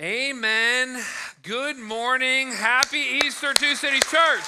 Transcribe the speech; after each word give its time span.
Amen. 0.00 0.98
Good 1.42 1.76
morning. 1.76 2.52
Happy 2.52 3.20
Easter, 3.22 3.52
Two 3.52 3.74
Cities 3.74 4.02
Church. 4.04 4.46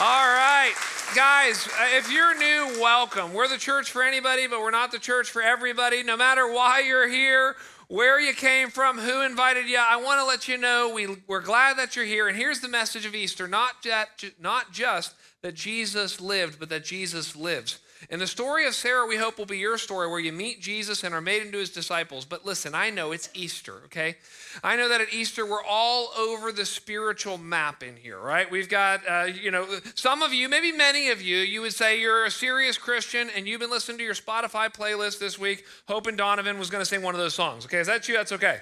All 0.00 0.26
right, 0.26 0.72
guys, 1.14 1.68
uh, 1.68 1.86
if 1.96 2.10
you're 2.10 2.36
new, 2.36 2.80
welcome. 2.80 3.32
We're 3.32 3.46
the 3.46 3.58
church 3.58 3.92
for 3.92 4.02
anybody, 4.02 4.48
but 4.48 4.58
we're 4.58 4.72
not 4.72 4.90
the 4.90 4.98
church 4.98 5.30
for 5.30 5.40
everybody. 5.40 6.02
No 6.02 6.16
matter 6.16 6.52
why 6.52 6.80
you're 6.80 7.08
here, 7.08 7.54
where 7.86 8.18
you 8.18 8.34
came 8.34 8.70
from, 8.70 8.98
who 8.98 9.22
invited 9.22 9.68
you, 9.68 9.78
I 9.78 10.02
want 10.02 10.18
to 10.18 10.24
let 10.26 10.48
you 10.48 10.58
know 10.58 10.92
we, 10.92 11.18
we're 11.28 11.40
glad 11.40 11.78
that 11.78 11.94
you're 11.94 12.04
here. 12.04 12.26
And 12.26 12.36
here's 12.36 12.58
the 12.58 12.68
message 12.68 13.06
of 13.06 13.14
Easter 13.14 13.46
not, 13.46 13.84
that, 13.84 14.24
not 14.40 14.72
just 14.72 15.14
that 15.42 15.54
Jesus 15.54 16.20
lived, 16.20 16.58
but 16.58 16.70
that 16.70 16.82
Jesus 16.84 17.36
lives. 17.36 17.78
And 18.08 18.20
the 18.20 18.26
story 18.26 18.66
of 18.66 18.74
Sarah, 18.74 19.06
we 19.06 19.16
hope, 19.16 19.36
will 19.36 19.46
be 19.46 19.58
your 19.58 19.76
story 19.76 20.08
where 20.08 20.20
you 20.20 20.32
meet 20.32 20.60
Jesus 20.60 21.04
and 21.04 21.14
are 21.14 21.20
made 21.20 21.42
into 21.42 21.58
his 21.58 21.70
disciples. 21.70 22.24
But 22.24 22.46
listen, 22.46 22.74
I 22.74 22.88
know 22.88 23.12
it's 23.12 23.28
Easter, 23.34 23.82
okay? 23.86 24.16
I 24.64 24.76
know 24.76 24.88
that 24.88 25.02
at 25.02 25.12
Easter, 25.12 25.44
we're 25.44 25.62
all 25.62 26.10
over 26.16 26.50
the 26.50 26.64
spiritual 26.64 27.36
map 27.36 27.82
in 27.82 27.96
here, 27.96 28.18
right? 28.18 28.50
We've 28.50 28.68
got, 28.68 29.06
uh, 29.06 29.24
you 29.24 29.50
know, 29.50 29.66
some 29.94 30.22
of 30.22 30.32
you, 30.32 30.48
maybe 30.48 30.72
many 30.72 31.10
of 31.10 31.20
you, 31.20 31.36
you 31.38 31.60
would 31.60 31.74
say 31.74 32.00
you're 32.00 32.24
a 32.24 32.30
serious 32.30 32.78
Christian 32.78 33.28
and 33.36 33.46
you've 33.46 33.60
been 33.60 33.70
listening 33.70 33.98
to 33.98 34.04
your 34.04 34.14
Spotify 34.14 34.72
playlist 34.72 35.18
this 35.18 35.38
week, 35.38 35.64
hoping 35.86 36.16
Donovan 36.16 36.58
was 36.58 36.70
going 36.70 36.80
to 36.80 36.86
sing 36.86 37.02
one 37.02 37.14
of 37.14 37.20
those 37.20 37.34
songs, 37.34 37.66
okay? 37.66 37.78
Is 37.78 37.86
that 37.86 38.08
you? 38.08 38.14
That's 38.14 38.32
okay. 38.32 38.60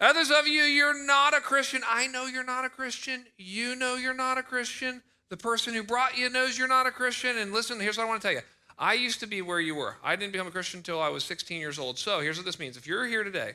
Others 0.00 0.30
of 0.30 0.46
you, 0.46 0.62
you're 0.62 1.06
not 1.06 1.34
a 1.34 1.40
Christian. 1.40 1.82
I 1.86 2.06
know 2.06 2.26
you're 2.26 2.44
not 2.44 2.64
a 2.64 2.70
Christian. 2.70 3.26
You 3.36 3.76
know 3.76 3.96
you're 3.96 4.14
not 4.14 4.38
a 4.38 4.42
Christian. 4.42 5.02
The 5.28 5.36
person 5.36 5.74
who 5.74 5.82
brought 5.82 6.16
you 6.16 6.30
knows 6.30 6.58
you're 6.58 6.68
not 6.68 6.86
a 6.86 6.90
Christian. 6.90 7.38
And 7.38 7.52
listen, 7.52 7.78
here's 7.78 7.98
what 7.98 8.04
I 8.04 8.08
want 8.08 8.22
to 8.22 8.28
tell 8.28 8.34
you 8.34 8.42
I 8.78 8.94
used 8.94 9.20
to 9.20 9.26
be 9.26 9.42
where 9.42 9.60
you 9.60 9.74
were. 9.74 9.96
I 10.02 10.16
didn't 10.16 10.32
become 10.32 10.46
a 10.46 10.50
Christian 10.50 10.78
until 10.78 11.00
I 11.00 11.08
was 11.08 11.24
16 11.24 11.60
years 11.60 11.78
old. 11.78 11.98
So 11.98 12.20
here's 12.20 12.36
what 12.36 12.46
this 12.46 12.58
means 12.58 12.76
if 12.76 12.86
you're 12.86 13.06
here 13.06 13.24
today 13.24 13.52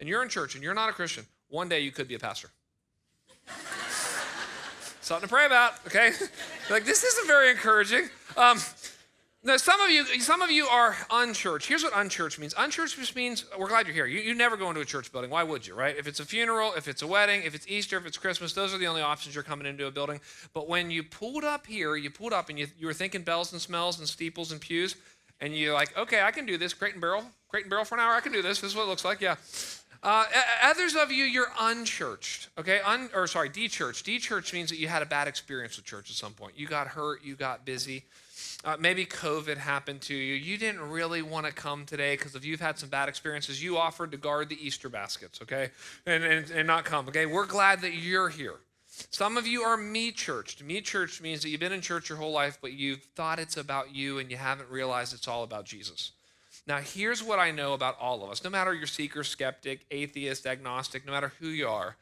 and 0.00 0.08
you're 0.08 0.22
in 0.22 0.28
church 0.28 0.54
and 0.54 0.62
you're 0.62 0.74
not 0.74 0.88
a 0.90 0.92
Christian, 0.92 1.26
one 1.48 1.68
day 1.68 1.80
you 1.80 1.90
could 1.90 2.08
be 2.08 2.14
a 2.14 2.18
pastor. 2.18 2.50
Something 5.00 5.28
to 5.28 5.32
pray 5.32 5.46
about, 5.46 5.74
okay? 5.86 6.12
like, 6.70 6.84
this 6.84 7.02
isn't 7.02 7.26
very 7.26 7.50
encouraging. 7.50 8.10
Um, 8.36 8.58
now, 9.48 9.56
some 9.56 9.80
of 9.80 9.90
you, 9.90 10.04
some 10.20 10.42
of 10.42 10.50
you 10.50 10.66
are 10.66 10.96
unchurched. 11.10 11.66
Here's 11.66 11.82
what 11.82 11.92
unchurched 11.96 12.38
means. 12.38 12.54
Unchurched 12.56 12.96
just 12.96 13.16
means 13.16 13.44
we're 13.58 13.68
glad 13.68 13.86
you're 13.86 13.94
here. 13.94 14.06
You, 14.06 14.20
you 14.20 14.34
never 14.34 14.56
go 14.56 14.68
into 14.68 14.80
a 14.80 14.84
church 14.84 15.10
building. 15.10 15.30
Why 15.30 15.42
would 15.42 15.66
you, 15.66 15.74
right? 15.74 15.96
If 15.96 16.06
it's 16.06 16.20
a 16.20 16.24
funeral, 16.24 16.74
if 16.76 16.86
it's 16.86 17.02
a 17.02 17.06
wedding, 17.06 17.42
if 17.44 17.54
it's 17.54 17.66
Easter, 17.66 17.96
if 17.96 18.06
it's 18.06 18.16
Christmas, 18.16 18.52
those 18.52 18.72
are 18.74 18.78
the 18.78 18.86
only 18.86 19.02
options 19.02 19.34
you're 19.34 19.44
coming 19.44 19.66
into 19.66 19.86
a 19.86 19.90
building. 19.90 20.20
But 20.52 20.68
when 20.68 20.90
you 20.90 21.02
pulled 21.02 21.44
up 21.44 21.66
here, 21.66 21.96
you 21.96 22.10
pulled 22.10 22.32
up 22.32 22.48
and 22.48 22.58
you, 22.58 22.66
you 22.78 22.86
were 22.86 22.94
thinking 22.94 23.22
bells 23.22 23.52
and 23.52 23.60
smells 23.60 23.98
and 23.98 24.08
steeples 24.08 24.52
and 24.52 24.60
pews, 24.60 24.96
and 25.40 25.56
you're 25.56 25.74
like, 25.74 25.96
okay, 25.96 26.22
I 26.22 26.30
can 26.30 26.46
do 26.46 26.58
this. 26.58 26.74
Crate 26.74 26.92
and 26.92 27.00
barrel, 27.00 27.24
crate 27.48 27.64
and 27.64 27.70
barrel 27.70 27.84
for 27.84 27.94
an 27.94 28.00
hour. 28.00 28.12
I 28.12 28.20
can 28.20 28.32
do 28.32 28.42
this. 28.42 28.60
This 28.60 28.70
is 28.70 28.76
what 28.76 28.84
it 28.84 28.88
looks 28.88 29.04
like. 29.04 29.20
Yeah. 29.20 29.36
Uh, 30.02 30.24
others 30.62 30.94
of 30.94 31.10
you, 31.10 31.24
you're 31.24 31.50
unchurched, 31.58 32.48
okay? 32.56 32.80
Un, 32.84 33.10
or 33.14 33.26
sorry, 33.26 33.50
dechurched. 33.50 34.04
Dechurched 34.04 34.52
means 34.52 34.70
that 34.70 34.78
you 34.78 34.86
had 34.86 35.02
a 35.02 35.06
bad 35.06 35.26
experience 35.26 35.76
with 35.76 35.86
church 35.86 36.10
at 36.10 36.16
some 36.16 36.34
point. 36.34 36.52
You 36.56 36.68
got 36.68 36.86
hurt, 36.86 37.24
you 37.24 37.34
got 37.34 37.64
busy. 37.64 38.04
Uh, 38.64 38.76
maybe 38.78 39.06
COVID 39.06 39.56
happened 39.56 40.00
to 40.02 40.14
you. 40.14 40.34
You 40.34 40.58
didn't 40.58 40.80
really 40.80 41.22
want 41.22 41.46
to 41.46 41.52
come 41.52 41.86
today 41.86 42.16
because 42.16 42.34
if 42.34 42.44
you've 42.44 42.60
had 42.60 42.78
some 42.78 42.88
bad 42.88 43.08
experiences, 43.08 43.62
you 43.62 43.78
offered 43.78 44.12
to 44.12 44.16
guard 44.16 44.48
the 44.48 44.64
Easter 44.64 44.88
baskets, 44.88 45.40
okay? 45.42 45.70
And, 46.06 46.24
and, 46.24 46.50
and 46.50 46.66
not 46.66 46.84
come, 46.84 47.08
okay? 47.08 47.26
We're 47.26 47.46
glad 47.46 47.80
that 47.82 47.94
you're 47.94 48.28
here. 48.28 48.56
Some 49.10 49.36
of 49.36 49.46
you 49.46 49.62
are 49.62 49.76
me 49.76 50.10
churched. 50.10 50.62
Me 50.62 50.80
church 50.80 51.20
means 51.20 51.42
that 51.42 51.50
you've 51.50 51.60
been 51.60 51.72
in 51.72 51.80
church 51.80 52.08
your 52.08 52.18
whole 52.18 52.32
life, 52.32 52.58
but 52.60 52.72
you've 52.72 53.02
thought 53.14 53.38
it's 53.38 53.56
about 53.56 53.94
you 53.94 54.18
and 54.18 54.30
you 54.30 54.36
haven't 54.36 54.70
realized 54.70 55.14
it's 55.14 55.28
all 55.28 55.44
about 55.44 55.64
Jesus. 55.64 56.12
Now, 56.66 56.78
here's 56.78 57.22
what 57.22 57.38
I 57.38 57.50
know 57.50 57.72
about 57.72 57.96
all 58.00 58.22
of 58.24 58.30
us 58.30 58.44
no 58.44 58.50
matter 58.50 58.74
you're 58.74 58.86
seeker, 58.86 59.24
skeptic, 59.24 59.86
atheist, 59.90 60.46
agnostic, 60.46 61.06
no 61.06 61.12
matter 61.12 61.32
who 61.40 61.48
you 61.48 61.68
are, 61.68 61.96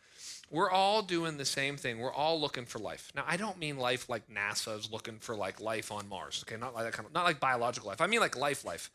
we're 0.51 0.71
all 0.71 1.03
doing 1.03 1.37
the 1.37 1.45
same 1.45 1.77
thing. 1.77 1.99
We're 1.99 2.13
all 2.13 2.41
looking 2.41 2.67
for 2.67 2.79
life. 2.79 3.11
Now, 3.15 3.25
I 3.27 3.37
don't 3.37 3.59
mean 3.59 3.79
life 3.79 4.09
like 4.09 4.29
NASA's 4.29 4.91
looking 4.93 5.19
for 5.19 5.35
like 5.35 5.61
life 5.61 5.91
on 5.91 6.09
Mars. 6.09 6.45
Okay, 6.47 6.59
not 6.59 6.75
like 6.75 6.85
that 6.85 6.93
kind 6.93 7.07
of, 7.07 7.13
not 7.13 7.25
like 7.25 7.41
biological 7.41 7.89
life. 7.89 8.01
I 8.01 8.07
mean 8.07 8.21
like 8.21 8.37
life, 8.37 8.65
life. 8.65 8.91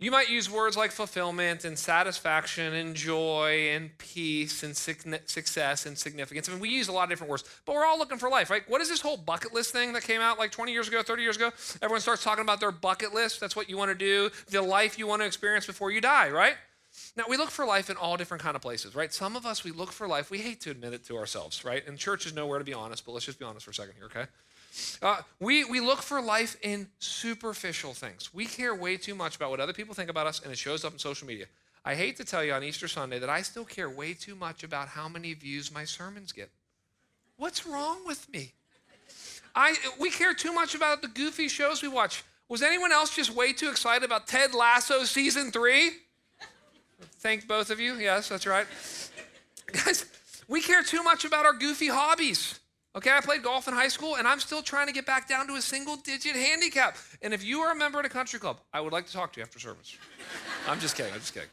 You 0.00 0.10
might 0.10 0.28
use 0.28 0.50
words 0.50 0.76
like 0.76 0.90
fulfillment 0.90 1.64
and 1.64 1.78
satisfaction 1.78 2.74
and 2.74 2.96
joy 2.96 3.70
and 3.70 3.96
peace 3.96 4.64
and 4.64 4.76
success 4.76 5.86
and 5.86 5.96
significance. 5.96 6.48
I 6.48 6.52
mean, 6.52 6.60
we 6.60 6.68
use 6.68 6.88
a 6.88 6.92
lot 6.92 7.04
of 7.04 7.10
different 7.10 7.30
words, 7.30 7.44
but 7.64 7.76
we're 7.76 7.86
all 7.86 7.96
looking 7.96 8.18
for 8.18 8.28
life, 8.28 8.50
right? 8.50 8.68
What 8.68 8.80
is 8.80 8.88
this 8.88 9.00
whole 9.00 9.16
bucket 9.16 9.54
list 9.54 9.72
thing 9.72 9.92
that 9.92 10.02
came 10.02 10.20
out 10.20 10.36
like 10.36 10.50
20 10.50 10.72
years 10.72 10.88
ago, 10.88 11.02
30 11.02 11.22
years 11.22 11.36
ago? 11.36 11.52
Everyone 11.80 12.00
starts 12.00 12.24
talking 12.24 12.42
about 12.42 12.58
their 12.58 12.72
bucket 12.72 13.14
list. 13.14 13.40
That's 13.40 13.54
what 13.54 13.70
you 13.70 13.78
want 13.78 13.92
to 13.92 13.94
do, 13.94 14.30
the 14.50 14.60
life 14.60 14.98
you 14.98 15.06
want 15.06 15.22
to 15.22 15.26
experience 15.26 15.64
before 15.64 15.92
you 15.92 16.00
die, 16.00 16.28
right? 16.28 16.56
Now, 17.16 17.24
we 17.28 17.36
look 17.36 17.50
for 17.50 17.64
life 17.64 17.90
in 17.90 17.96
all 17.96 18.16
different 18.16 18.42
kind 18.42 18.56
of 18.56 18.62
places, 18.62 18.94
right? 18.94 19.12
Some 19.12 19.36
of 19.36 19.46
us, 19.46 19.64
we 19.64 19.70
look 19.70 19.92
for 19.92 20.06
life. 20.06 20.30
We 20.30 20.38
hate 20.38 20.60
to 20.62 20.70
admit 20.70 20.92
it 20.92 21.04
to 21.06 21.16
ourselves, 21.16 21.64
right? 21.64 21.86
And 21.86 21.98
church 21.98 22.26
is 22.26 22.34
nowhere 22.34 22.58
to 22.58 22.64
be 22.64 22.74
honest, 22.74 23.04
but 23.04 23.12
let's 23.12 23.24
just 23.24 23.38
be 23.38 23.44
honest 23.44 23.64
for 23.64 23.70
a 23.70 23.74
second 23.74 23.94
here, 23.96 24.06
okay? 24.06 24.26
Uh, 25.02 25.22
we, 25.38 25.64
we 25.64 25.80
look 25.80 26.02
for 26.02 26.20
life 26.20 26.56
in 26.62 26.88
superficial 26.98 27.94
things. 27.94 28.34
We 28.34 28.46
care 28.46 28.74
way 28.74 28.96
too 28.96 29.14
much 29.14 29.36
about 29.36 29.50
what 29.50 29.60
other 29.60 29.72
people 29.72 29.94
think 29.94 30.10
about 30.10 30.26
us, 30.26 30.42
and 30.42 30.52
it 30.52 30.58
shows 30.58 30.84
up 30.84 30.92
in 30.92 30.98
social 30.98 31.26
media. 31.26 31.46
I 31.84 31.94
hate 31.94 32.16
to 32.16 32.24
tell 32.24 32.42
you 32.42 32.52
on 32.52 32.64
Easter 32.64 32.88
Sunday 32.88 33.18
that 33.18 33.30
I 33.30 33.42
still 33.42 33.64
care 33.64 33.90
way 33.90 34.14
too 34.14 34.34
much 34.34 34.64
about 34.64 34.88
how 34.88 35.08
many 35.08 35.34
views 35.34 35.72
my 35.72 35.84
sermons 35.84 36.32
get. 36.32 36.50
What's 37.36 37.66
wrong 37.66 37.98
with 38.06 38.28
me? 38.32 38.52
I, 39.54 39.76
we 40.00 40.10
care 40.10 40.34
too 40.34 40.52
much 40.52 40.74
about 40.74 41.02
the 41.02 41.08
goofy 41.08 41.48
shows 41.48 41.82
we 41.82 41.88
watch. 41.88 42.24
Was 42.48 42.62
anyone 42.62 42.92
else 42.92 43.14
just 43.14 43.30
way 43.30 43.52
too 43.52 43.70
excited 43.70 44.04
about 44.04 44.26
Ted 44.26 44.54
Lasso 44.54 45.04
season 45.04 45.50
three? 45.50 45.90
Thank 47.18 47.48
both 47.48 47.70
of 47.70 47.80
you. 47.80 47.94
Yes, 47.94 48.28
that's 48.28 48.46
right. 48.46 48.66
Guys, 49.72 50.06
we 50.48 50.60
care 50.60 50.82
too 50.82 51.02
much 51.02 51.24
about 51.24 51.46
our 51.46 51.54
goofy 51.54 51.88
hobbies. 51.88 52.60
Okay, 52.96 53.10
I 53.10 53.20
played 53.20 53.42
golf 53.42 53.66
in 53.66 53.74
high 53.74 53.88
school 53.88 54.16
and 54.16 54.28
I'm 54.28 54.38
still 54.38 54.62
trying 54.62 54.86
to 54.86 54.92
get 54.92 55.04
back 55.04 55.28
down 55.28 55.48
to 55.48 55.54
a 55.54 55.62
single 55.62 55.96
digit 55.96 56.36
handicap. 56.36 56.96
And 57.22 57.34
if 57.34 57.44
you 57.44 57.60
are 57.60 57.72
a 57.72 57.74
member 57.74 57.98
of 57.98 58.04
a 58.04 58.08
country 58.08 58.38
club, 58.38 58.58
I 58.72 58.80
would 58.80 58.92
like 58.92 59.06
to 59.06 59.12
talk 59.12 59.32
to 59.32 59.40
you 59.40 59.44
after 59.44 59.58
service. 59.58 59.96
I'm 60.68 60.78
just 60.78 60.96
kidding. 60.96 61.12
I'm 61.12 61.18
just 61.18 61.34
kidding. 61.34 61.48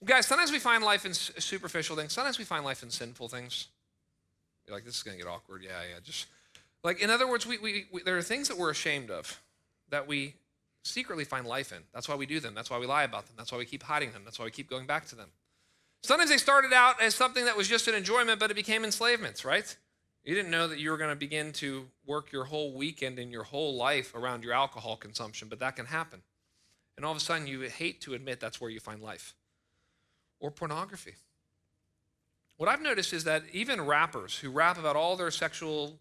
Well, 0.00 0.06
guys, 0.06 0.26
sometimes 0.26 0.50
we 0.50 0.58
find 0.58 0.82
life 0.82 1.06
in 1.06 1.14
superficial 1.14 1.94
things. 1.94 2.12
Sometimes 2.12 2.38
we 2.38 2.44
find 2.44 2.64
life 2.64 2.82
in 2.82 2.90
sinful 2.90 3.28
things. 3.28 3.68
You're 4.66 4.76
like, 4.76 4.84
this 4.84 4.96
is 4.96 5.02
going 5.04 5.16
to 5.16 5.22
get 5.22 5.30
awkward. 5.30 5.62
Yeah, 5.62 5.70
yeah. 5.88 6.00
Just 6.02 6.26
like, 6.82 7.00
in 7.00 7.10
other 7.10 7.28
words, 7.28 7.46
we, 7.46 7.58
we, 7.58 7.86
we, 7.92 8.02
there 8.02 8.16
are 8.16 8.22
things 8.22 8.48
that 8.48 8.58
we're 8.58 8.70
ashamed 8.70 9.10
of 9.10 9.40
that 9.90 10.08
we 10.08 10.34
secretly 10.86 11.24
find 11.24 11.46
life 11.46 11.72
in. 11.72 11.78
That's 11.92 12.08
why 12.08 12.14
we 12.14 12.26
do 12.26 12.40
them. 12.40 12.54
That's 12.54 12.70
why 12.70 12.78
we 12.78 12.86
lie 12.86 13.04
about 13.04 13.26
them. 13.26 13.34
That's 13.36 13.52
why 13.52 13.58
we 13.58 13.64
keep 13.64 13.82
hiding 13.82 14.12
them. 14.12 14.22
That's 14.24 14.38
why 14.38 14.44
we 14.44 14.50
keep 14.50 14.70
going 14.70 14.86
back 14.86 15.06
to 15.08 15.16
them. 15.16 15.28
Sometimes 16.02 16.30
they 16.30 16.38
started 16.38 16.72
out 16.72 17.02
as 17.02 17.14
something 17.14 17.44
that 17.46 17.56
was 17.56 17.68
just 17.68 17.88
an 17.88 17.94
enjoyment, 17.94 18.38
but 18.38 18.50
it 18.50 18.54
became 18.54 18.84
enslavements, 18.84 19.44
right? 19.44 19.76
You 20.24 20.34
didn't 20.34 20.50
know 20.50 20.66
that 20.68 20.78
you 20.78 20.90
were 20.90 20.96
going 20.96 21.10
to 21.10 21.16
begin 21.16 21.52
to 21.54 21.86
work 22.04 22.32
your 22.32 22.44
whole 22.44 22.72
weekend 22.72 23.18
and 23.18 23.30
your 23.30 23.44
whole 23.44 23.76
life 23.76 24.14
around 24.14 24.44
your 24.44 24.52
alcohol 24.52 24.96
consumption, 24.96 25.48
but 25.48 25.60
that 25.60 25.76
can 25.76 25.86
happen. 25.86 26.22
And 26.96 27.04
all 27.04 27.12
of 27.12 27.16
a 27.16 27.20
sudden, 27.20 27.46
you 27.46 27.60
hate 27.62 28.00
to 28.02 28.14
admit 28.14 28.40
that's 28.40 28.60
where 28.60 28.70
you 28.70 28.80
find 28.80 29.02
life. 29.02 29.34
Or 30.40 30.50
pornography. 30.50 31.14
What 32.56 32.68
I've 32.68 32.82
noticed 32.82 33.12
is 33.12 33.24
that 33.24 33.44
even 33.52 33.82
rappers 33.82 34.38
who 34.38 34.50
rap 34.50 34.78
about 34.78 34.96
all 34.96 35.16
their 35.16 35.30
sexual 35.30 35.98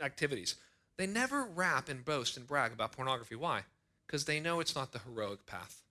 activities, 0.00 0.56
they 0.98 1.06
never 1.06 1.44
rap 1.44 1.88
and 1.88 2.04
boast 2.04 2.36
and 2.36 2.46
brag 2.46 2.72
about 2.72 2.92
pornography. 2.92 3.36
Why? 3.36 3.62
Because 4.06 4.26
they 4.26 4.40
know 4.40 4.60
it's 4.60 4.74
not 4.74 4.92
the 4.92 4.98
heroic 4.98 5.46
path. 5.46 5.82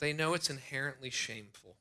They 0.00 0.12
know 0.12 0.34
it's 0.34 0.50
inherently 0.50 1.10
shameful. 1.10 1.76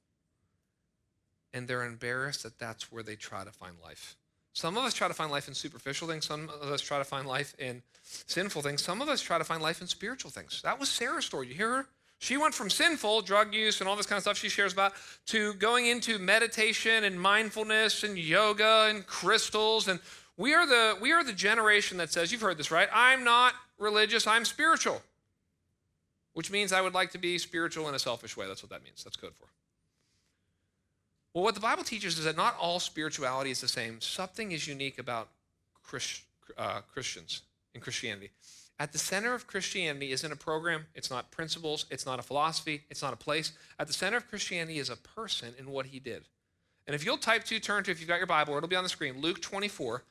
And 1.53 1.67
they're 1.67 1.85
embarrassed 1.85 2.43
that 2.43 2.59
that's 2.59 2.91
where 2.91 3.01
they 3.01 3.15
try 3.15 3.43
to 3.43 3.51
find 3.51 3.75
life. 3.81 4.17
Some 4.53 4.77
of 4.77 4.83
us 4.83 4.93
try 4.93 5.07
to 5.07 5.13
find 5.13 5.31
life 5.31 5.47
in 5.47 5.53
superficial 5.53 6.07
things. 6.07 6.25
Some 6.25 6.49
of 6.49 6.69
us 6.69 6.81
try 6.81 6.97
to 6.97 7.03
find 7.05 7.25
life 7.25 7.55
in 7.57 7.81
sinful 8.03 8.61
things. 8.61 8.83
Some 8.83 9.01
of 9.01 9.07
us 9.07 9.21
try 9.21 9.37
to 9.37 9.43
find 9.43 9.63
life 9.63 9.79
in 9.79 9.87
spiritual 9.87 10.31
things. 10.31 10.61
That 10.63 10.79
was 10.79 10.89
Sarah's 10.89 11.25
story. 11.25 11.47
You 11.47 11.53
hear 11.53 11.77
her? 11.77 11.87
She 12.19 12.35
went 12.35 12.53
from 12.53 12.69
sinful, 12.69 13.21
drug 13.21 13.53
use, 13.53 13.79
and 13.79 13.87
all 13.87 13.95
this 13.95 14.05
kind 14.05 14.17
of 14.17 14.23
stuff 14.23 14.37
she 14.37 14.49
shares 14.49 14.73
about, 14.73 14.93
to 15.27 15.53
going 15.53 15.85
into 15.85 16.19
meditation 16.19 17.05
and 17.05 17.19
mindfulness 17.19 18.03
and 18.03 18.17
yoga 18.17 18.87
and 18.89 19.07
crystals 19.07 19.87
and 19.87 20.01
we 20.39 20.53
are 20.53 20.65
the 20.65 20.97
we 21.01 21.11
are 21.11 21.23
the 21.23 21.33
generation 21.33 21.97
that 21.97 22.11
says, 22.13 22.31
you've 22.31 22.41
heard 22.41 22.57
this, 22.57 22.71
right? 22.71 22.87
I'm 22.93 23.25
not 23.25 23.53
religious, 23.77 24.25
I'm 24.25 24.45
spiritual. 24.45 25.01
Which 26.33 26.49
means 26.49 26.71
I 26.71 26.79
would 26.79 26.93
like 26.93 27.11
to 27.11 27.17
be 27.17 27.37
spiritual 27.37 27.89
in 27.89 27.95
a 27.95 27.99
selfish 27.99 28.37
way. 28.37 28.47
That's 28.47 28.63
what 28.63 28.69
that 28.69 28.83
means. 28.83 29.03
That's 29.03 29.17
code 29.17 29.33
for. 29.35 29.47
Well, 31.33 31.43
what 31.43 31.55
the 31.55 31.61
Bible 31.61 31.83
teaches 31.83 32.17
is 32.17 32.23
that 32.23 32.37
not 32.37 32.55
all 32.59 32.79
spirituality 32.79 33.51
is 33.51 33.59
the 33.59 33.67
same. 33.67 33.99
Something 33.99 34.53
is 34.53 34.65
unique 34.65 34.97
about 34.97 35.27
uh, 36.57 36.81
Christians 36.93 37.41
in 37.75 37.81
Christianity. 37.81 38.29
At 38.79 38.93
the 38.93 38.97
center 38.97 39.33
of 39.33 39.45
Christianity 39.45 40.13
isn't 40.13 40.31
a 40.31 40.37
program, 40.37 40.85
it's 40.95 41.11
not 41.11 41.31
principles, 41.31 41.85
it's 41.91 42.05
not 42.05 42.17
a 42.17 42.21
philosophy, 42.21 42.83
it's 42.89 43.01
not 43.01 43.11
a 43.11 43.17
place. 43.17 43.51
At 43.77 43.87
the 43.87 43.93
center 43.93 44.15
of 44.15 44.29
Christianity 44.29 44.79
is 44.79 44.89
a 44.89 44.95
person 44.95 45.53
and 45.59 45.67
what 45.67 45.87
he 45.87 45.99
did. 45.99 46.23
And 46.87 46.95
if 46.95 47.03
you'll 47.03 47.17
type 47.17 47.43
to, 47.45 47.59
turn 47.59 47.83
to, 47.83 47.91
if 47.91 47.99
you've 47.99 48.07
got 48.07 48.17
your 48.17 48.27
Bible, 48.27 48.55
it'll 48.55 48.69
be 48.69 48.77
on 48.77 48.83
the 48.83 48.89
screen, 48.89 49.19
Luke 49.19 49.41
24 49.41 50.03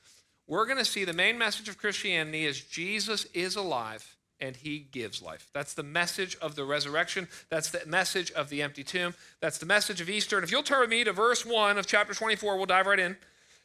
we're 0.48 0.64
going 0.64 0.78
to 0.78 0.84
see 0.84 1.04
the 1.04 1.12
main 1.12 1.38
message 1.38 1.68
of 1.68 1.78
Christianity 1.78 2.46
is 2.46 2.60
Jesus 2.60 3.26
is 3.26 3.54
alive 3.54 4.16
and 4.40 4.56
he 4.56 4.78
gives 4.78 5.20
life. 5.20 5.50
That's 5.52 5.74
the 5.74 5.82
message 5.82 6.36
of 6.40 6.54
the 6.54 6.64
resurrection. 6.64 7.28
That's 7.50 7.70
the 7.70 7.84
message 7.86 8.30
of 8.32 8.48
the 8.48 8.62
empty 8.62 8.82
tomb. 8.82 9.14
That's 9.40 9.58
the 9.58 9.66
message 9.66 10.00
of 10.00 10.08
Easter. 10.08 10.36
And 10.36 10.44
if 10.44 10.50
you'll 10.50 10.62
turn 10.62 10.80
with 10.80 10.90
me 10.90 11.04
to 11.04 11.12
verse 11.12 11.44
1 11.44 11.76
of 11.76 11.86
chapter 11.86 12.14
24, 12.14 12.56
we'll 12.56 12.66
dive 12.66 12.86
right 12.86 12.98
in. 12.98 13.12
It 13.12 13.18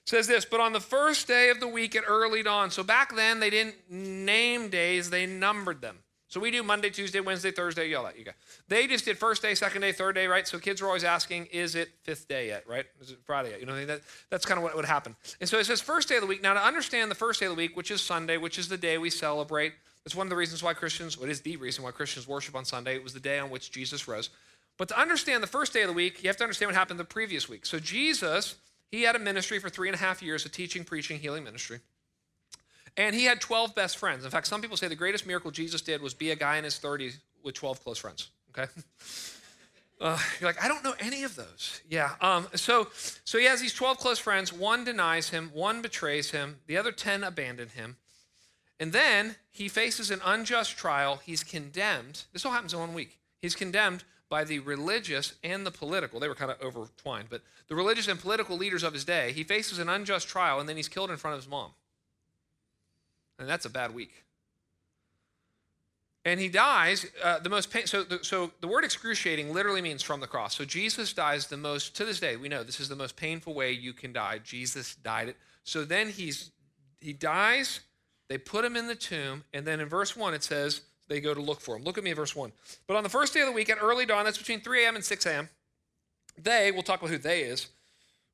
says 0.06 0.28
this, 0.28 0.46
but 0.46 0.60
on 0.60 0.74
the 0.74 0.82
first 0.82 1.28
day 1.28 1.50
of 1.50 1.60
the 1.60 1.68
week 1.68 1.96
at 1.96 2.04
early 2.06 2.44
dawn. 2.44 2.72
So 2.72 2.84
back 2.84 3.16
then 3.16 3.40
they 3.40 3.50
didn't 3.50 3.76
name 3.90 4.70
days, 4.70 5.10
they 5.10 5.26
numbered 5.26 5.82
them. 5.82 6.00
So 6.34 6.40
we 6.40 6.50
do 6.50 6.64
Monday, 6.64 6.90
Tuesday, 6.90 7.20
Wednesday, 7.20 7.52
Thursday, 7.52 7.94
that. 7.94 8.18
You. 8.18 8.26
They 8.68 8.88
just 8.88 9.06
did 9.06 9.20
first 9.20 9.44
day, 9.44 9.54
second 9.54 9.82
day, 9.82 9.92
third 9.92 10.16
day, 10.16 10.26
right? 10.26 10.48
So 10.48 10.58
kids 10.58 10.82
were 10.82 10.88
always 10.88 11.04
asking, 11.04 11.46
is 11.52 11.76
it 11.76 11.90
fifth 12.02 12.28
day 12.28 12.48
yet, 12.48 12.68
right? 12.68 12.88
Is 13.00 13.12
it 13.12 13.20
Friday 13.24 13.52
yet? 13.52 13.60
You 13.60 13.68
know, 13.68 13.86
that, 13.86 14.02
that's 14.32 14.44
kind 14.44 14.58
of 14.58 14.64
what 14.64 14.76
would 14.76 14.84
happen. 14.84 15.16
And 15.40 15.48
so 15.48 15.60
it 15.60 15.68
says 15.68 15.80
first 15.80 16.10
day 16.10 16.16
of 16.16 16.22
the 16.22 16.28
week. 16.28 16.42
Now 16.42 16.56
to 16.56 16.60
understand 16.60 17.12
the 17.12 17.16
first 17.16 17.40
day 17.40 17.46
of 17.46 17.52
the 17.52 17.56
week, 17.56 17.78
which 17.78 17.92
is 17.92 18.02
Sunday, 18.02 18.38
which 18.38 18.58
is 18.58 18.68
the 18.68 18.80
day 18.80 18.98
we 18.98 19.12
celebrate, 19.12 19.74
that's 20.04 20.16
one 20.16 20.26
of 20.26 20.32
the 20.32 20.36
reasons 20.36 20.64
why 20.64 20.74
Christians, 20.74 21.20
what 21.20 21.30
is 21.30 21.42
the 21.42 21.56
reason 21.56 21.84
why 21.84 21.92
Christians 21.92 22.28
worship 22.28 22.56
on 22.56 22.66
Sunday. 22.66 22.96
It 22.96 23.04
was 23.04 23.14
the 23.14 23.20
day 23.20 23.38
on 23.38 23.52
which 23.52 23.72
Jesus 23.72 24.08
rose. 24.08 24.32
But 24.80 24.88
to 24.88 25.00
understand 25.00 25.44
the 25.44 25.48
first 25.48 25.72
day 25.72 25.84
of 25.84 25.88
the 25.88 25.94
week, 25.94 26.24
you 26.24 26.30
have 26.30 26.38
to 26.38 26.44
understand 26.44 26.70
what 26.70 26.76
happened 26.76 27.00
the 27.00 27.04
previous 27.04 27.48
week. 27.48 27.64
So 27.64 27.78
Jesus, 27.78 28.56
he 28.90 29.04
had 29.04 29.16
a 29.16 29.20
ministry 29.20 29.60
for 29.60 29.70
three 29.70 29.88
and 29.88 29.96
a 29.96 30.00
half 30.00 30.24
years, 30.24 30.48
a 30.48 30.50
teaching, 30.50 30.84
preaching, 30.84 31.20
healing 31.20 31.44
ministry. 31.44 31.80
And 32.98 33.16
he 33.16 33.26
had 33.26 33.42
12 33.42 33.74
best 33.74 33.98
friends. 33.98 34.24
In 34.24 34.32
fact, 34.32 34.48
some 34.48 34.62
people 34.62 34.78
say 34.78 34.88
the 34.88 34.96
greatest 34.96 35.26
miracle 35.26 35.52
Jesus 35.52 35.82
did 35.82 36.02
was 36.02 36.14
be 36.14 36.32
a 36.32 36.36
guy 36.36 36.58
in 36.58 36.64
his 36.64 36.76
30s 36.76 37.18
with 37.44 37.56
12 37.56 37.84
close 37.84 37.98
friends. 37.98 38.30
Okay? 38.52 38.72
Uh, 40.02 40.20
you're 40.42 40.50
like, 40.50 40.62
I 40.62 40.68
don't 40.68 40.84
know 40.84 40.96
any 41.00 41.24
of 41.24 41.38
those. 41.38 41.82
Yeah. 41.90 42.16
Um, 42.20 42.48
so, 42.56 42.90
so 43.24 43.38
he 43.38 43.46
has 43.46 43.62
these 43.62 43.74
12 43.74 44.00
close 44.00 44.20
friends. 44.20 44.52
One 44.52 44.84
denies 44.84 45.30
him, 45.30 45.50
one 45.54 45.82
betrays 45.82 46.32
him, 46.32 46.58
the 46.68 46.76
other 46.76 46.92
10 46.92 47.24
abandon 47.24 47.70
him. 47.70 47.96
And 48.82 48.92
then 48.92 49.38
he 49.50 49.70
faces 49.70 50.12
an 50.12 50.20
unjust 50.26 50.78
trial. 50.78 51.22
He's 51.24 51.42
condemned. 51.42 52.24
This 52.34 52.46
all 52.46 52.52
happens 52.52 52.74
in 52.74 52.82
one 52.82 52.94
week. 52.94 53.18
He's 53.40 53.56
condemned 53.56 54.04
by 54.28 54.44
the 54.44 54.60
religious 54.60 55.36
and 55.42 55.66
the 55.66 55.72
political. 55.72 56.20
They 56.20 56.28
were 56.28 56.36
kind 56.36 56.52
of 56.52 56.60
overtwined, 56.60 57.26
but 57.30 57.42
the 57.70 57.76
religious 57.76 58.10
and 58.10 58.20
political 58.20 58.58
leaders 58.58 58.84
of 58.84 58.92
his 58.92 59.06
day. 59.06 59.32
He 59.32 59.46
faces 59.46 59.80
an 59.80 59.88
unjust 59.88 60.28
trial, 60.28 60.60
and 60.60 60.68
then 60.68 60.76
he's 60.76 60.90
killed 60.90 61.12
in 61.12 61.18
front 61.18 61.36
of 61.36 61.44
his 61.44 61.50
mom. 61.50 61.72
And 63.40 63.50
that's 63.50 63.66
a 63.66 63.70
bad 63.70 63.94
week. 63.94 64.24
And 66.26 66.40
he 66.40 66.48
dies 66.48 67.06
uh, 67.22 67.40
the 67.40 67.50
most 67.50 67.70
pain. 67.70 67.86
So 67.86 68.04
the, 68.04 68.20
so 68.24 68.52
the 68.62 68.68
word 68.68 68.86
excruciating 68.86 69.54
literally 69.54 69.82
means 69.82 70.02
from 70.02 70.22
the 70.22 70.28
cross. 70.28 70.56
So 70.56 70.64
Jesus 70.64 71.12
dies 71.12 71.48
the 71.48 71.58
most, 71.58 71.98
to 71.98 72.06
this 72.06 72.20
day, 72.20 72.38
we 72.38 72.48
know 72.48 72.64
this 72.64 72.80
is 72.80 72.88
the 72.88 72.96
most 72.96 73.18
painful 73.18 73.54
way 73.54 73.72
you 73.74 73.92
can 73.92 74.14
die. 74.14 74.40
Jesus 74.42 74.96
died 74.96 75.28
it. 75.28 75.38
So 75.66 75.84
then 75.84 76.10
he's 76.10 76.52
he 77.04 77.14
dies, 77.14 77.82
they 78.30 78.38
put 78.38 78.64
him 78.64 78.78
in 78.78 78.88
the 78.88 78.96
tomb, 78.96 79.44
and 79.54 79.68
then 79.68 79.82
in 79.82 79.90
verse 79.90 80.16
1 80.16 80.34
it 80.34 80.44
says 80.44 80.82
they 81.10 81.20
go 81.20 81.34
to 81.34 81.42
look 81.42 81.60
for 81.60 81.76
him. 81.76 81.84
Look 81.84 81.98
at 81.98 82.04
me 82.04 82.14
verse 82.14 82.36
1. 82.36 82.52
But 82.88 82.96
on 82.96 83.04
the 83.04 83.10
first 83.10 83.34
day 83.34 83.42
of 83.42 83.48
the 83.48 83.52
week 83.52 83.70
at 83.70 83.78
early 83.82 84.06
dawn, 84.06 84.24
that's 84.24 84.38
between 84.38 84.62
3 84.62 84.86
a.m. 84.86 84.96
and 84.96 85.04
6 85.04 85.26
a.m., 85.26 85.50
they, 86.42 86.72
we'll 86.72 86.82
talk 86.82 87.02
about 87.02 87.12
who 87.12 87.18
they 87.18 87.42
is, 87.42 87.68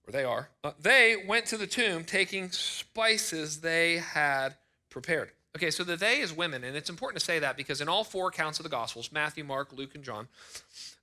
or 0.08 0.12
they 0.12 0.24
are, 0.24 0.50
uh, 0.64 0.72
they 0.80 1.16
went 1.28 1.48
to 1.48 1.58
the 1.58 1.68
tomb 1.68 2.04
taking 2.04 2.52
spices 2.52 3.60
they 3.62 3.98
had 3.98 4.56
prepared. 4.90 5.32
Okay, 5.56 5.72
so 5.72 5.84
the 5.84 5.96
they 5.96 6.20
is 6.20 6.32
women, 6.32 6.64
and 6.64 6.78
it's 6.78 6.90
important 6.90 7.20
to 7.20 7.26
say 7.26 7.40
that 7.40 7.58
because 7.58 7.82
in 7.82 7.90
all 7.90 8.04
four 8.04 8.28
accounts 8.28 8.60
of 8.60 8.64
the 8.64 8.70
Gospels 8.70 9.12
Matthew, 9.12 9.44
Mark, 9.44 9.74
Luke, 9.74 9.96
and 9.96 10.04
John 10.04 10.28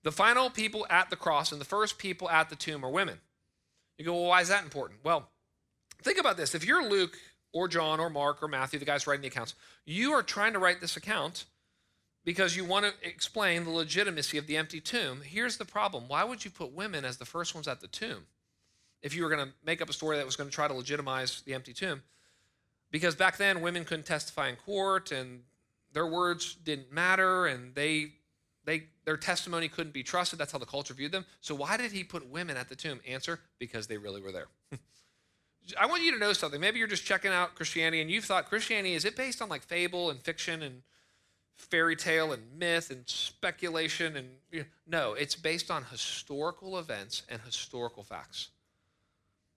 the 0.06 0.12
final 0.12 0.50
people 0.50 0.86
at 0.88 1.10
the 1.10 1.16
cross 1.16 1.50
and 1.50 1.60
the 1.60 1.64
first 1.64 1.98
people 1.98 2.30
at 2.30 2.48
the 2.48 2.54
tomb 2.54 2.84
are 2.84 2.90
women. 2.90 3.18
You 3.98 4.04
go, 4.04 4.14
well, 4.14 4.28
why 4.28 4.40
is 4.40 4.46
that 4.50 4.62
important? 4.62 5.00
Well, 5.02 5.28
think 6.00 6.18
about 6.18 6.36
this. 6.36 6.54
If 6.54 6.64
you're 6.64 6.88
Luke 6.88 7.18
or 7.52 7.66
John 7.66 7.98
or 7.98 8.08
Mark 8.08 8.40
or 8.40 8.46
Matthew, 8.46 8.78
the 8.78 8.84
guys 8.84 9.08
writing 9.08 9.22
the 9.22 9.26
accounts, 9.26 9.56
you 9.84 10.12
are 10.12 10.22
trying 10.22 10.52
to 10.52 10.60
write 10.60 10.80
this 10.80 10.96
account 10.96 11.46
because 12.24 12.56
you 12.56 12.64
want 12.64 12.86
to 12.86 12.92
explain 13.02 13.64
the 13.64 13.70
legitimacy 13.70 14.38
of 14.38 14.46
the 14.46 14.56
empty 14.56 14.80
tomb. 14.80 15.22
Here's 15.24 15.56
the 15.56 15.64
problem 15.64 16.04
why 16.06 16.22
would 16.22 16.44
you 16.44 16.52
put 16.52 16.72
women 16.72 17.04
as 17.04 17.16
the 17.16 17.24
first 17.24 17.52
ones 17.52 17.66
at 17.66 17.80
the 17.80 17.88
tomb 17.88 18.26
if 19.02 19.12
you 19.12 19.24
were 19.24 19.28
going 19.28 19.44
to 19.44 19.52
make 19.64 19.82
up 19.82 19.90
a 19.90 19.92
story 19.92 20.18
that 20.18 20.26
was 20.26 20.36
going 20.36 20.48
to 20.48 20.54
try 20.54 20.68
to 20.68 20.74
legitimize 20.74 21.42
the 21.42 21.54
empty 21.54 21.72
tomb? 21.72 22.02
Because 22.96 23.14
back 23.14 23.36
then, 23.36 23.60
women 23.60 23.84
couldn't 23.84 24.06
testify 24.06 24.48
in 24.48 24.56
court 24.56 25.12
and 25.12 25.42
their 25.92 26.06
words 26.06 26.54
didn't 26.54 26.90
matter 26.90 27.44
and 27.44 27.74
they, 27.74 28.12
they, 28.64 28.84
their 29.04 29.18
testimony 29.18 29.68
couldn't 29.68 29.92
be 29.92 30.02
trusted. 30.02 30.38
That's 30.38 30.50
how 30.50 30.56
the 30.56 30.64
culture 30.64 30.94
viewed 30.94 31.12
them. 31.12 31.26
So, 31.42 31.54
why 31.54 31.76
did 31.76 31.92
he 31.92 32.04
put 32.04 32.26
women 32.30 32.56
at 32.56 32.70
the 32.70 32.74
tomb? 32.74 33.02
Answer 33.06 33.38
because 33.58 33.86
they 33.86 33.98
really 33.98 34.22
were 34.22 34.32
there. 34.32 34.46
I 35.78 35.84
want 35.84 36.04
you 36.04 36.12
to 36.12 36.18
know 36.18 36.32
something. 36.32 36.58
Maybe 36.58 36.78
you're 36.78 36.88
just 36.88 37.04
checking 37.04 37.32
out 37.32 37.54
Christianity 37.54 38.00
and 38.00 38.10
you've 38.10 38.24
thought 38.24 38.46
Christianity, 38.46 38.94
is 38.94 39.04
it 39.04 39.14
based 39.14 39.42
on 39.42 39.50
like 39.50 39.62
fable 39.62 40.08
and 40.08 40.18
fiction 40.18 40.62
and 40.62 40.80
fairy 41.54 41.96
tale 41.96 42.32
and 42.32 42.58
myth 42.58 42.90
and 42.90 43.06
speculation? 43.06 44.16
And 44.16 44.28
you 44.50 44.60
know, 44.60 44.66
no, 44.86 45.12
it's 45.12 45.36
based 45.36 45.70
on 45.70 45.84
historical 45.84 46.78
events 46.78 47.24
and 47.28 47.42
historical 47.42 48.04
facts. 48.04 48.48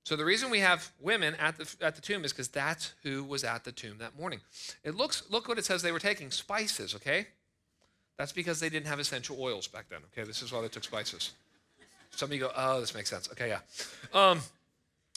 So 0.03 0.15
the 0.15 0.25
reason 0.25 0.49
we 0.49 0.59
have 0.59 0.91
women 0.99 1.35
at 1.35 1.57
the, 1.57 1.75
at 1.81 1.95
the 1.95 2.01
tomb 2.01 2.25
is 2.25 2.31
because 2.31 2.47
that's 2.47 2.93
who 3.03 3.23
was 3.23 3.43
at 3.43 3.63
the 3.63 3.71
tomb 3.71 3.97
that 3.99 4.17
morning. 4.17 4.39
It 4.83 4.95
looks, 4.95 5.23
look 5.29 5.47
what 5.47 5.59
it 5.59 5.65
says 5.65 5.81
they 5.81 5.91
were 5.91 5.99
taking 5.99 6.31
spices, 6.31 6.95
okay? 6.95 7.27
That's 8.17 8.31
because 8.31 8.59
they 8.59 8.69
didn't 8.69 8.87
have 8.87 8.99
essential 8.99 9.37
oils 9.39 9.67
back 9.67 9.85
then, 9.89 9.99
okay? 10.11 10.25
This 10.25 10.41
is 10.41 10.51
why 10.51 10.61
they 10.61 10.67
took 10.67 10.83
spices. 10.83 11.33
Some 12.11 12.29
of 12.29 12.33
you 12.33 12.39
go, 12.39 12.51
oh, 12.55 12.79
this 12.79 12.95
makes 12.95 13.09
sense. 13.09 13.29
Okay, 13.31 13.49
yeah. 13.49 13.59
Um, 14.13 14.41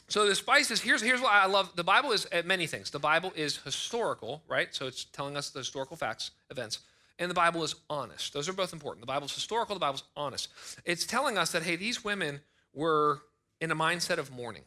so 0.08 0.26
the 0.26 0.34
spices, 0.34 0.81
here's, 0.81 1.00
here's 1.00 1.20
what 1.20 1.32
I 1.32 1.46
love. 1.46 1.75
The 1.75 1.84
Bible 1.84 2.12
is 2.12 2.26
uh, 2.32 2.43
many 2.44 2.67
things. 2.67 2.90
The 2.90 2.99
Bible 2.99 3.32
is 3.34 3.56
historical, 3.58 4.43
right? 4.46 4.75
So 4.75 4.87
it's 4.87 5.05
telling 5.06 5.37
us 5.37 5.50
the 5.50 5.61
historical 5.61 5.96
facts, 5.96 6.32
events. 6.50 6.81
And 7.19 7.31
the 7.31 7.34
Bible 7.34 7.62
is 7.62 7.76
honest. 7.88 8.34
Those 8.34 8.49
are 8.49 8.52
both 8.52 8.73
important. 8.73 9.00
The 9.00 9.06
Bible's 9.06 9.34
historical, 9.34 9.75
the 9.75 9.81
Bible's 9.81 10.05
honest. 10.17 10.49
It's 10.84 11.06
telling 11.06 11.38
us 11.38 11.52
that, 11.52 11.62
hey, 11.62 11.76
these 11.76 12.05
women 12.05 12.40
were 12.75 13.23
in 13.61 13.70
a 13.70 13.76
mindset 13.76 14.19
of 14.19 14.31
mourning. 14.31 14.64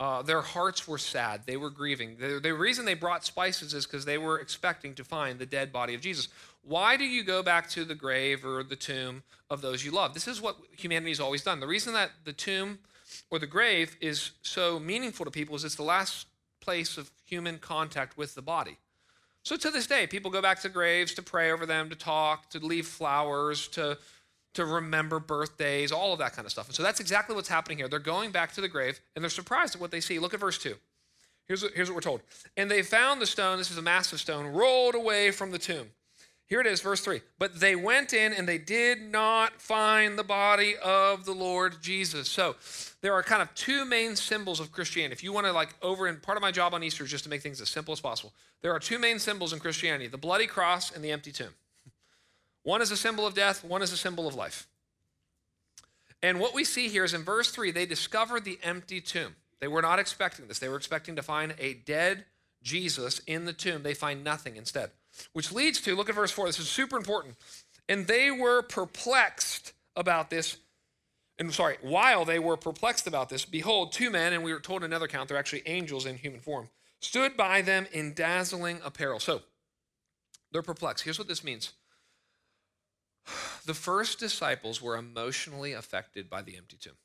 Uh, 0.00 0.22
their 0.22 0.42
hearts 0.42 0.86
were 0.86 0.98
sad. 0.98 1.42
They 1.44 1.56
were 1.56 1.70
grieving. 1.70 2.16
The, 2.18 2.38
the 2.40 2.54
reason 2.54 2.84
they 2.84 2.94
brought 2.94 3.24
spices 3.24 3.74
is 3.74 3.84
because 3.84 4.04
they 4.04 4.18
were 4.18 4.38
expecting 4.38 4.94
to 4.94 5.04
find 5.04 5.38
the 5.38 5.46
dead 5.46 5.72
body 5.72 5.94
of 5.94 6.00
Jesus. 6.00 6.28
Why 6.62 6.96
do 6.96 7.04
you 7.04 7.24
go 7.24 7.42
back 7.42 7.68
to 7.70 7.84
the 7.84 7.96
grave 7.96 8.44
or 8.44 8.62
the 8.62 8.76
tomb 8.76 9.24
of 9.50 9.60
those 9.60 9.84
you 9.84 9.90
love? 9.90 10.14
This 10.14 10.28
is 10.28 10.40
what 10.40 10.56
humanity 10.76 11.10
has 11.10 11.20
always 11.20 11.42
done. 11.42 11.58
The 11.58 11.66
reason 11.66 11.94
that 11.94 12.10
the 12.24 12.32
tomb 12.32 12.78
or 13.30 13.38
the 13.40 13.46
grave 13.46 13.96
is 14.00 14.32
so 14.42 14.78
meaningful 14.78 15.24
to 15.24 15.30
people 15.30 15.56
is 15.56 15.64
it's 15.64 15.74
the 15.74 15.82
last 15.82 16.26
place 16.60 16.96
of 16.96 17.10
human 17.24 17.58
contact 17.58 18.16
with 18.16 18.34
the 18.34 18.42
body. 18.42 18.76
So 19.42 19.56
to 19.56 19.70
this 19.70 19.86
day, 19.86 20.06
people 20.06 20.30
go 20.30 20.42
back 20.42 20.60
to 20.60 20.68
graves 20.68 21.14
to 21.14 21.22
pray 21.22 21.50
over 21.50 21.64
them, 21.64 21.88
to 21.88 21.96
talk, 21.96 22.50
to 22.50 22.58
leave 22.58 22.86
flowers, 22.86 23.66
to 23.68 23.98
to 24.58 24.64
remember 24.64 25.20
birthdays, 25.20 25.92
all 25.92 26.12
of 26.12 26.18
that 26.18 26.32
kind 26.32 26.44
of 26.44 26.50
stuff. 26.50 26.66
And 26.66 26.74
so 26.74 26.82
that's 26.82 26.98
exactly 26.98 27.36
what's 27.36 27.48
happening 27.48 27.78
here. 27.78 27.86
They're 27.86 28.00
going 28.00 28.32
back 28.32 28.52
to 28.54 28.60
the 28.60 28.66
grave 28.66 29.00
and 29.14 29.22
they're 29.22 29.30
surprised 29.30 29.76
at 29.76 29.80
what 29.80 29.92
they 29.92 30.00
see. 30.00 30.18
Look 30.18 30.34
at 30.34 30.40
verse 30.40 30.58
2. 30.58 30.74
Here's 31.46 31.62
what, 31.62 31.72
here's 31.74 31.88
what 31.88 31.94
we're 31.94 32.00
told. 32.00 32.22
And 32.56 32.68
they 32.68 32.82
found 32.82 33.22
the 33.22 33.26
stone, 33.26 33.58
this 33.58 33.70
is 33.70 33.78
a 33.78 33.82
massive 33.82 34.18
stone, 34.18 34.46
rolled 34.46 34.96
away 34.96 35.30
from 35.30 35.52
the 35.52 35.58
tomb. 35.58 35.90
Here 36.46 36.60
it 36.60 36.66
is, 36.66 36.80
verse 36.80 37.00
3. 37.02 37.20
But 37.38 37.60
they 37.60 37.76
went 37.76 38.12
in 38.12 38.32
and 38.32 38.48
they 38.48 38.58
did 38.58 39.00
not 39.00 39.60
find 39.60 40.18
the 40.18 40.24
body 40.24 40.74
of 40.82 41.24
the 41.24 41.34
Lord 41.34 41.76
Jesus. 41.80 42.28
So 42.28 42.56
there 43.00 43.12
are 43.12 43.22
kind 43.22 43.40
of 43.40 43.54
two 43.54 43.84
main 43.84 44.16
symbols 44.16 44.58
of 44.58 44.72
Christianity. 44.72 45.12
If 45.12 45.22
you 45.22 45.32
want 45.32 45.46
to, 45.46 45.52
like, 45.52 45.74
over, 45.82 46.08
and 46.08 46.20
part 46.20 46.36
of 46.36 46.42
my 46.42 46.50
job 46.50 46.74
on 46.74 46.82
Easter 46.82 47.04
is 47.04 47.10
just 47.10 47.24
to 47.24 47.30
make 47.30 47.42
things 47.42 47.60
as 47.60 47.68
simple 47.68 47.92
as 47.92 48.00
possible. 48.00 48.32
There 48.60 48.72
are 48.72 48.80
two 48.80 48.98
main 48.98 49.20
symbols 49.20 49.52
in 49.52 49.60
Christianity 49.60 50.08
the 50.08 50.18
bloody 50.18 50.48
cross 50.48 50.90
and 50.90 51.04
the 51.04 51.12
empty 51.12 51.30
tomb. 51.30 51.54
One 52.68 52.82
is 52.82 52.90
a 52.90 52.98
symbol 52.98 53.26
of 53.26 53.32
death, 53.32 53.64
one 53.64 53.80
is 53.80 53.92
a 53.92 53.96
symbol 53.96 54.28
of 54.28 54.34
life. 54.34 54.68
And 56.22 56.38
what 56.38 56.52
we 56.52 56.64
see 56.64 56.88
here 56.88 57.02
is 57.02 57.14
in 57.14 57.22
verse 57.22 57.50
3, 57.50 57.70
they 57.70 57.86
discovered 57.86 58.44
the 58.44 58.58
empty 58.62 59.00
tomb. 59.00 59.36
They 59.58 59.68
were 59.68 59.80
not 59.80 59.98
expecting 59.98 60.48
this. 60.48 60.58
They 60.58 60.68
were 60.68 60.76
expecting 60.76 61.16
to 61.16 61.22
find 61.22 61.54
a 61.58 61.72
dead 61.72 62.26
Jesus 62.62 63.22
in 63.26 63.46
the 63.46 63.54
tomb. 63.54 63.82
They 63.82 63.94
find 63.94 64.22
nothing 64.22 64.56
instead. 64.56 64.90
Which 65.32 65.50
leads 65.50 65.80
to, 65.80 65.96
look 65.96 66.10
at 66.10 66.14
verse 66.14 66.30
4, 66.30 66.44
this 66.44 66.58
is 66.58 66.68
super 66.68 66.98
important. 66.98 67.36
And 67.88 68.06
they 68.06 68.30
were 68.30 68.60
perplexed 68.60 69.72
about 69.96 70.28
this. 70.28 70.58
And 71.38 71.50
sorry, 71.54 71.78
while 71.80 72.26
they 72.26 72.38
were 72.38 72.58
perplexed 72.58 73.06
about 73.06 73.30
this, 73.30 73.46
behold, 73.46 73.92
two 73.92 74.10
men, 74.10 74.34
and 74.34 74.42
we 74.42 74.52
were 74.52 74.60
told 74.60 74.84
another 74.84 75.08
count, 75.08 75.30
they're 75.30 75.38
actually 75.38 75.62
angels 75.64 76.04
in 76.04 76.18
human 76.18 76.40
form, 76.40 76.68
stood 77.00 77.34
by 77.34 77.62
them 77.62 77.86
in 77.92 78.12
dazzling 78.12 78.80
apparel. 78.84 79.20
So 79.20 79.40
they're 80.52 80.60
perplexed. 80.60 81.04
Here's 81.04 81.18
what 81.18 81.28
this 81.28 81.42
means 81.42 81.72
the 83.68 83.74
first 83.74 84.18
disciples 84.18 84.80
were 84.80 84.96
emotionally 84.96 85.74
affected 85.74 86.30
by 86.30 86.40
the 86.40 86.56
empty 86.56 86.78
tomb. 86.80 86.96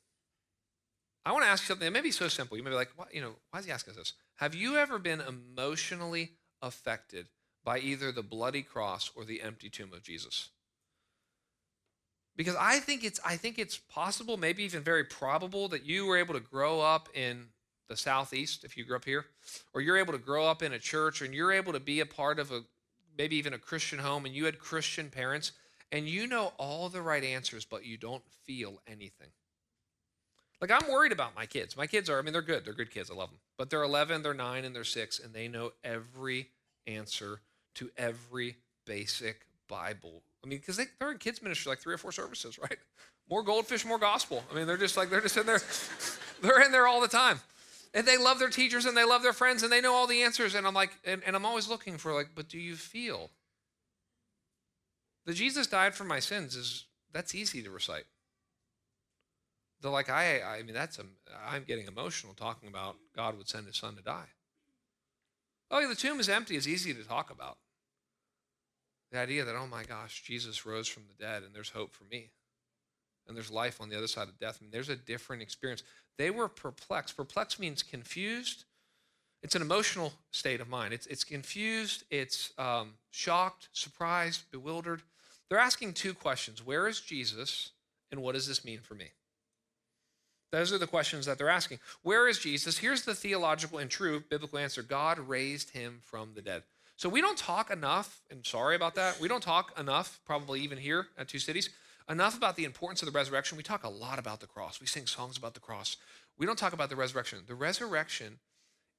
I 1.26 1.32
want 1.32 1.44
to 1.44 1.50
ask 1.50 1.62
you 1.62 1.66
something 1.66 1.84
that 1.84 1.92
may 1.92 2.00
be 2.00 2.10
so 2.10 2.26
simple. 2.28 2.56
You 2.56 2.62
may 2.62 2.70
be 2.70 2.76
like, 2.76 2.88
what, 2.96 3.14
you 3.14 3.20
know, 3.20 3.34
why 3.50 3.58
is 3.58 3.66
he 3.66 3.70
asking 3.70 3.90
us 3.92 3.98
this? 3.98 4.12
Have 4.36 4.54
you 4.54 4.78
ever 4.78 4.98
been 4.98 5.20
emotionally 5.20 6.32
affected 6.62 7.26
by 7.64 7.80
either 7.80 8.12
the 8.12 8.22
bloody 8.22 8.62
cross 8.62 9.10
or 9.14 9.26
the 9.26 9.42
empty 9.42 9.68
tomb 9.68 9.92
of 9.92 10.02
Jesus? 10.02 10.48
Because 12.34 12.56
I 12.58 12.78
think 12.78 13.04
it's 13.04 13.20
I 13.22 13.36
think 13.36 13.58
it's 13.58 13.76
possible, 13.76 14.38
maybe 14.38 14.64
even 14.64 14.82
very 14.82 15.04
probable, 15.04 15.68
that 15.68 15.84
you 15.84 16.06
were 16.06 16.16
able 16.16 16.32
to 16.32 16.40
grow 16.40 16.80
up 16.80 17.10
in 17.12 17.48
the 17.90 17.96
southeast 17.96 18.64
if 18.64 18.74
you 18.74 18.86
grew 18.86 18.96
up 18.96 19.04
here, 19.04 19.26
or 19.74 19.82
you're 19.82 19.98
able 19.98 20.14
to 20.14 20.18
grow 20.18 20.46
up 20.46 20.62
in 20.62 20.72
a 20.72 20.78
church 20.78 21.20
and 21.20 21.34
you're 21.34 21.52
able 21.52 21.74
to 21.74 21.80
be 21.80 22.00
a 22.00 22.06
part 22.06 22.38
of 22.38 22.50
a 22.52 22.62
maybe 23.18 23.36
even 23.36 23.52
a 23.52 23.58
Christian 23.58 23.98
home 23.98 24.24
and 24.24 24.34
you 24.34 24.46
had 24.46 24.58
Christian 24.58 25.10
parents 25.10 25.52
and 25.92 26.08
you 26.08 26.26
know 26.26 26.52
all 26.58 26.88
the 26.88 27.02
right 27.02 27.22
answers, 27.22 27.64
but 27.64 27.84
you 27.84 27.96
don't 27.96 28.22
feel 28.44 28.80
anything. 28.86 29.28
Like, 30.60 30.70
I'm 30.70 30.90
worried 30.90 31.12
about 31.12 31.34
my 31.34 31.46
kids. 31.46 31.76
My 31.76 31.86
kids 31.86 32.08
are, 32.08 32.18
I 32.18 32.22
mean, 32.22 32.32
they're 32.32 32.42
good. 32.42 32.64
They're 32.64 32.74
good 32.74 32.90
kids. 32.90 33.10
I 33.10 33.14
love 33.14 33.28
them. 33.28 33.38
But 33.58 33.70
they're 33.70 33.82
11, 33.82 34.22
they're 34.22 34.34
9, 34.34 34.64
and 34.64 34.74
they're 34.74 34.84
6, 34.84 35.20
and 35.20 35.34
they 35.34 35.46
know 35.48 35.72
every 35.82 36.48
answer 36.86 37.40
to 37.74 37.90
every 37.96 38.56
basic 38.86 39.46
Bible. 39.68 40.22
I 40.44 40.48
mean, 40.48 40.58
because 40.58 40.76
they, 40.76 40.84
they're 40.98 41.10
in 41.12 41.18
kids' 41.18 41.42
ministry 41.42 41.70
like 41.70 41.80
three 41.80 41.94
or 41.94 41.98
four 41.98 42.12
services, 42.12 42.58
right? 42.62 42.78
More 43.28 43.42
goldfish, 43.42 43.84
more 43.84 43.98
gospel. 43.98 44.42
I 44.50 44.54
mean, 44.54 44.66
they're 44.66 44.76
just 44.76 44.96
like, 44.96 45.10
they're 45.10 45.20
just 45.20 45.36
in 45.36 45.46
there, 45.46 45.60
they're 46.42 46.62
in 46.62 46.72
there 46.72 46.86
all 46.86 47.00
the 47.00 47.08
time. 47.08 47.40
And 47.94 48.06
they 48.06 48.18
love 48.18 48.40
their 48.40 48.50
teachers 48.50 48.86
and 48.86 48.96
they 48.96 49.04
love 49.04 49.22
their 49.22 49.32
friends 49.32 49.62
and 49.62 49.70
they 49.70 49.80
know 49.80 49.94
all 49.94 50.08
the 50.08 50.22
answers. 50.22 50.54
And 50.56 50.66
I'm 50.66 50.74
like, 50.74 50.90
and, 51.04 51.22
and 51.24 51.36
I'm 51.36 51.46
always 51.46 51.68
looking 51.68 51.96
for 51.96 52.12
like, 52.12 52.30
but 52.34 52.48
do 52.48 52.58
you 52.58 52.74
feel? 52.74 53.30
The 55.26 55.32
Jesus 55.32 55.66
died 55.66 55.94
for 55.94 56.04
my 56.04 56.20
sins 56.20 56.54
is 56.54 56.84
that's 57.12 57.34
easy 57.34 57.62
to 57.62 57.70
recite. 57.70 58.04
They're 59.80 59.90
like, 59.90 60.08
I, 60.08 60.40
I 60.42 60.62
mean, 60.62 60.74
that's, 60.74 60.98
a, 60.98 61.04
I'm 61.46 61.64
getting 61.64 61.86
emotional 61.86 62.34
talking 62.34 62.68
about 62.68 62.96
God 63.14 63.36
would 63.36 63.48
send 63.48 63.66
his 63.66 63.76
son 63.76 63.96
to 63.96 64.02
die. 64.02 64.28
Oh, 65.70 65.80
yeah, 65.80 65.88
the 65.88 65.94
tomb 65.94 66.20
is 66.20 66.28
empty 66.28 66.56
is 66.56 66.68
easy 66.68 66.94
to 66.94 67.04
talk 67.04 67.30
about. 67.30 67.58
The 69.12 69.18
idea 69.18 69.44
that, 69.44 69.56
oh 69.56 69.66
my 69.66 69.84
gosh, 69.84 70.22
Jesus 70.22 70.66
rose 70.66 70.88
from 70.88 71.04
the 71.06 71.22
dead 71.22 71.42
and 71.42 71.54
there's 71.54 71.70
hope 71.70 71.92
for 71.92 72.04
me. 72.04 72.30
And 73.26 73.36
there's 73.36 73.50
life 73.50 73.80
on 73.80 73.88
the 73.88 73.96
other 73.96 74.06
side 74.06 74.28
of 74.28 74.38
death. 74.38 74.58
I 74.60 74.64
mean, 74.64 74.70
there's 74.70 74.88
a 74.88 74.96
different 74.96 75.42
experience. 75.42 75.82
They 76.18 76.30
were 76.30 76.48
perplexed. 76.48 77.16
Perplexed 77.16 77.58
means 77.58 77.82
confused. 77.82 78.64
It's 79.42 79.54
an 79.54 79.62
emotional 79.62 80.14
state 80.30 80.60
of 80.60 80.68
mind. 80.68 80.94
It's, 80.94 81.06
it's 81.06 81.24
confused, 81.24 82.04
it's 82.10 82.52
um, 82.56 82.94
shocked, 83.10 83.68
surprised, 83.72 84.50
bewildered. 84.50 85.02
They're 85.48 85.58
asking 85.58 85.94
two 85.94 86.14
questions 86.14 86.64
Where 86.64 86.88
is 86.88 87.00
Jesus, 87.00 87.70
and 88.10 88.22
what 88.22 88.34
does 88.34 88.46
this 88.46 88.64
mean 88.64 88.80
for 88.80 88.94
me? 88.94 89.10
Those 90.52 90.72
are 90.72 90.78
the 90.78 90.86
questions 90.86 91.26
that 91.26 91.36
they're 91.36 91.48
asking. 91.48 91.80
Where 92.02 92.28
is 92.28 92.38
Jesus? 92.38 92.78
Here's 92.78 93.02
the 93.02 93.14
theological 93.14 93.78
and 93.78 93.90
true 93.90 94.22
biblical 94.30 94.58
answer 94.58 94.82
God 94.82 95.18
raised 95.18 95.70
him 95.70 95.98
from 96.02 96.34
the 96.34 96.42
dead. 96.42 96.62
So 96.96 97.08
we 97.08 97.20
don't 97.20 97.36
talk 97.36 97.72
enough, 97.72 98.20
and 98.30 98.46
sorry 98.46 98.76
about 98.76 98.94
that, 98.94 99.18
we 99.18 99.26
don't 99.26 99.42
talk 99.42 99.76
enough, 99.78 100.20
probably 100.24 100.60
even 100.60 100.78
here 100.78 101.08
at 101.18 101.26
Two 101.26 101.40
Cities, 101.40 101.70
enough 102.08 102.36
about 102.36 102.54
the 102.54 102.64
importance 102.64 103.02
of 103.02 103.06
the 103.06 103.18
resurrection. 103.18 103.56
We 103.56 103.64
talk 103.64 103.82
a 103.82 103.88
lot 103.88 104.20
about 104.20 104.38
the 104.38 104.46
cross. 104.46 104.80
We 104.80 104.86
sing 104.86 105.06
songs 105.06 105.36
about 105.36 105.54
the 105.54 105.60
cross. 105.60 105.96
We 106.38 106.46
don't 106.46 106.58
talk 106.58 106.72
about 106.72 106.88
the 106.88 106.96
resurrection. 106.96 107.40
The 107.48 107.56
resurrection 107.56 108.38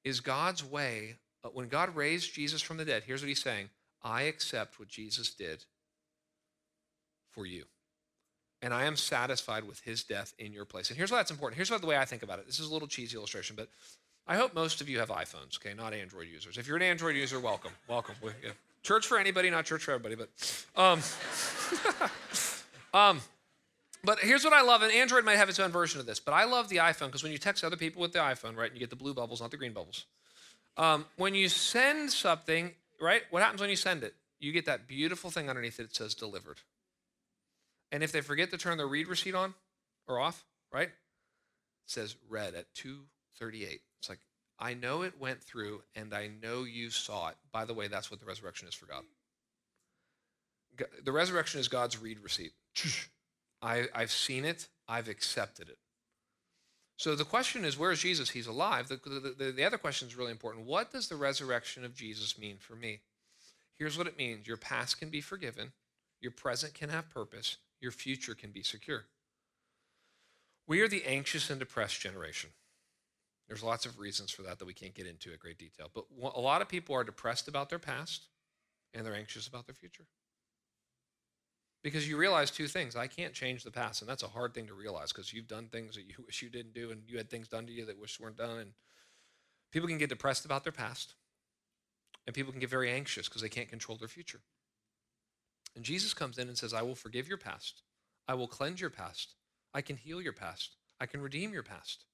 is 0.04 0.20
God's 0.20 0.62
way. 0.62 1.16
Uh, 1.42 1.48
when 1.48 1.68
God 1.68 1.96
raised 1.96 2.34
Jesus 2.34 2.60
from 2.60 2.76
the 2.76 2.84
dead, 2.84 3.04
here's 3.06 3.22
what 3.22 3.28
he's 3.28 3.42
saying 3.42 3.70
I 4.02 4.22
accept 4.22 4.78
what 4.78 4.88
Jesus 4.88 5.32
did 5.32 5.64
for 7.36 7.46
you 7.46 7.64
and 8.62 8.72
I 8.74 8.84
am 8.84 8.96
satisfied 8.96 9.64
with 9.64 9.80
his 9.80 10.02
death 10.02 10.34
in 10.38 10.52
your 10.52 10.64
place. 10.64 10.88
And 10.88 10.96
here's 10.96 11.10
why 11.10 11.18
that's 11.18 11.30
important. 11.30 11.56
Here's 11.56 11.70
what 11.70 11.80
the 11.80 11.86
way 11.86 11.96
I 11.96 12.04
think 12.04 12.22
about 12.22 12.38
it. 12.38 12.46
This 12.46 12.58
is 12.58 12.68
a 12.68 12.72
little 12.72 12.88
cheesy 12.88 13.16
illustration, 13.16 13.54
but 13.56 13.68
I 14.26 14.36
hope 14.36 14.54
most 14.54 14.80
of 14.80 14.88
you 14.88 14.98
have 14.98 15.08
iPhones, 15.08 15.56
okay, 15.56 15.74
not 15.74 15.94
Android 15.94 16.26
users. 16.32 16.58
If 16.58 16.66
you're 16.66 16.76
an 16.76 16.82
Android 16.82 17.16
user, 17.16 17.38
welcome. 17.38 17.70
Welcome. 17.88 18.16
Church 18.82 19.06
for 19.06 19.18
anybody, 19.18 19.50
not 19.50 19.66
church 19.66 19.84
for 19.84 19.92
everybody, 19.92 20.16
but 20.16 20.64
um, 20.74 21.00
um, 22.94 23.20
but 24.02 24.18
here's 24.20 24.44
what 24.44 24.52
I 24.52 24.62
love, 24.62 24.82
and 24.82 24.92
Android 24.92 25.24
might 25.24 25.36
have 25.36 25.48
its 25.48 25.60
own 25.60 25.70
version 25.70 26.00
of 26.00 26.06
this, 26.06 26.20
but 26.20 26.32
I 26.32 26.44
love 26.44 26.68
the 26.68 26.76
iPhone 26.76 27.06
because 27.06 27.22
when 27.22 27.32
you 27.32 27.38
text 27.38 27.62
other 27.64 27.76
people 27.76 28.00
with 28.00 28.12
the 28.12 28.20
iPhone, 28.20 28.56
right, 28.56 28.70
and 28.70 28.74
you 28.74 28.80
get 28.80 28.90
the 28.90 28.96
blue 28.96 29.14
bubbles, 29.14 29.40
not 29.40 29.50
the 29.50 29.56
green 29.56 29.72
bubbles. 29.72 30.06
Um, 30.76 31.04
when 31.16 31.34
you 31.34 31.48
send 31.48 32.10
something, 32.10 32.72
right, 33.00 33.22
what 33.30 33.42
happens 33.42 33.60
when 33.60 33.70
you 33.70 33.76
send 33.76 34.02
it? 34.02 34.14
You 34.38 34.52
get 34.52 34.66
that 34.66 34.86
beautiful 34.86 35.30
thing 35.30 35.48
underneath 35.48 35.80
it 35.80 35.84
that 35.84 35.96
says 35.96 36.14
delivered. 36.14 36.58
And 37.92 38.02
if 38.02 38.12
they 38.12 38.20
forget 38.20 38.50
to 38.50 38.58
turn 38.58 38.78
their 38.78 38.86
read 38.86 39.08
receipt 39.08 39.34
on 39.34 39.54
or 40.06 40.18
off, 40.18 40.44
right? 40.72 40.88
It 40.88 40.94
says 41.86 42.16
read 42.28 42.54
at 42.54 42.72
238. 42.74 43.80
It's 43.98 44.08
like, 44.08 44.18
I 44.58 44.74
know 44.74 45.02
it 45.02 45.20
went 45.20 45.42
through 45.42 45.82
and 45.94 46.14
I 46.14 46.30
know 46.42 46.64
you 46.64 46.90
saw 46.90 47.28
it. 47.28 47.36
By 47.52 47.64
the 47.64 47.74
way, 47.74 47.88
that's 47.88 48.10
what 48.10 48.20
the 48.20 48.26
resurrection 48.26 48.68
is 48.68 48.74
for 48.74 48.86
God. 48.86 49.04
The 51.04 51.12
resurrection 51.12 51.60
is 51.60 51.68
God's 51.68 52.00
read 52.00 52.20
receipt. 52.20 52.52
I, 53.62 53.86
I've 53.94 54.10
seen 54.10 54.44
it, 54.44 54.68
I've 54.88 55.08
accepted 55.08 55.68
it. 55.68 55.78
So 56.98 57.14
the 57.14 57.24
question 57.24 57.64
is, 57.64 57.78
where 57.78 57.92
is 57.92 58.00
Jesus? 58.00 58.30
He's 58.30 58.46
alive. 58.46 58.88
The, 58.88 58.96
the, 58.96 59.52
the, 59.52 59.64
other 59.64 59.76
question 59.76 60.08
is 60.08 60.16
really 60.16 60.30
important. 60.30 60.66
What 60.66 60.92
does 60.92 61.08
the 61.08 61.16
resurrection 61.16 61.84
of 61.84 61.94
Jesus 61.94 62.38
mean 62.38 62.56
for 62.58 62.74
me? 62.74 63.00
Here's 63.78 63.98
what 63.98 64.06
it 64.06 64.16
means 64.16 64.46
your 64.46 64.56
past 64.56 64.98
can 64.98 65.10
be 65.10 65.20
forgiven, 65.20 65.72
your 66.20 66.32
present 66.32 66.72
can 66.72 66.88
have 66.88 67.10
purpose, 67.10 67.58
your 67.80 67.92
future 67.92 68.34
can 68.34 68.50
be 68.50 68.62
secure. 68.62 69.04
We 70.66 70.80
are 70.80 70.88
the 70.88 71.04
anxious 71.04 71.50
and 71.50 71.58
depressed 71.58 72.00
generation. 72.00 72.50
There's 73.48 73.62
lots 73.62 73.86
of 73.86 73.98
reasons 73.98 74.32
for 74.32 74.42
that 74.42 74.58
that 74.58 74.64
we 74.64 74.74
can't 74.74 74.94
get 74.94 75.06
into 75.06 75.32
at 75.32 75.38
great 75.38 75.58
detail. 75.58 75.88
But 75.94 76.06
a 76.34 76.40
lot 76.40 76.62
of 76.62 76.68
people 76.68 76.96
are 76.96 77.04
depressed 77.04 77.46
about 77.46 77.70
their 77.70 77.78
past 77.78 78.26
and 78.92 79.06
they're 79.06 79.14
anxious 79.14 79.46
about 79.46 79.66
their 79.66 79.74
future. 79.74 80.06
Because 81.82 82.08
you 82.08 82.16
realize 82.16 82.50
two 82.50 82.66
things. 82.66 82.96
I 82.96 83.06
can't 83.06 83.32
change 83.32 83.62
the 83.62 83.70
past, 83.70 84.02
and 84.02 84.10
that's 84.10 84.24
a 84.24 84.28
hard 84.28 84.54
thing 84.54 84.66
to 84.66 84.74
realize 84.74 85.12
because 85.12 85.32
you've 85.32 85.46
done 85.46 85.68
things 85.68 85.94
that 85.94 86.02
you 86.02 86.14
wish 86.26 86.42
you 86.42 86.48
didn't 86.48 86.74
do, 86.74 86.90
and 86.90 87.02
you 87.06 87.16
had 87.16 87.30
things 87.30 87.46
done 87.46 87.66
to 87.66 87.72
you 87.72 87.84
that 87.86 88.00
wish 88.00 88.18
weren't 88.18 88.38
done. 88.38 88.58
And 88.58 88.72
people 89.70 89.88
can 89.88 89.98
get 89.98 90.08
depressed 90.08 90.44
about 90.44 90.64
their 90.64 90.72
past, 90.72 91.14
and 92.26 92.34
people 92.34 92.50
can 92.50 92.60
get 92.60 92.70
very 92.70 92.90
anxious 92.90 93.28
because 93.28 93.42
they 93.42 93.48
can't 93.48 93.68
control 93.68 93.96
their 93.98 94.08
future. 94.08 94.40
And 95.76 95.84
Jesus 95.84 96.14
comes 96.14 96.38
in 96.38 96.48
and 96.48 96.56
says, 96.56 96.72
I 96.72 96.82
will 96.82 96.94
forgive 96.94 97.28
your 97.28 97.38
past. 97.38 97.82
I 98.26 98.34
will 98.34 98.48
cleanse 98.48 98.80
your 98.80 98.90
past. 98.90 99.34
I 99.74 99.82
can 99.82 99.96
heal 99.96 100.22
your 100.22 100.32
past. 100.32 100.76
I 100.98 101.06
can 101.06 101.20
redeem 101.20 101.52
your 101.52 101.62
past. 101.62 102.06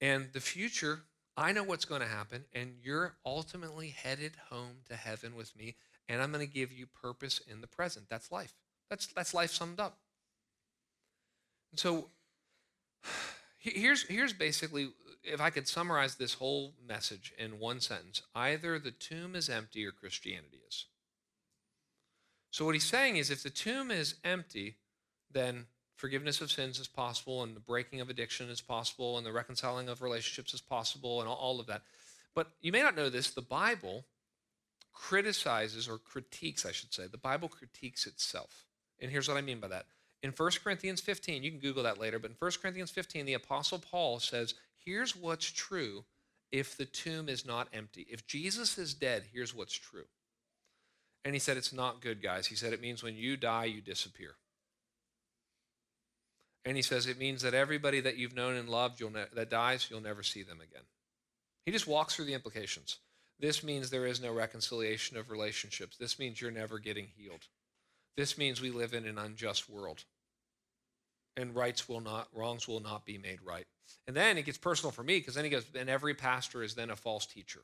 And 0.00 0.30
the 0.32 0.40
future, 0.40 1.00
I 1.36 1.52
know 1.52 1.62
what's 1.62 1.84
going 1.84 2.00
to 2.00 2.06
happen, 2.06 2.44
and 2.52 2.74
you're 2.82 3.16
ultimately 3.24 3.90
headed 3.90 4.32
home 4.50 4.78
to 4.88 4.96
heaven 4.96 5.36
with 5.36 5.54
me, 5.54 5.76
and 6.08 6.22
I'm 6.22 6.32
going 6.32 6.44
to 6.44 6.52
give 6.52 6.72
you 6.72 6.86
purpose 6.86 7.40
in 7.46 7.60
the 7.60 7.66
present. 7.66 8.06
That's 8.08 8.32
life. 8.32 8.54
That's, 8.88 9.06
that's 9.06 9.34
life 9.34 9.50
summed 9.50 9.78
up. 9.78 9.98
And 11.70 11.78
so 11.78 12.08
here's, 13.58 14.02
here's 14.04 14.32
basically, 14.32 14.90
if 15.22 15.40
I 15.40 15.50
could 15.50 15.68
summarize 15.68 16.14
this 16.14 16.34
whole 16.34 16.74
message 16.86 17.32
in 17.38 17.58
one 17.58 17.80
sentence 17.80 18.22
either 18.34 18.78
the 18.78 18.90
tomb 18.90 19.34
is 19.34 19.48
empty 19.48 19.84
or 19.84 19.92
Christianity 19.92 20.60
is. 20.66 20.86
So, 22.54 22.64
what 22.64 22.76
he's 22.76 22.84
saying 22.84 23.16
is 23.16 23.32
if 23.32 23.42
the 23.42 23.50
tomb 23.50 23.90
is 23.90 24.14
empty, 24.22 24.76
then 25.28 25.66
forgiveness 25.96 26.40
of 26.40 26.52
sins 26.52 26.78
is 26.78 26.86
possible, 26.86 27.42
and 27.42 27.56
the 27.56 27.58
breaking 27.58 28.00
of 28.00 28.10
addiction 28.10 28.48
is 28.48 28.60
possible, 28.60 29.18
and 29.18 29.26
the 29.26 29.32
reconciling 29.32 29.88
of 29.88 30.02
relationships 30.02 30.54
is 30.54 30.60
possible, 30.60 31.20
and 31.20 31.28
all 31.28 31.58
of 31.58 31.66
that. 31.66 31.82
But 32.32 32.52
you 32.60 32.70
may 32.70 32.80
not 32.80 32.94
know 32.94 33.08
this 33.08 33.32
the 33.32 33.42
Bible 33.42 34.04
criticizes 34.92 35.88
or 35.88 35.98
critiques, 35.98 36.64
I 36.64 36.70
should 36.70 36.94
say, 36.94 37.08
the 37.08 37.18
Bible 37.18 37.48
critiques 37.48 38.06
itself. 38.06 38.66
And 39.00 39.10
here's 39.10 39.26
what 39.26 39.36
I 39.36 39.40
mean 39.40 39.58
by 39.58 39.66
that. 39.66 39.86
In 40.22 40.30
1 40.30 40.50
Corinthians 40.62 41.00
15, 41.00 41.42
you 41.42 41.50
can 41.50 41.58
Google 41.58 41.82
that 41.82 41.98
later, 41.98 42.20
but 42.20 42.30
in 42.30 42.36
1 42.38 42.52
Corinthians 42.62 42.92
15, 42.92 43.26
the 43.26 43.34
Apostle 43.34 43.80
Paul 43.80 44.20
says, 44.20 44.54
Here's 44.76 45.16
what's 45.16 45.50
true 45.50 46.04
if 46.52 46.76
the 46.76 46.86
tomb 46.86 47.28
is 47.28 47.44
not 47.44 47.66
empty. 47.72 48.06
If 48.08 48.28
Jesus 48.28 48.78
is 48.78 48.94
dead, 48.94 49.24
here's 49.32 49.52
what's 49.52 49.74
true. 49.74 50.04
And 51.24 51.34
he 51.34 51.40
said, 51.40 51.56
It's 51.56 51.72
not 51.72 52.02
good, 52.02 52.22
guys. 52.22 52.46
He 52.46 52.54
said, 52.54 52.72
It 52.72 52.80
means 52.80 53.02
when 53.02 53.16
you 53.16 53.36
die, 53.36 53.64
you 53.64 53.80
disappear. 53.80 54.34
And 56.64 56.76
he 56.76 56.82
says, 56.82 57.06
It 57.06 57.18
means 57.18 57.42
that 57.42 57.54
everybody 57.54 58.00
that 58.00 58.16
you've 58.16 58.34
known 58.36 58.54
and 58.54 58.68
loved 58.68 59.00
ne- 59.00 59.24
that 59.34 59.50
dies, 59.50 59.88
you'll 59.90 60.00
never 60.00 60.22
see 60.22 60.42
them 60.42 60.60
again. 60.60 60.84
He 61.64 61.72
just 61.72 61.86
walks 61.86 62.14
through 62.14 62.26
the 62.26 62.34
implications. 62.34 62.98
This 63.40 63.64
means 63.64 63.90
there 63.90 64.06
is 64.06 64.20
no 64.20 64.32
reconciliation 64.32 65.16
of 65.16 65.30
relationships. 65.30 65.96
This 65.96 66.18
means 66.18 66.40
you're 66.40 66.50
never 66.50 66.78
getting 66.78 67.08
healed. 67.16 67.46
This 68.16 68.38
means 68.38 68.60
we 68.60 68.70
live 68.70 68.94
in 68.94 69.06
an 69.06 69.18
unjust 69.18 69.68
world. 69.68 70.04
And 71.36 71.54
rights 71.54 71.88
will 71.88 72.00
not, 72.00 72.28
wrongs 72.32 72.68
will 72.68 72.80
not 72.80 73.04
be 73.04 73.18
made 73.18 73.40
right. 73.42 73.66
And 74.06 74.14
then 74.14 74.38
it 74.38 74.44
gets 74.44 74.58
personal 74.58 74.92
for 74.92 75.02
me 75.02 75.18
because 75.18 75.34
then 75.34 75.44
he 75.44 75.50
goes, 75.50 75.64
and 75.74 75.90
every 75.90 76.14
pastor 76.14 76.62
is 76.62 76.74
then 76.74 76.90
a 76.90 76.96
false 76.96 77.26
teacher 77.26 77.62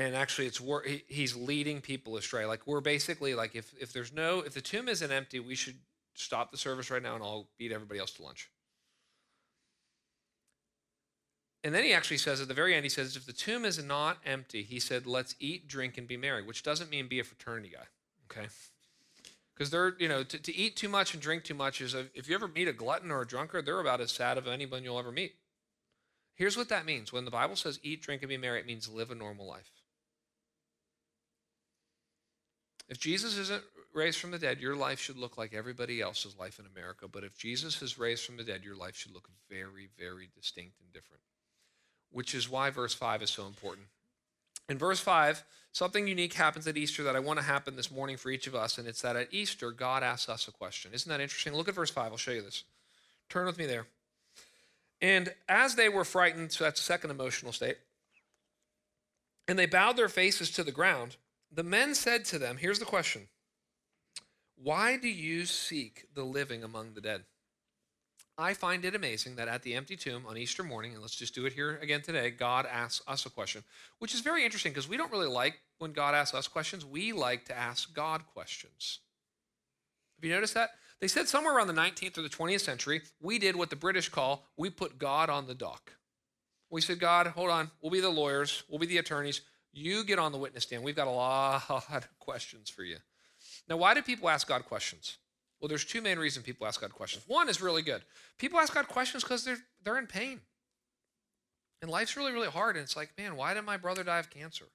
and 0.00 0.16
actually 0.16 0.46
it's 0.46 0.62
he's 1.08 1.36
leading 1.36 1.82
people 1.82 2.16
astray. 2.16 2.46
Like 2.46 2.66
we're 2.66 2.80
basically 2.80 3.34
like 3.34 3.54
if 3.54 3.74
if 3.78 3.92
there's 3.92 4.12
no 4.12 4.40
if 4.40 4.54
the 4.54 4.62
tomb 4.62 4.88
isn't 4.88 5.12
empty 5.12 5.40
we 5.40 5.54
should 5.54 5.76
stop 6.14 6.50
the 6.50 6.56
service 6.56 6.90
right 6.90 7.02
now 7.02 7.14
and 7.14 7.22
i'll 7.22 7.48
beat 7.58 7.70
everybody 7.70 8.00
else 8.00 8.12
to 8.12 8.22
lunch. 8.22 8.50
And 11.62 11.74
then 11.74 11.84
he 11.84 11.92
actually 11.92 12.16
says 12.16 12.40
at 12.40 12.48
the 12.48 12.54
very 12.54 12.74
end 12.74 12.84
he 12.84 12.88
says 12.88 13.14
if 13.14 13.26
the 13.26 13.34
tomb 13.34 13.66
is 13.66 13.82
not 13.82 14.16
empty 14.24 14.62
he 14.62 14.80
said 14.80 15.06
let's 15.06 15.36
eat 15.38 15.68
drink 15.68 15.98
and 15.98 16.08
be 16.08 16.16
merry 16.16 16.42
which 16.42 16.62
doesn't 16.62 16.88
mean 16.88 17.06
be 17.06 17.20
a 17.20 17.24
fraternity 17.24 17.68
guy 17.68 17.84
okay? 18.30 18.48
Because 19.54 19.70
they're 19.70 19.94
you 19.98 20.08
know 20.08 20.22
to, 20.22 20.38
to 20.38 20.56
eat 20.56 20.76
too 20.76 20.88
much 20.88 21.12
and 21.12 21.22
drink 21.22 21.44
too 21.44 21.54
much 21.54 21.82
is 21.82 21.92
a, 21.92 22.06
if 22.14 22.26
you 22.26 22.34
ever 22.34 22.48
meet 22.48 22.68
a 22.68 22.72
glutton 22.72 23.10
or 23.10 23.20
a 23.20 23.26
drunkard 23.26 23.66
they're 23.66 23.80
about 23.80 24.00
as 24.00 24.12
sad 24.12 24.38
of 24.38 24.48
anyone 24.48 24.82
you'll 24.82 24.98
ever 24.98 25.12
meet. 25.12 25.34
Here's 26.34 26.56
what 26.56 26.70
that 26.70 26.86
means. 26.86 27.12
When 27.12 27.26
the 27.26 27.30
bible 27.30 27.56
says 27.56 27.78
eat 27.82 28.00
drink 28.00 28.22
and 28.22 28.30
be 28.30 28.38
merry 28.38 28.60
it 28.60 28.66
means 28.66 28.88
live 28.88 29.10
a 29.10 29.14
normal 29.14 29.46
life 29.46 29.70
If 32.90 32.98
Jesus 32.98 33.38
isn't 33.38 33.62
raised 33.94 34.18
from 34.18 34.32
the 34.32 34.38
dead, 34.38 34.60
your 34.60 34.74
life 34.74 34.98
should 34.98 35.16
look 35.16 35.38
like 35.38 35.54
everybody 35.54 36.00
else's 36.00 36.36
life 36.36 36.58
in 36.58 36.66
America. 36.66 37.06
But 37.06 37.24
if 37.24 37.38
Jesus 37.38 37.80
is 37.82 37.98
raised 37.98 38.24
from 38.24 38.36
the 38.36 38.44
dead, 38.44 38.64
your 38.64 38.76
life 38.76 38.96
should 38.96 39.14
look 39.14 39.28
very, 39.48 39.88
very 39.96 40.28
distinct 40.34 40.80
and 40.80 40.92
different. 40.92 41.22
Which 42.10 42.34
is 42.34 42.50
why 42.50 42.70
verse 42.70 42.92
5 42.92 43.22
is 43.22 43.30
so 43.30 43.46
important. 43.46 43.86
In 44.68 44.76
verse 44.76 45.00
5, 45.00 45.44
something 45.72 46.08
unique 46.08 46.34
happens 46.34 46.66
at 46.66 46.76
Easter 46.76 47.04
that 47.04 47.14
I 47.14 47.20
want 47.20 47.38
to 47.38 47.44
happen 47.44 47.76
this 47.76 47.92
morning 47.92 48.16
for 48.16 48.30
each 48.30 48.48
of 48.48 48.54
us, 48.56 48.76
and 48.76 48.88
it's 48.88 49.02
that 49.02 49.16
at 49.16 49.32
Easter, 49.32 49.70
God 49.70 50.02
asks 50.02 50.28
us 50.28 50.48
a 50.48 50.52
question. 50.52 50.90
Isn't 50.92 51.10
that 51.10 51.20
interesting? 51.20 51.54
Look 51.54 51.68
at 51.68 51.74
verse 51.74 51.90
5. 51.90 52.10
I'll 52.10 52.18
show 52.18 52.32
you 52.32 52.42
this. 52.42 52.64
Turn 53.28 53.46
with 53.46 53.58
me 53.58 53.66
there. 53.66 53.86
And 55.00 55.32
as 55.48 55.76
they 55.76 55.88
were 55.88 56.04
frightened, 56.04 56.52
so 56.52 56.64
that's 56.64 56.80
the 56.80 56.84
second 56.84 57.10
emotional 57.10 57.52
state, 57.52 57.78
and 59.48 59.58
they 59.58 59.66
bowed 59.66 59.96
their 59.96 60.08
faces 60.08 60.50
to 60.52 60.62
the 60.64 60.72
ground, 60.72 61.16
the 61.52 61.62
men 61.62 61.94
said 61.94 62.24
to 62.26 62.38
them, 62.38 62.56
Here's 62.56 62.78
the 62.78 62.84
question 62.84 63.28
Why 64.56 64.96
do 64.96 65.08
you 65.08 65.46
seek 65.46 66.06
the 66.14 66.24
living 66.24 66.62
among 66.62 66.94
the 66.94 67.00
dead? 67.00 67.24
I 68.38 68.54
find 68.54 68.86
it 68.86 68.94
amazing 68.94 69.36
that 69.36 69.48
at 69.48 69.62
the 69.62 69.74
empty 69.74 69.96
tomb 69.96 70.24
on 70.26 70.38
Easter 70.38 70.62
morning, 70.62 70.92
and 70.92 71.02
let's 71.02 71.14
just 71.14 71.34
do 71.34 71.44
it 71.44 71.52
here 71.52 71.78
again 71.82 72.00
today, 72.00 72.30
God 72.30 72.64
asks 72.64 73.06
us 73.06 73.26
a 73.26 73.30
question, 73.30 73.62
which 73.98 74.14
is 74.14 74.20
very 74.20 74.44
interesting 74.44 74.72
because 74.72 74.88
we 74.88 74.96
don't 74.96 75.12
really 75.12 75.28
like 75.28 75.60
when 75.78 75.92
God 75.92 76.14
asks 76.14 76.34
us 76.34 76.48
questions. 76.48 76.84
We 76.84 77.12
like 77.12 77.44
to 77.46 77.56
ask 77.56 77.92
God 77.92 78.26
questions. 78.26 79.00
Have 80.16 80.24
you 80.24 80.34
noticed 80.34 80.54
that? 80.54 80.70
They 81.00 81.08
said 81.08 81.28
somewhere 81.28 81.54
around 81.54 81.66
the 81.66 81.74
19th 81.74 82.16
or 82.16 82.22
the 82.22 82.28
20th 82.28 82.60
century, 82.60 83.02
we 83.20 83.38
did 83.38 83.56
what 83.56 83.70
the 83.70 83.76
British 83.76 84.08
call 84.08 84.46
we 84.56 84.70
put 84.70 84.98
God 84.98 85.28
on 85.28 85.46
the 85.46 85.54
dock. 85.54 85.92
We 86.70 86.80
said, 86.80 87.00
God, 87.00 87.26
hold 87.28 87.50
on, 87.50 87.70
we'll 87.82 87.90
be 87.90 88.00
the 88.00 88.08
lawyers, 88.08 88.62
we'll 88.68 88.78
be 88.78 88.86
the 88.86 88.98
attorneys. 88.98 89.40
You 89.72 90.04
get 90.04 90.18
on 90.18 90.32
the 90.32 90.38
witness 90.38 90.64
stand. 90.64 90.82
We've 90.82 90.96
got 90.96 91.06
a 91.06 91.10
lot 91.10 91.62
of 91.68 92.08
questions 92.18 92.68
for 92.70 92.82
you. 92.82 92.96
Now, 93.68 93.76
why 93.76 93.94
do 93.94 94.02
people 94.02 94.28
ask 94.28 94.48
God 94.48 94.64
questions? 94.64 95.18
Well, 95.60 95.68
there's 95.68 95.84
two 95.84 96.00
main 96.00 96.18
reasons 96.18 96.46
people 96.46 96.66
ask 96.66 96.80
God 96.80 96.92
questions. 96.92 97.24
One 97.28 97.48
is 97.48 97.60
really 97.60 97.82
good. 97.82 98.02
People 98.38 98.58
ask 98.58 98.74
God 98.74 98.88
questions 98.88 99.22
because 99.22 99.44
they're 99.44 99.58
they're 99.84 99.98
in 99.98 100.06
pain. 100.06 100.40
And 101.82 101.90
life's 101.90 102.16
really, 102.16 102.32
really 102.32 102.48
hard. 102.48 102.76
And 102.76 102.82
it's 102.82 102.96
like, 102.96 103.10
man, 103.16 103.36
why 103.36 103.54
did 103.54 103.64
my 103.64 103.76
brother 103.76 104.04
die 104.04 104.18
of 104.18 104.30
cancer? 104.30 104.66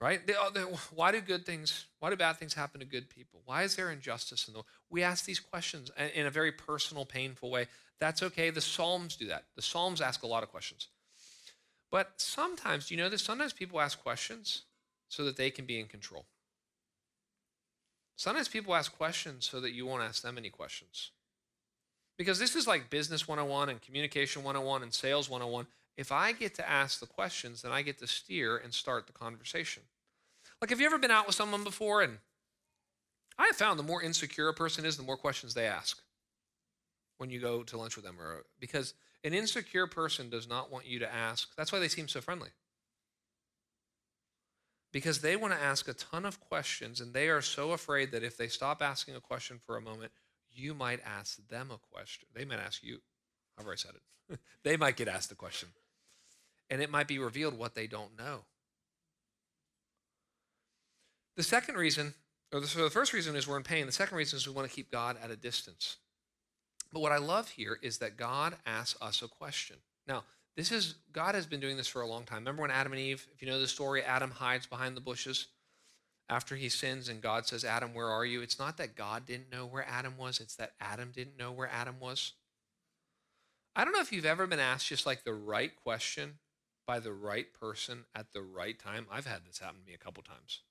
Right? 0.00 0.26
They, 0.26 0.34
uh, 0.34 0.50
they, 0.50 0.60
why 0.94 1.12
do 1.12 1.20
good 1.20 1.46
things, 1.46 1.86
why 2.00 2.10
do 2.10 2.16
bad 2.16 2.36
things 2.36 2.54
happen 2.54 2.80
to 2.80 2.86
good 2.86 3.08
people? 3.08 3.40
Why 3.44 3.62
is 3.62 3.76
there 3.76 3.90
injustice 3.90 4.46
in 4.46 4.52
the 4.52 4.58
world? 4.58 4.66
We 4.90 5.02
ask 5.02 5.24
these 5.24 5.40
questions 5.40 5.90
in 6.14 6.26
a 6.26 6.30
very 6.30 6.52
personal, 6.52 7.04
painful 7.04 7.50
way. 7.50 7.66
That's 7.98 8.22
okay. 8.22 8.50
The 8.50 8.60
Psalms 8.60 9.16
do 9.16 9.26
that. 9.28 9.44
The 9.56 9.62
Psalms 9.62 10.00
ask 10.00 10.22
a 10.22 10.26
lot 10.26 10.42
of 10.42 10.50
questions. 10.50 10.88
But 11.90 12.12
sometimes, 12.16 12.88
do 12.88 12.94
you 12.94 13.00
know 13.00 13.08
this? 13.08 13.22
Sometimes 13.22 13.52
people 13.52 13.80
ask 13.80 14.02
questions 14.02 14.62
so 15.08 15.24
that 15.24 15.36
they 15.36 15.50
can 15.50 15.64
be 15.64 15.78
in 15.78 15.86
control. 15.86 16.26
Sometimes 18.16 18.48
people 18.48 18.74
ask 18.74 18.96
questions 18.96 19.46
so 19.46 19.60
that 19.60 19.72
you 19.72 19.86
won't 19.86 20.02
ask 20.02 20.22
them 20.22 20.38
any 20.38 20.48
questions. 20.48 21.10
Because 22.16 22.38
this 22.38 22.56
is 22.56 22.66
like 22.66 22.88
business 22.88 23.28
101 23.28 23.68
and 23.68 23.82
communication 23.82 24.42
101 24.42 24.82
and 24.82 24.92
sales 24.92 25.28
101. 25.28 25.66
If 25.96 26.12
I 26.12 26.32
get 26.32 26.54
to 26.56 26.68
ask 26.68 26.98
the 26.98 27.06
questions, 27.06 27.62
then 27.62 27.72
I 27.72 27.82
get 27.82 27.98
to 27.98 28.06
steer 28.06 28.56
and 28.56 28.72
start 28.72 29.06
the 29.06 29.12
conversation. 29.12 29.82
Like, 30.60 30.70
have 30.70 30.80
you 30.80 30.86
ever 30.86 30.98
been 30.98 31.10
out 31.10 31.26
with 31.26 31.36
someone 31.36 31.64
before? 31.64 32.02
And 32.02 32.18
I 33.38 33.46
have 33.46 33.56
found 33.56 33.78
the 33.78 33.84
more 33.84 34.02
insecure 34.02 34.48
a 34.48 34.54
person 34.54 34.86
is, 34.86 34.96
the 34.96 35.02
more 35.02 35.16
questions 35.16 35.52
they 35.52 35.66
ask 35.66 35.98
when 37.18 37.30
you 37.30 37.38
go 37.38 37.62
to 37.62 37.76
lunch 37.76 37.96
with 37.96 38.04
them. 38.04 38.16
Or, 38.18 38.44
because 38.60 38.94
an 39.24 39.34
insecure 39.34 39.86
person 39.86 40.30
does 40.30 40.48
not 40.48 40.70
want 40.70 40.86
you 40.86 40.98
to 41.00 41.12
ask. 41.12 41.54
That's 41.56 41.72
why 41.72 41.78
they 41.78 41.88
seem 41.88 42.08
so 42.08 42.20
friendly 42.20 42.50
because 44.96 45.20
they 45.20 45.36
want 45.36 45.52
to 45.52 45.62
ask 45.62 45.88
a 45.88 45.92
ton 45.92 46.24
of 46.24 46.40
questions 46.40 47.02
and 47.02 47.12
they 47.12 47.28
are 47.28 47.42
so 47.42 47.72
afraid 47.72 48.12
that 48.12 48.22
if 48.22 48.38
they 48.38 48.48
stop 48.48 48.80
asking 48.80 49.14
a 49.14 49.20
question 49.20 49.60
for 49.66 49.76
a 49.76 49.80
moment, 49.82 50.10
you 50.50 50.72
might 50.72 51.00
ask 51.04 51.36
them 51.48 51.70
a 51.70 51.76
question. 51.92 52.26
They 52.34 52.46
might 52.46 52.60
ask 52.60 52.82
you, 52.82 53.00
however 53.58 53.72
I 53.72 53.76
said 53.76 53.92
it. 54.30 54.38
they 54.62 54.78
might 54.78 54.96
get 54.96 55.06
asked 55.06 55.30
a 55.30 55.34
question. 55.34 55.68
And 56.70 56.80
it 56.80 56.90
might 56.90 57.08
be 57.08 57.18
revealed 57.18 57.58
what 57.58 57.74
they 57.74 57.86
don't 57.86 58.16
know. 58.16 58.46
The 61.36 61.42
second 61.42 61.74
reason, 61.74 62.14
or 62.50 62.60
the, 62.60 62.66
so 62.66 62.82
the 62.82 62.88
first 62.88 63.12
reason 63.12 63.36
is 63.36 63.46
we're 63.46 63.58
in 63.58 63.64
pain. 63.64 63.84
The 63.84 63.92
second 63.92 64.16
reason 64.16 64.38
is 64.38 64.48
we 64.48 64.54
want 64.54 64.66
to 64.66 64.74
keep 64.74 64.90
God 64.90 65.18
at 65.22 65.30
a 65.30 65.36
distance. 65.36 65.98
But 66.96 67.02
what 67.02 67.12
I 67.12 67.18
love 67.18 67.50
here 67.50 67.78
is 67.82 67.98
that 67.98 68.16
God 68.16 68.56
asks 68.64 68.98
us 69.02 69.20
a 69.20 69.28
question. 69.28 69.76
Now, 70.08 70.24
this 70.56 70.72
is, 70.72 70.94
God 71.12 71.34
has 71.34 71.44
been 71.44 71.60
doing 71.60 71.76
this 71.76 71.88
for 71.88 72.00
a 72.00 72.06
long 72.06 72.24
time. 72.24 72.38
Remember 72.38 72.62
when 72.62 72.70
Adam 72.70 72.92
and 72.92 73.02
Eve, 73.02 73.26
if 73.34 73.42
you 73.42 73.48
know 73.48 73.60
the 73.60 73.68
story, 73.68 74.02
Adam 74.02 74.30
hides 74.30 74.66
behind 74.66 74.96
the 74.96 75.02
bushes 75.02 75.48
after 76.30 76.56
he 76.56 76.70
sins 76.70 77.10
and 77.10 77.20
God 77.20 77.46
says, 77.46 77.66
Adam, 77.66 77.92
where 77.92 78.08
are 78.08 78.24
you? 78.24 78.40
It's 78.40 78.58
not 78.58 78.78
that 78.78 78.96
God 78.96 79.26
didn't 79.26 79.52
know 79.52 79.66
where 79.66 79.86
Adam 79.86 80.16
was, 80.16 80.40
it's 80.40 80.56
that 80.56 80.72
Adam 80.80 81.12
didn't 81.14 81.36
know 81.38 81.52
where 81.52 81.68
Adam 81.68 81.96
was. 82.00 82.32
I 83.76 83.84
don't 83.84 83.92
know 83.92 84.00
if 84.00 84.10
you've 84.10 84.24
ever 84.24 84.46
been 84.46 84.58
asked 84.58 84.88
just 84.88 85.04
like 85.04 85.22
the 85.22 85.34
right 85.34 85.76
question 85.76 86.38
by 86.86 86.98
the 86.98 87.12
right 87.12 87.52
person 87.52 88.06
at 88.14 88.32
the 88.32 88.40
right 88.40 88.78
time. 88.78 89.04
I've 89.12 89.26
had 89.26 89.42
this 89.46 89.58
happen 89.58 89.80
to 89.80 89.86
me 89.86 89.92
a 89.92 90.02
couple 90.02 90.22
times. 90.22 90.62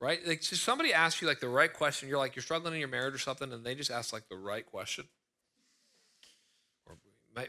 Right? 0.00 0.26
Like 0.26 0.42
so 0.42 0.56
somebody 0.56 0.92
asks 0.92 1.22
you 1.22 1.28
like 1.28 1.38
the 1.38 1.48
right 1.48 1.72
question, 1.72 2.08
you're 2.08 2.18
like 2.18 2.34
you're 2.34 2.42
struggling 2.42 2.74
in 2.74 2.80
your 2.80 2.88
marriage 2.88 3.14
or 3.14 3.18
something, 3.18 3.52
and 3.52 3.64
they 3.64 3.76
just 3.76 3.92
ask 3.92 4.12
like 4.12 4.28
the 4.28 4.36
right 4.36 4.66
question 4.66 5.04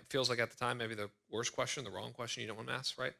feels 0.09 0.29
like 0.29 0.39
at 0.39 0.51
the 0.51 0.57
time 0.57 0.77
maybe 0.77 0.95
the 0.95 1.09
worst 1.31 1.53
question, 1.53 1.83
the 1.83 1.91
wrong 1.91 2.11
question 2.11 2.41
you 2.41 2.47
don't 2.47 2.57
want 2.57 2.69
to 2.69 2.75
ask, 2.75 2.99
right? 2.99 3.13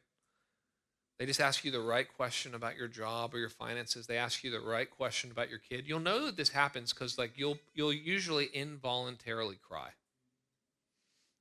They 1.18 1.26
just 1.26 1.40
ask 1.40 1.64
you 1.64 1.72
the 1.72 1.80
right 1.80 2.06
question 2.16 2.54
about 2.54 2.76
your 2.76 2.86
job 2.86 3.34
or 3.34 3.38
your 3.38 3.48
finances. 3.48 4.06
They 4.06 4.18
ask 4.18 4.44
you 4.44 4.52
the 4.52 4.60
right 4.60 4.88
question 4.88 5.32
about 5.32 5.50
your 5.50 5.58
kid. 5.58 5.84
You'll 5.86 5.98
know 5.98 6.26
that 6.26 6.36
this 6.36 6.50
happens 6.50 6.92
because 6.92 7.18
like 7.18 7.32
you'll 7.36 7.58
you'll 7.74 7.92
usually 7.92 8.46
involuntarily 8.46 9.58
cry. 9.60 9.88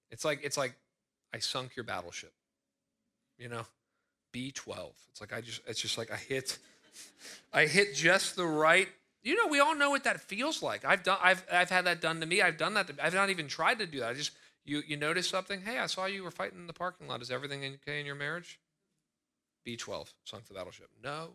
It's 0.10 0.26
like 0.26 0.40
it's 0.44 0.58
like 0.58 0.74
I 1.34 1.40
sunk 1.40 1.76
your 1.76 1.84
battleship. 1.84 2.34
You 3.38 3.50
know? 3.50 3.68
B12. 4.34 4.92
It's 5.12 5.22
like 5.22 5.32
I 5.32 5.42
just 5.42 5.62
it's 5.68 5.80
just 5.80 5.98
like 5.98 6.12
I 6.12 6.18
hit 6.18 6.58
I 7.54 7.68
hit 7.68 7.94
just 7.94 8.36
the 8.36 8.46
right 8.46 8.88
you 9.24 9.36
know, 9.36 9.52
we 9.52 9.60
all 9.60 9.76
know 9.76 9.90
what 9.90 10.06
that 10.06 10.22
feels 10.22 10.64
like. 10.64 10.86
I've 10.86 11.04
done 11.04 11.18
I've 11.22 11.46
I've 11.52 11.70
had 11.70 11.86
that 11.86 12.02
done 12.02 12.20
to 12.22 12.26
me. 12.26 12.42
I've 12.42 12.58
done 12.58 12.74
that. 12.76 12.88
To, 12.88 12.96
I've 13.04 13.14
not 13.14 13.30
even 13.30 13.48
tried 13.48 13.80
to 13.80 13.86
do 13.86 14.00
that. 14.00 14.10
I 14.10 14.14
just 14.14 14.32
you, 14.68 14.84
you 14.86 14.98
notice 14.98 15.30
something? 15.30 15.62
Hey, 15.62 15.80
I 15.80 15.88
saw 15.88 16.06
you 16.06 16.24
were 16.24 16.32
fighting 16.32 16.60
in 16.60 16.68
the 16.68 16.74
parking 16.74 17.08
lot. 17.08 17.22
Is 17.22 17.32
everything 17.32 17.64
okay 17.64 18.00
in 18.02 18.06
your 18.06 18.16
marriage? 18.16 18.60
B12, 19.66 20.14
sunk 20.26 20.46
the 20.46 20.54
battleship. 20.54 20.90
No. 21.04 21.30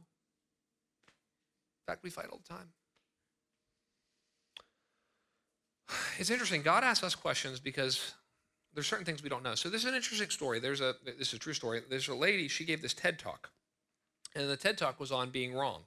In 1.08 1.86
fact, 1.86 2.02
we 2.02 2.10
fight 2.10 2.26
all 2.30 2.40
the 2.46 2.54
time. 2.54 2.68
It's 6.18 6.30
interesting. 6.30 6.62
God 6.62 6.84
asks 6.84 7.02
us 7.02 7.14
questions 7.14 7.58
because 7.58 8.12
there's 8.74 8.86
certain 8.86 9.04
things 9.04 9.22
we 9.22 9.30
don't 9.30 9.42
know. 9.42 9.54
So 9.54 9.70
this 9.70 9.82
is 9.82 9.88
an 9.88 9.94
interesting 9.94 10.30
story. 10.30 10.60
There's 10.60 10.80
a 10.80 10.94
this 11.04 11.28
is 11.28 11.34
a 11.34 11.38
true 11.38 11.54
story. 11.54 11.80
There's 11.88 12.08
a 12.08 12.14
lady, 12.14 12.48
she 12.48 12.64
gave 12.64 12.82
this 12.82 12.94
TED 12.94 13.18
talk. 13.18 13.50
And 14.34 14.48
the 14.48 14.56
TED 14.56 14.78
talk 14.78 15.00
was 15.00 15.10
on 15.10 15.30
being 15.30 15.54
wrong. 15.54 15.82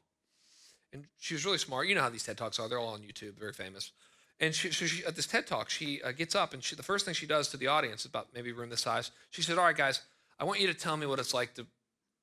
And 0.94 1.06
she 1.20 1.34
was 1.36 1.46
really 1.46 1.58
smart. 1.58 1.88
You 1.88 1.96
know 1.96 2.02
how 2.02 2.10
these 2.10 2.24
TED 2.24 2.38
talks 2.38 2.60
are. 2.60 2.68
They're 2.68 2.80
all 2.80 2.94
on 2.94 3.02
YouTube, 3.02 3.38
very 3.38 3.54
famous. 3.54 3.92
And 4.40 4.54
she, 4.54 4.72
so 4.72 4.86
she, 4.86 5.06
at 5.06 5.16
this 5.16 5.28
TED 5.28 5.48
talk, 5.48 5.70
she 5.70 6.02
uh, 6.02 6.12
gets 6.12 6.36
up 6.36 6.54
and 6.54 6.62
she, 6.62 6.76
the 6.76 6.84
first 6.84 7.06
thing 7.06 7.14
she 7.14 7.26
does 7.26 7.50
to 7.50 7.58
the 7.58 7.68
audience, 7.68 8.04
about 8.06 8.28
maybe 8.34 8.52
room 8.52 8.70
this 8.70 8.82
size, 8.82 9.12
she 9.30 9.42
said, 9.42 9.58
"All 9.58 9.64
right, 9.64 9.76
guys, 9.76 10.02
I 10.40 10.44
want 10.44 10.60
you 10.60 10.68
to 10.68 10.74
tell 10.74 10.98
me 10.98 11.06
what 11.06 11.20
it's 11.20 11.34
like 11.34 11.54
to, 11.54 11.66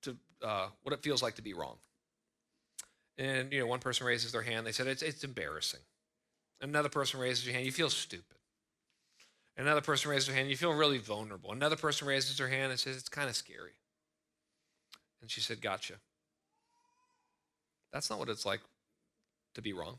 to 0.03 0.17
uh, 0.43 0.67
what 0.83 0.93
it 0.93 1.03
feels 1.03 1.23
like 1.23 1.37
to 1.37 1.43
be 1.43 1.55
wrong." 1.55 1.77
And 3.17 3.51
you 3.53 3.61
know, 3.61 3.67
one 3.67 3.79
person 3.79 4.07
raises 4.07 4.33
their 4.33 4.43
hand. 4.43 4.67
They 4.67 4.73
said, 4.73 4.87
"It's 4.87 5.03
it's 5.03 5.25
embarrassing." 5.25 5.81
Another 6.61 6.91
person 6.91 7.19
raises 7.19 7.45
their 7.45 7.55
hand. 7.55 7.65
You 7.65 7.73
feel 7.73 7.91
stupid. 7.91 8.37
Another 9.57 9.81
person 9.81 10.11
raises 10.11 10.29
their 10.29 10.37
hand. 10.37 10.49
You 10.49 10.57
feel 10.57 10.73
really 10.73 10.99
vulnerable. 10.99 11.53
Another 11.53 11.77
person 11.77 12.07
raises 12.07 12.37
their 12.37 12.49
hand 12.49 12.71
and 12.71 12.79
says, 12.79 12.97
"It's 12.97 13.09
kind 13.09 13.31
of 13.31 13.37
scary." 13.37 13.73
And 15.23 15.31
she 15.31 15.41
said, 15.41 15.63
"Gotcha." 15.63 15.95
That's 17.91 18.11
not 18.11 18.19
what 18.19 18.29
it's 18.29 18.45
like 18.45 18.61
to 19.55 19.63
be 19.63 19.73
wrong. 19.73 19.99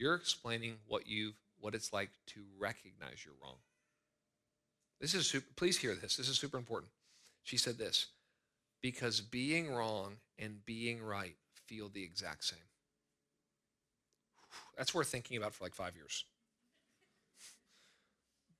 You're 0.00 0.14
explaining 0.14 0.78
what 0.88 1.06
you've 1.06 1.34
what 1.60 1.74
it's 1.74 1.92
like 1.92 2.08
to 2.28 2.40
recognize 2.58 3.22
you're 3.22 3.34
wrong. 3.42 3.58
This 4.98 5.14
is 5.14 5.26
super, 5.26 5.46
please 5.56 5.76
hear 5.76 5.94
this. 5.94 6.16
This 6.16 6.26
is 6.26 6.38
super 6.38 6.56
important. 6.56 6.90
She 7.42 7.58
said 7.58 7.76
this 7.76 8.06
because 8.80 9.20
being 9.20 9.70
wrong 9.70 10.16
and 10.38 10.64
being 10.64 11.02
right 11.02 11.36
feel 11.66 11.90
the 11.90 12.02
exact 12.02 12.44
same. 12.44 12.58
That's 14.78 14.94
worth 14.94 15.08
thinking 15.08 15.36
about 15.36 15.52
for 15.52 15.64
like 15.64 15.74
five 15.74 15.94
years. 15.94 16.24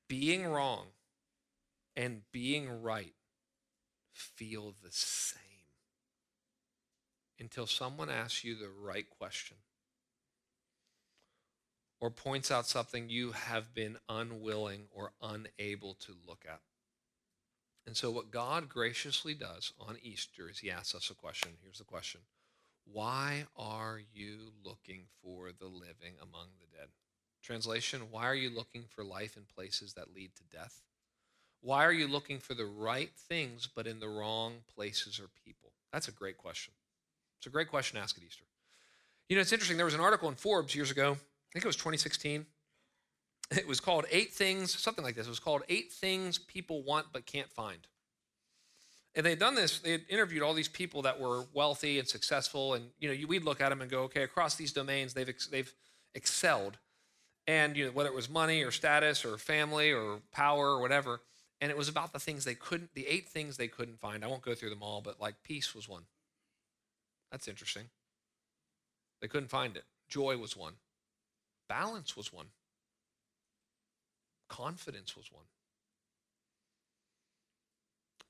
being 0.09 0.45
wrong 0.45 0.87
and 1.97 2.23
being 2.33 2.83
right 2.83 3.15
feel 4.13 4.75
the 4.83 4.91
same 4.91 5.41
until 7.39 7.67
someone 7.67 8.11
asks 8.11 8.45
you 8.45 8.57
the 8.57 8.69
right 8.69 9.07
question 9.09 9.57
or 12.01 12.11
points 12.11 12.51
out 12.51 12.67
something 12.67 13.09
you 13.09 13.33
have 13.33 13.75
been 13.75 13.99
unwilling 14.09 14.85
or 14.93 15.13
unable 15.23 15.95
to 15.95 16.15
look 16.27 16.45
at. 16.49 16.61
And 17.87 17.97
so, 17.97 18.11
what 18.11 18.31
God 18.31 18.69
graciously 18.69 19.35
does 19.35 19.73
on 19.79 19.97
Easter 20.03 20.49
is 20.49 20.59
He 20.59 20.71
asks 20.71 20.95
us 20.95 21.11
a 21.11 21.15
question. 21.15 21.51
Here's 21.63 21.79
the 21.79 21.85
question 21.85 22.21
Why 22.91 23.45
are 23.57 24.01
you 24.13 24.53
looking 24.65 25.05
for 25.23 25.51
the 25.53 25.67
living 25.67 26.15
among 26.21 26.49
the 26.61 26.77
dead? 26.77 26.89
Translation 27.43 28.03
Why 28.11 28.27
are 28.27 28.35
you 28.35 28.51
looking 28.51 28.85
for 28.89 29.05
life 29.05 29.37
in 29.37 29.43
places 29.55 29.95
that 29.95 30.15
lead 30.15 30.31
to 30.37 30.57
death? 30.57 30.83
Why 31.63 31.85
are 31.85 31.93
you 31.93 32.09
looking 32.09 32.39
for 32.39 32.55
the 32.55 32.65
right 32.65 33.11
things 33.29 33.69
but 33.75 33.87
in 33.87 34.01
the 34.01 34.09
wrong 34.09 34.55
places 34.75 35.21
or 35.21 35.29
people? 35.45 35.73
That's 35.93 36.09
a 36.09 36.13
great 36.13 36.39
question. 36.39 36.73
It's 37.39 37.47
a 37.47 37.51
great 37.51 37.69
question 37.69 37.97
to 37.97 38.03
ask 38.03 38.17
at 38.17 38.25
Easter. 38.25 38.45
You 39.29 39.37
know, 39.37 39.43
it's 39.43 39.53
interesting. 39.53 39.77
There 39.77 39.87
was 39.87 39.95
an 39.95 40.01
article 40.01 40.29
in 40.29 40.35
Forbes 40.35 40.75
years 40.75 40.91
ago, 40.91 41.17
think 41.53 41.65
it 41.65 41.69
was 41.69 41.77
2016. 41.77 42.47
It 43.57 43.67
was 43.67 43.81
called 43.81 44.07
Eight 44.11 44.33
Things, 44.33 44.79
something 44.79 45.05
like 45.05 45.17
this. 45.17 45.27
It 45.27 45.31
was 45.31 45.41
called 45.41 45.63
Eight 45.69 45.93
Things 45.93 46.39
People 46.39 46.83
Want 46.83 47.07
But 47.13 47.27
Can't 47.27 47.51
Find. 47.51 47.87
And 49.17 49.27
they'd 49.27 49.39
done 49.39 49.57
this, 49.57 49.81
they 49.81 49.91
had 49.91 50.03
interviewed 50.09 50.43
all 50.43 50.55
these 50.55 50.69
people 50.69 51.03
that 51.03 51.19
were 51.19 51.45
wealthy 51.53 51.99
and 51.99 52.07
successful. 52.07 52.75
And, 52.75 52.91
you 53.01 53.09
know, 53.09 53.27
we'd 53.27 53.43
look 53.43 53.61
at 53.61 53.71
them 53.71 53.81
and 53.81 53.91
go, 53.91 54.03
okay, 54.03 54.23
across 54.23 54.55
these 54.55 54.73
domains, 54.73 55.15
they've, 55.15 55.35
they've 55.51 55.73
excelled. 56.15 56.79
And, 57.49 57.77
you 57.77 57.87
know, 57.87 57.91
whether 57.91 58.09
it 58.09 58.15
was 58.15 58.31
money 58.31 58.63
or 58.63 58.71
status 58.71 59.25
or 59.25 59.37
family 59.37 59.91
or 59.91 60.21
power 60.31 60.69
or 60.69 60.81
whatever. 60.81 61.21
And 61.61 61.71
it 61.71 61.77
was 61.77 61.89
about 61.89 62.13
the 62.13 62.21
things 62.21 62.45
they 62.45 62.55
couldn't, 62.55 62.95
the 62.95 63.07
eight 63.09 63.29
things 63.29 63.57
they 63.57 63.69
couldn't 63.69 63.99
find. 63.99 64.25
I 64.25 64.29
won't 64.29 64.43
go 64.43 64.55
through 64.55 64.71
them 64.71 64.83
all, 64.83 65.01
but 65.01 65.21
like 65.21 65.43
peace 65.43 65.75
was 65.75 65.89
one. 65.89 66.05
That's 67.33 67.49
interesting. 67.49 67.85
They 69.21 69.29
couldn't 69.29 69.49
find 69.49 69.77
it. 69.77 69.85
Joy 70.09 70.37
was 70.37 70.57
one. 70.57 70.75
Balance 71.71 72.17
was 72.17 72.33
one. 72.33 72.47
Confidence 74.49 75.17
was 75.17 75.31
one. 75.31 75.45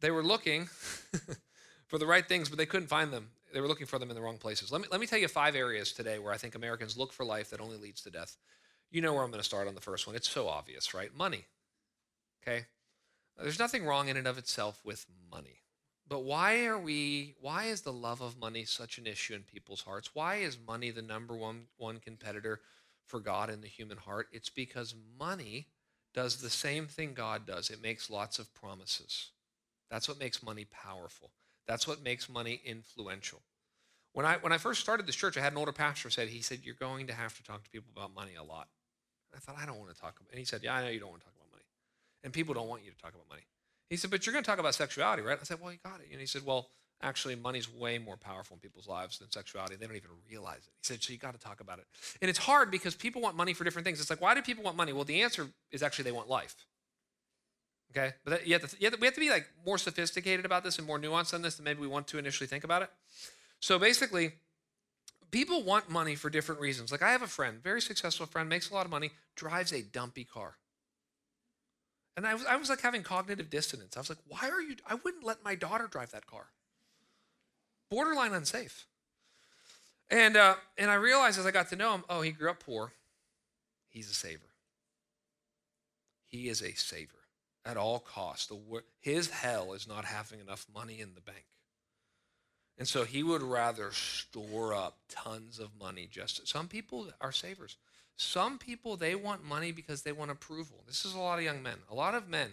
They 0.00 0.10
were 0.10 0.22
looking 0.22 0.66
for 1.86 1.96
the 1.96 2.06
right 2.06 2.28
things, 2.28 2.50
but 2.50 2.58
they 2.58 2.66
couldn't 2.66 2.88
find 2.88 3.10
them. 3.10 3.30
They 3.54 3.62
were 3.62 3.66
looking 3.66 3.86
for 3.86 3.98
them 3.98 4.10
in 4.10 4.14
the 4.14 4.20
wrong 4.20 4.36
places. 4.36 4.70
Let 4.70 4.82
me, 4.82 4.88
let 4.90 5.00
me 5.00 5.06
tell 5.06 5.18
you 5.18 5.26
five 5.26 5.56
areas 5.56 5.94
today 5.94 6.18
where 6.18 6.34
I 6.34 6.36
think 6.36 6.54
Americans 6.54 6.98
look 6.98 7.14
for 7.14 7.24
life 7.24 7.48
that 7.48 7.62
only 7.62 7.78
leads 7.78 8.02
to 8.02 8.10
death. 8.10 8.36
You 8.90 9.00
know 9.00 9.14
where 9.14 9.24
I'm 9.24 9.30
going 9.30 9.42
to 9.42 9.48
start 9.48 9.68
on 9.68 9.74
the 9.74 9.80
first 9.80 10.06
one. 10.06 10.14
It's 10.14 10.28
so 10.28 10.46
obvious, 10.46 10.92
right? 10.92 11.16
Money. 11.16 11.46
Okay? 12.42 12.66
There's 13.40 13.58
nothing 13.58 13.86
wrong 13.86 14.08
in 14.08 14.18
and 14.18 14.26
of 14.26 14.36
itself 14.36 14.82
with 14.84 15.06
money. 15.32 15.62
But 16.06 16.24
why 16.24 16.66
are 16.66 16.78
we, 16.78 17.36
why 17.40 17.66
is 17.66 17.80
the 17.80 17.92
love 17.92 18.20
of 18.20 18.38
money 18.38 18.66
such 18.66 18.98
an 18.98 19.06
issue 19.06 19.32
in 19.32 19.44
people's 19.44 19.80
hearts? 19.80 20.10
Why 20.12 20.36
is 20.36 20.58
money 20.66 20.90
the 20.90 21.00
number 21.00 21.34
one, 21.34 21.68
one 21.78 22.00
competitor 22.00 22.60
for 23.10 23.20
God 23.20 23.50
in 23.50 23.60
the 23.60 23.66
human 23.66 23.98
heart? 23.98 24.28
It's 24.32 24.48
because 24.48 24.94
money 25.18 25.66
does 26.14 26.36
the 26.36 26.50
same 26.50 26.86
thing 26.86 27.12
God 27.12 27.46
does. 27.46 27.68
It 27.70 27.82
makes 27.82 28.08
lots 28.08 28.38
of 28.38 28.52
promises. 28.54 29.30
That's 29.90 30.08
what 30.08 30.18
makes 30.18 30.42
money 30.42 30.66
powerful. 30.70 31.30
That's 31.66 31.86
what 31.86 32.02
makes 32.02 32.28
money 32.28 32.60
influential. 32.64 33.42
When 34.12 34.26
I, 34.26 34.36
when 34.36 34.52
I 34.52 34.58
first 34.58 34.80
started 34.80 35.06
this 35.06 35.14
church, 35.16 35.36
I 35.36 35.40
had 35.40 35.52
an 35.52 35.58
older 35.58 35.72
pastor 35.72 36.10
said, 36.10 36.28
he 36.28 36.42
said, 36.42 36.60
you're 36.62 36.74
going 36.74 37.06
to 37.08 37.14
have 37.14 37.36
to 37.36 37.42
talk 37.42 37.62
to 37.64 37.70
people 37.70 37.90
about 37.94 38.14
money 38.14 38.32
a 38.38 38.42
lot. 38.42 38.68
I 39.34 39.38
thought, 39.38 39.56
I 39.60 39.66
don't 39.66 39.78
want 39.78 39.94
to 39.94 40.00
talk 40.00 40.18
about, 40.18 40.30
and 40.30 40.38
he 40.38 40.44
said, 40.44 40.62
yeah, 40.64 40.74
I 40.74 40.82
know 40.82 40.88
you 40.88 40.98
don't 40.98 41.10
want 41.10 41.22
to 41.22 41.26
talk 41.26 41.34
about 41.36 41.50
money. 41.52 41.64
And 42.24 42.32
people 42.32 42.54
don't 42.54 42.68
want 42.68 42.82
you 42.84 42.90
to 42.90 42.96
talk 42.96 43.14
about 43.14 43.28
money. 43.28 43.42
He 43.88 43.96
said, 43.96 44.10
but 44.10 44.26
you're 44.26 44.32
going 44.32 44.44
to 44.44 44.50
talk 44.50 44.58
about 44.58 44.74
sexuality, 44.74 45.22
right? 45.22 45.38
I 45.40 45.44
said, 45.44 45.60
well, 45.60 45.72
you 45.72 45.78
got 45.84 46.00
it. 46.00 46.08
And 46.10 46.20
he 46.20 46.26
said, 46.26 46.42
well, 46.44 46.70
actually, 47.02 47.36
money's 47.36 47.72
way 47.72 47.98
more 47.98 48.16
powerful 48.16 48.56
in 48.56 48.60
people's 48.60 48.88
lives 48.88 49.18
than 49.18 49.30
sexuality. 49.30 49.76
They 49.76 49.86
don't 49.86 49.96
even 49.96 50.10
realize 50.28 50.58
it. 50.58 50.72
He 50.80 50.86
said, 50.86 51.02
so 51.02 51.12
you 51.12 51.18
got 51.18 51.34
to 51.34 51.40
talk 51.40 51.60
about 51.60 51.78
it. 51.78 51.86
And 52.20 52.28
it's 52.28 52.38
hard 52.38 52.70
because 52.70 52.94
people 52.94 53.22
want 53.22 53.36
money 53.36 53.54
for 53.54 53.64
different 53.64 53.86
things. 53.86 54.00
It's 54.00 54.10
like, 54.10 54.20
why 54.20 54.34
do 54.34 54.42
people 54.42 54.64
want 54.64 54.76
money? 54.76 54.92
Well, 54.92 55.04
the 55.04 55.22
answer 55.22 55.48
is 55.70 55.82
actually 55.82 56.04
they 56.04 56.12
want 56.12 56.28
life. 56.28 56.54
Okay, 57.92 58.12
but 58.24 58.30
that, 58.30 58.46
you 58.46 58.52
have 58.52 58.70
to, 58.70 58.76
you 58.78 58.86
have 58.86 58.94
to, 58.94 59.00
we 59.00 59.06
have 59.06 59.14
to 59.14 59.20
be 59.20 59.30
like 59.30 59.48
more 59.66 59.76
sophisticated 59.76 60.46
about 60.46 60.62
this 60.62 60.78
and 60.78 60.86
more 60.86 60.98
nuanced 60.98 61.34
on 61.34 61.42
this 61.42 61.56
than 61.56 61.64
maybe 61.64 61.80
we 61.80 61.88
want 61.88 62.06
to 62.08 62.18
initially 62.18 62.46
think 62.46 62.62
about 62.62 62.82
it. 62.82 62.90
So 63.58 63.78
basically, 63.80 64.32
people 65.32 65.64
want 65.64 65.90
money 65.90 66.14
for 66.14 66.30
different 66.30 66.60
reasons. 66.60 66.92
Like 66.92 67.02
I 67.02 67.10
have 67.10 67.22
a 67.22 67.26
friend, 67.26 67.60
very 67.62 67.80
successful 67.80 68.26
friend, 68.26 68.48
makes 68.48 68.70
a 68.70 68.74
lot 68.74 68.84
of 68.84 68.92
money, 68.92 69.10
drives 69.34 69.72
a 69.72 69.82
dumpy 69.82 70.24
car. 70.24 70.54
And 72.16 72.26
I 72.26 72.34
was, 72.34 72.44
I 72.46 72.56
was 72.56 72.68
like 72.68 72.80
having 72.80 73.02
cognitive 73.02 73.50
dissonance. 73.50 73.96
I 73.96 74.00
was 74.00 74.08
like, 74.08 74.18
why 74.28 74.48
are 74.50 74.60
you? 74.60 74.76
I 74.86 74.94
wouldn't 74.94 75.24
let 75.24 75.42
my 75.44 75.54
daughter 75.54 75.88
drive 75.90 76.10
that 76.12 76.26
car. 76.26 76.46
Borderline 77.90 78.32
unsafe. 78.32 78.86
And, 80.08 80.36
uh, 80.36 80.54
and 80.78 80.90
I 80.90 80.94
realized 80.94 81.38
as 81.38 81.46
I 81.46 81.50
got 81.50 81.68
to 81.70 81.76
know 81.76 81.94
him, 81.94 82.04
oh, 82.08 82.20
he 82.22 82.30
grew 82.30 82.50
up 82.50 82.60
poor. 82.64 82.92
He's 83.88 84.10
a 84.10 84.14
saver. 84.14 84.40
He 86.26 86.48
is 86.48 86.62
a 86.62 86.72
saver 86.72 87.10
at 87.64 87.76
all 87.76 87.98
costs. 87.98 88.52
His 89.00 89.30
hell 89.30 89.72
is 89.72 89.88
not 89.88 90.04
having 90.04 90.40
enough 90.40 90.66
money 90.72 91.00
in 91.00 91.14
the 91.14 91.20
bank. 91.20 91.44
And 92.78 92.88
so 92.88 93.04
he 93.04 93.22
would 93.22 93.42
rather 93.42 93.92
store 93.92 94.72
up 94.72 94.96
tons 95.08 95.58
of 95.58 95.68
money 95.78 96.08
just 96.10 96.48
some 96.48 96.66
people 96.66 97.08
are 97.20 97.32
savers. 97.32 97.76
Some 98.16 98.58
people, 98.58 98.96
they 98.96 99.14
want 99.14 99.44
money 99.44 99.72
because 99.72 100.02
they 100.02 100.12
want 100.12 100.30
approval. 100.30 100.84
This 100.86 101.06
is 101.06 101.14
a 101.14 101.18
lot 101.18 101.38
of 101.38 101.44
young 101.44 101.62
men. 101.62 101.78
A 101.90 101.94
lot 101.94 102.14
of 102.14 102.28
men, 102.28 102.50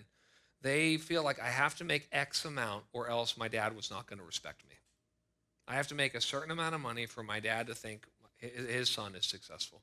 they 0.61 0.95
feel 0.95 1.23
like 1.23 1.41
I 1.41 1.49
have 1.49 1.75
to 1.77 1.83
make 1.83 2.07
X 2.11 2.45
amount 2.45 2.85
or 2.93 3.09
else 3.09 3.37
my 3.37 3.49
dad 3.49 3.75
was 3.75 3.91
not 3.91 4.07
going 4.07 4.19
to 4.19 4.25
respect 4.25 4.63
me. 4.69 4.76
I 5.67 5.75
have 5.75 5.87
to 5.87 5.95
make 5.95 6.15
a 6.15 6.21
certain 6.21 6.51
amount 6.51 6.75
of 6.75 6.81
money 6.81 7.05
for 7.05 7.23
my 7.23 7.39
dad 7.39 7.67
to 7.67 7.75
think 7.75 8.05
his 8.37 8.89
son 8.89 9.15
is 9.15 9.25
successful. 9.25 9.81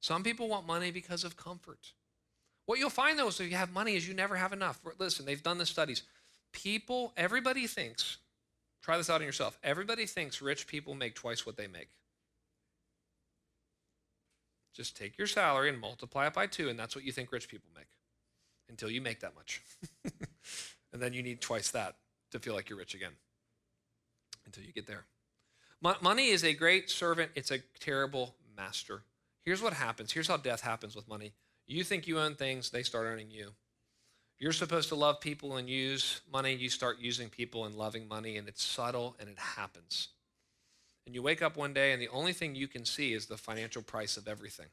Some 0.00 0.22
people 0.22 0.48
want 0.48 0.66
money 0.66 0.90
because 0.90 1.24
of 1.24 1.36
comfort. 1.36 1.92
What 2.66 2.78
you'll 2.78 2.90
find 2.90 3.18
though 3.18 3.28
is 3.28 3.40
if 3.40 3.50
you 3.50 3.56
have 3.56 3.72
money 3.72 3.96
is 3.96 4.06
you 4.06 4.14
never 4.14 4.36
have 4.36 4.52
enough. 4.52 4.80
Listen, 4.98 5.26
they've 5.26 5.42
done 5.42 5.58
the 5.58 5.66
studies. 5.66 6.02
People, 6.52 7.12
everybody 7.16 7.66
thinks, 7.66 8.18
try 8.82 8.96
this 8.96 9.10
out 9.10 9.20
on 9.20 9.26
yourself. 9.26 9.58
Everybody 9.62 10.06
thinks 10.06 10.40
rich 10.42 10.66
people 10.66 10.94
make 10.94 11.14
twice 11.14 11.44
what 11.44 11.56
they 11.56 11.66
make. 11.66 11.88
Just 14.74 14.96
take 14.96 15.16
your 15.16 15.26
salary 15.26 15.70
and 15.70 15.80
multiply 15.80 16.26
it 16.26 16.34
by 16.34 16.46
two, 16.46 16.68
and 16.68 16.78
that's 16.78 16.94
what 16.94 17.02
you 17.04 17.10
think 17.10 17.32
rich 17.32 17.48
people 17.48 17.70
make 17.74 17.86
until 18.68 18.90
you 18.90 19.00
make 19.00 19.20
that 19.20 19.34
much. 19.34 19.62
and 20.92 21.00
then 21.00 21.14
you 21.14 21.22
need 21.22 21.40
twice 21.40 21.70
that 21.70 21.96
to 22.32 22.38
feel 22.38 22.54
like 22.54 22.68
you're 22.68 22.78
rich 22.78 22.94
again 22.94 23.12
until 24.44 24.64
you 24.64 24.72
get 24.72 24.86
there. 24.86 25.04
Money 25.82 26.28
is 26.28 26.42
a 26.42 26.52
great 26.52 26.90
servant, 26.90 27.30
it's 27.34 27.50
a 27.50 27.60
terrible 27.78 28.34
master. 28.56 29.02
Here's 29.44 29.62
what 29.62 29.72
happens. 29.72 30.10
Here's 30.10 30.26
how 30.26 30.36
death 30.36 30.62
happens 30.62 30.96
with 30.96 31.08
money. 31.08 31.32
You 31.68 31.84
think 31.84 32.06
you 32.06 32.18
own 32.18 32.34
things, 32.34 32.70
they 32.70 32.82
start 32.82 33.06
owning 33.06 33.30
you. 33.30 33.50
You're 34.38 34.52
supposed 34.52 34.88
to 34.90 34.94
love 34.96 35.20
people 35.20 35.56
and 35.56 35.68
use 35.68 36.20
money, 36.32 36.54
you 36.54 36.68
start 36.68 36.98
using 36.98 37.28
people 37.28 37.64
and 37.64 37.74
loving 37.74 38.08
money, 38.08 38.36
and 38.36 38.48
it's 38.48 38.62
subtle 38.64 39.16
and 39.20 39.28
it 39.28 39.38
happens 39.38 40.08
and 41.06 41.14
you 41.14 41.22
wake 41.22 41.40
up 41.40 41.56
one 41.56 41.72
day 41.72 41.92
and 41.92 42.02
the 42.02 42.08
only 42.08 42.32
thing 42.32 42.54
you 42.54 42.68
can 42.68 42.84
see 42.84 43.12
is 43.12 43.26
the 43.26 43.36
financial 43.36 43.82
price 43.82 44.16
of 44.16 44.28
everything. 44.28 44.66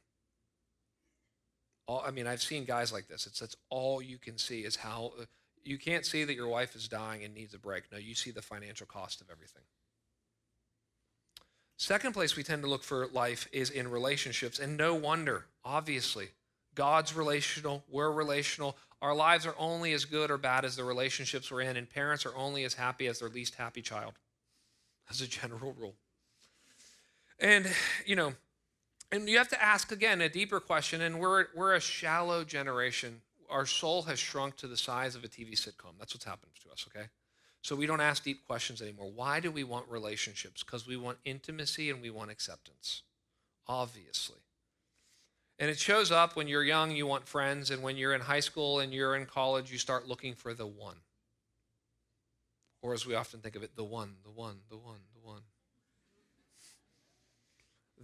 All, 1.88 2.04
I 2.06 2.12
mean, 2.12 2.28
I've 2.28 2.42
seen 2.42 2.66
guys 2.66 2.92
like 2.92 3.08
this. 3.08 3.28
It's 3.28 3.40
that's 3.40 3.56
all 3.70 4.02
you 4.02 4.18
can 4.18 4.38
see 4.38 4.62
is 4.62 4.76
how 4.76 5.14
uh, 5.20 5.26
you 5.64 5.78
can't 5.78 6.06
see 6.06 6.24
that 6.24 6.34
your 6.34 6.48
wife 6.48 6.76
is 6.76 6.88
dying 6.88 7.24
and 7.24 7.34
needs 7.34 7.54
a 7.54 7.60
break. 7.60 7.92
No, 7.92 7.98
you 7.98 8.16
see 8.16 8.32
the 8.32 8.42
financial 8.42 8.88
cost 8.88 9.22
of 9.22 9.30
everything. 9.30 9.64
Second 11.78 12.14
place 12.14 12.36
we 12.36 12.44
tend 12.44 12.62
to 12.62 12.70
look 12.70 12.84
for 12.84 13.08
life 13.08 13.48
is 13.52 13.70
in 13.70 13.90
relationships, 13.90 14.60
and 14.60 14.78
no 14.78 14.94
wonder, 14.94 15.46
obviously. 15.66 16.30
God's 16.76 17.16
relational, 17.16 17.84
we're 17.90 18.12
relational. 18.12 18.78
Our 19.02 19.14
lives 19.14 19.46
are 19.46 19.56
only 19.60 19.94
as 19.94 20.06
good 20.06 20.32
or 20.32 20.38
bad 20.38 20.66
as 20.66 20.76
the 20.76 20.84
relationships 20.84 21.52
we're 21.52 21.62
in, 21.62 21.78
and 21.78 21.90
parents 21.90 22.26
are 22.26 22.36
only 22.36 22.64
as 22.64 22.74
happy 22.74 23.08
as 23.08 23.20
their 23.20 23.30
least 23.30 23.56
happy 23.56 23.82
child, 23.82 24.14
as 25.10 25.22
a 25.22 25.28
general 25.28 25.76
rule. 25.78 25.96
And, 27.40 27.68
you 28.06 28.16
know, 28.16 28.34
and 29.12 29.28
you 29.28 29.38
have 29.38 29.50
to 29.50 29.62
ask 29.62 29.92
again 29.92 30.22
a 30.22 30.30
deeper 30.30 30.60
question, 30.60 31.02
and 31.02 31.20
we're, 31.20 31.48
we're 31.56 31.76
a 31.76 31.80
shallow 31.80 32.44
generation. 32.44 33.22
Our 33.50 33.66
soul 33.66 34.04
has 34.04 34.20
shrunk 34.20 34.56
to 34.58 34.68
the 34.68 34.78
size 34.78 35.16
of 35.16 35.24
a 35.24 35.28
TV 35.28 35.52
sitcom. 35.54 35.98
That's 36.00 36.16
what's 36.16 36.26
happened 36.26 36.54
to 36.64 36.72
us, 36.72 36.88
okay? 36.88 37.08
So 37.64 37.76
we 37.76 37.88
don't 37.88 38.02
ask 38.02 38.24
deep 38.24 38.46
questions 38.46 38.82
anymore. 38.82 39.10
Why 39.14 39.40
do 39.40 39.50
we 39.50 39.64
want 39.64 39.90
relationships? 39.90 40.62
Because 40.62 40.86
we 40.86 40.96
want 40.96 41.18
intimacy 41.26 41.90
and 41.90 42.00
we 42.00 42.12
want 42.12 42.30
acceptance, 42.30 43.02
obviously. 43.68 44.38
And 45.58 45.72
it 45.72 45.80
shows 45.80 46.12
up 46.12 46.36
when 46.36 46.48
you're 46.48 46.64
young, 46.64 46.92
you 46.92 47.08
want 47.08 47.28
friends, 47.28 47.72
and 47.72 47.82
when 47.82 47.98
you're 47.98 48.14
in 48.14 48.22
high 48.22 48.42
school 48.42 48.80
and 48.80 48.94
you're 48.94 49.16
in 49.16 49.26
college, 49.26 49.72
you 49.72 49.80
start 49.80 50.08
looking 50.08 50.36
for 50.36 50.54
the 50.54 50.68
one. 50.68 50.98
Or 52.84 52.94
as 52.94 53.06
we 53.06 53.16
often 53.16 53.40
think 53.40 53.56
of 53.56 53.64
it, 53.64 53.76
the 53.76 53.84
one, 53.84 54.16
the 54.24 54.32
one, 54.32 54.58
the 54.70 54.78
one, 54.78 55.00
the 55.14 55.26
one 55.26 55.42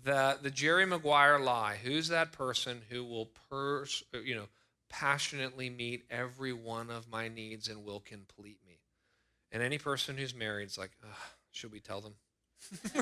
the, 0.03 0.37
the 0.41 0.51
Jerry 0.51 0.85
Maguire 0.85 1.39
lie. 1.39 1.77
Who's 1.83 2.07
that 2.09 2.31
person 2.31 2.81
who 2.89 3.03
will 3.03 3.29
pers- 3.49 4.03
you 4.23 4.35
know, 4.35 4.47
passionately 4.89 5.69
meet 5.69 6.03
every 6.09 6.53
one 6.53 6.89
of 6.89 7.09
my 7.09 7.27
needs 7.27 7.67
and 7.67 7.83
will 7.83 7.99
complete 7.99 8.59
me? 8.67 8.68
And 9.51 9.63
any 9.63 9.77
person 9.77 10.17
who's 10.17 10.35
married 10.35 10.67
is 10.67 10.77
like, 10.77 10.91
should 11.51 11.71
we 11.71 11.79
tell 11.79 12.01
them? 12.01 12.13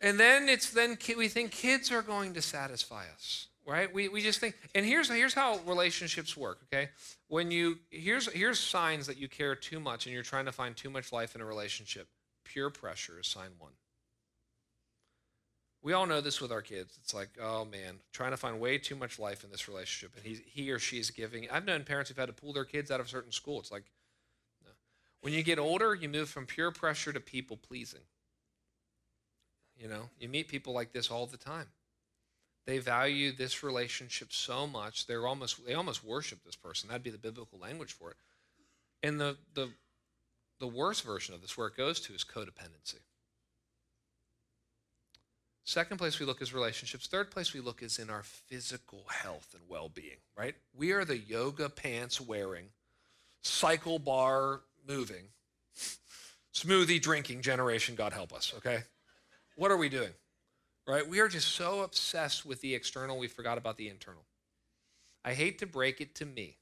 and 0.00 0.20
then 0.20 0.48
it's 0.48 0.70
then 0.70 0.98
we 1.16 1.26
think 1.26 1.50
kids 1.50 1.90
are 1.90 2.02
going 2.02 2.34
to 2.34 2.42
satisfy 2.42 3.04
us 3.14 3.48
right 3.66 3.94
we, 3.94 4.08
we 4.08 4.20
just 4.20 4.40
think 4.40 4.54
and 4.74 4.84
here's 4.84 5.08
here's 5.08 5.32
how 5.32 5.58
relationships 5.66 6.36
work 6.36 6.58
okay 6.64 6.90
when 7.28 7.50
you 7.50 7.78
here's 7.90 8.30
here's 8.32 8.58
signs 8.60 9.06
that 9.06 9.16
you 9.16 9.26
care 9.26 9.54
too 9.56 9.80
much 9.80 10.04
and 10.04 10.12
you're 10.12 10.22
trying 10.22 10.44
to 10.44 10.52
find 10.52 10.76
too 10.76 10.90
much 10.90 11.12
life 11.12 11.34
in 11.34 11.40
a 11.40 11.46
relationship 11.46 12.08
pure 12.46 12.70
pressure 12.70 13.20
is 13.20 13.26
sign 13.26 13.50
one. 13.58 13.72
We 15.86 15.92
all 15.92 16.04
know 16.04 16.20
this 16.20 16.40
with 16.40 16.50
our 16.50 16.62
kids. 16.62 16.98
It's 17.00 17.14
like, 17.14 17.28
oh 17.40 17.64
man, 17.64 18.00
trying 18.12 18.32
to 18.32 18.36
find 18.36 18.58
way 18.58 18.76
too 18.76 18.96
much 18.96 19.20
life 19.20 19.44
in 19.44 19.52
this 19.52 19.68
relationship. 19.68 20.16
And 20.16 20.26
he, 20.26 20.42
he 20.44 20.72
or 20.72 20.80
she's 20.80 21.12
giving. 21.12 21.48
I've 21.48 21.64
known 21.64 21.84
parents 21.84 22.10
who've 22.10 22.18
had 22.18 22.26
to 22.26 22.32
pull 22.32 22.52
their 22.52 22.64
kids 22.64 22.90
out 22.90 22.98
of 22.98 23.08
certain 23.08 23.30
school. 23.30 23.60
It's 23.60 23.70
like, 23.70 23.84
no. 24.64 24.72
when 25.20 25.32
you 25.32 25.44
get 25.44 25.60
older, 25.60 25.94
you 25.94 26.08
move 26.08 26.28
from 26.28 26.44
pure 26.44 26.72
pressure 26.72 27.12
to 27.12 27.20
people 27.20 27.56
pleasing. 27.56 28.00
You 29.78 29.86
know, 29.86 30.10
you 30.18 30.28
meet 30.28 30.48
people 30.48 30.72
like 30.72 30.90
this 30.90 31.08
all 31.08 31.24
the 31.24 31.36
time. 31.36 31.68
They 32.66 32.78
value 32.78 33.30
this 33.30 33.62
relationship 33.62 34.32
so 34.32 34.66
much, 34.66 35.06
they're 35.06 35.28
almost 35.28 35.64
they 35.64 35.74
almost 35.74 36.02
worship 36.02 36.42
this 36.44 36.56
person. 36.56 36.88
That'd 36.88 37.04
be 37.04 37.10
the 37.10 37.16
biblical 37.16 37.60
language 37.60 37.92
for 37.92 38.10
it. 38.10 38.16
And 39.04 39.20
the 39.20 39.36
the 39.54 39.70
the 40.58 40.66
worst 40.66 41.04
version 41.04 41.32
of 41.32 41.42
this, 41.42 41.56
where 41.56 41.68
it 41.68 41.76
goes 41.76 42.00
to, 42.00 42.12
is 42.12 42.24
codependency. 42.24 43.02
Second 45.66 45.96
place 45.96 46.20
we 46.20 46.26
look 46.26 46.40
is 46.40 46.54
relationships. 46.54 47.08
Third 47.08 47.28
place 47.28 47.52
we 47.52 47.58
look 47.58 47.82
is 47.82 47.98
in 47.98 48.08
our 48.08 48.22
physical 48.22 49.02
health 49.08 49.52
and 49.52 49.68
well 49.68 49.88
being, 49.88 50.18
right? 50.38 50.54
We 50.72 50.92
are 50.92 51.04
the 51.04 51.18
yoga 51.18 51.68
pants 51.68 52.20
wearing, 52.20 52.66
cycle 53.42 53.98
bar 53.98 54.60
moving, 54.86 55.24
smoothie 56.54 57.02
drinking 57.02 57.42
generation, 57.42 57.96
God 57.96 58.12
help 58.12 58.32
us, 58.32 58.54
okay? 58.58 58.84
What 59.56 59.72
are 59.72 59.76
we 59.76 59.88
doing? 59.88 60.12
Right? 60.86 61.06
We 61.06 61.18
are 61.18 61.26
just 61.26 61.48
so 61.48 61.80
obsessed 61.80 62.46
with 62.46 62.60
the 62.60 62.72
external, 62.72 63.18
we 63.18 63.26
forgot 63.26 63.58
about 63.58 63.76
the 63.76 63.88
internal. 63.88 64.22
I 65.24 65.34
hate 65.34 65.58
to 65.58 65.66
break 65.66 66.00
it 66.00 66.14
to 66.16 66.26
me 66.26 66.58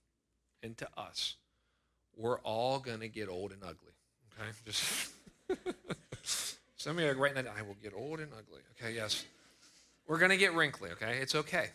and 0.62 0.78
to 0.78 0.88
us. 0.96 1.36
We're 2.16 2.38
all 2.38 2.78
going 2.78 3.00
to 3.00 3.08
get 3.08 3.28
old 3.28 3.52
and 3.52 3.62
ugly, 3.62 3.92
okay? 4.40 4.50
Just. 4.64 5.10
Some 6.84 6.98
of 6.98 7.02
you 7.02 7.10
are 7.10 7.14
writing 7.14 7.42
that. 7.42 7.50
I 7.58 7.62
will 7.62 7.78
get 7.82 7.94
old 7.96 8.20
and 8.20 8.30
ugly. 8.30 8.60
Okay, 8.78 8.94
yes. 8.94 9.24
We're 10.06 10.18
going 10.18 10.32
to 10.32 10.36
get 10.36 10.52
wrinkly. 10.52 10.90
Okay, 10.90 11.16
it's 11.18 11.34
okay. 11.34 11.68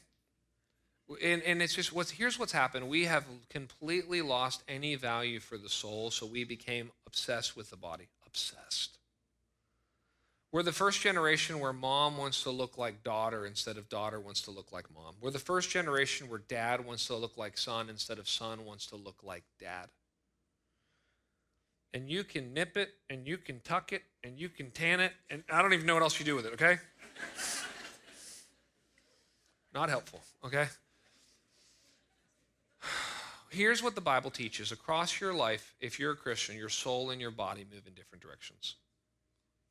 And, 1.23 1.41
and 1.41 1.63
it's 1.63 1.73
just 1.73 1.91
what's 1.91 2.11
here's 2.11 2.37
what's 2.37 2.51
happened. 2.51 2.87
We 2.87 3.05
have 3.05 3.25
completely 3.49 4.21
lost 4.21 4.61
any 4.67 4.93
value 4.93 5.39
for 5.39 5.57
the 5.57 5.67
soul, 5.67 6.11
so 6.11 6.27
we 6.27 6.43
became 6.43 6.91
obsessed 7.07 7.57
with 7.57 7.71
the 7.71 7.75
body. 7.75 8.09
Obsessed. 8.27 8.99
We're 10.51 10.61
the 10.61 10.71
first 10.71 11.01
generation 11.01 11.59
where 11.59 11.73
mom 11.73 12.15
wants 12.15 12.43
to 12.43 12.51
look 12.51 12.77
like 12.77 13.03
daughter 13.03 13.47
instead 13.47 13.77
of 13.77 13.89
daughter 13.89 14.19
wants 14.19 14.43
to 14.43 14.51
look 14.51 14.71
like 14.71 14.93
mom. 14.93 15.15
We're 15.19 15.31
the 15.31 15.39
first 15.39 15.71
generation 15.71 16.29
where 16.29 16.37
dad 16.47 16.85
wants 16.85 17.07
to 17.07 17.15
look 17.15 17.35
like 17.35 17.57
son 17.57 17.89
instead 17.89 18.19
of 18.19 18.29
son 18.29 18.63
wants 18.63 18.85
to 18.85 18.95
look 18.95 19.23
like 19.23 19.43
dad 19.59 19.87
and 21.93 22.09
you 22.09 22.23
can 22.23 22.53
nip 22.53 22.77
it 22.77 22.89
and 23.09 23.27
you 23.27 23.37
can 23.37 23.59
tuck 23.61 23.93
it 23.93 24.03
and 24.23 24.39
you 24.39 24.49
can 24.49 24.71
tan 24.71 24.99
it 24.99 25.13
and 25.29 25.43
I 25.51 25.61
don't 25.61 25.73
even 25.73 25.85
know 25.85 25.95
what 25.95 26.03
else 26.03 26.19
you 26.19 26.25
do 26.25 26.35
with 26.35 26.45
it, 26.45 26.53
okay? 26.53 26.77
Not 29.73 29.89
helpful, 29.89 30.21
okay? 30.45 30.67
Here's 33.49 33.81
what 33.81 33.95
the 33.95 34.01
Bible 34.01 34.29
teaches 34.29 34.71
across 34.71 35.19
your 35.19 35.33
life, 35.33 35.73
if 35.79 35.99
you're 35.99 36.11
a 36.11 36.17
Christian, 36.17 36.55
your 36.55 36.69
soul 36.69 37.09
and 37.09 37.19
your 37.19 37.31
body 37.31 37.65
move 37.71 37.87
in 37.87 37.93
different 37.93 38.23
directions. 38.23 38.75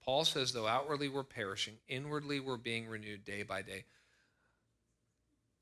Paul 0.04 0.24
says, 0.24 0.52
though 0.52 0.66
outwardly 0.66 1.08
we're 1.08 1.22
perishing, 1.22 1.74
inwardly 1.88 2.40
we're 2.40 2.56
being 2.56 2.88
renewed 2.88 3.24
day 3.24 3.42
by 3.42 3.62
day. 3.62 3.84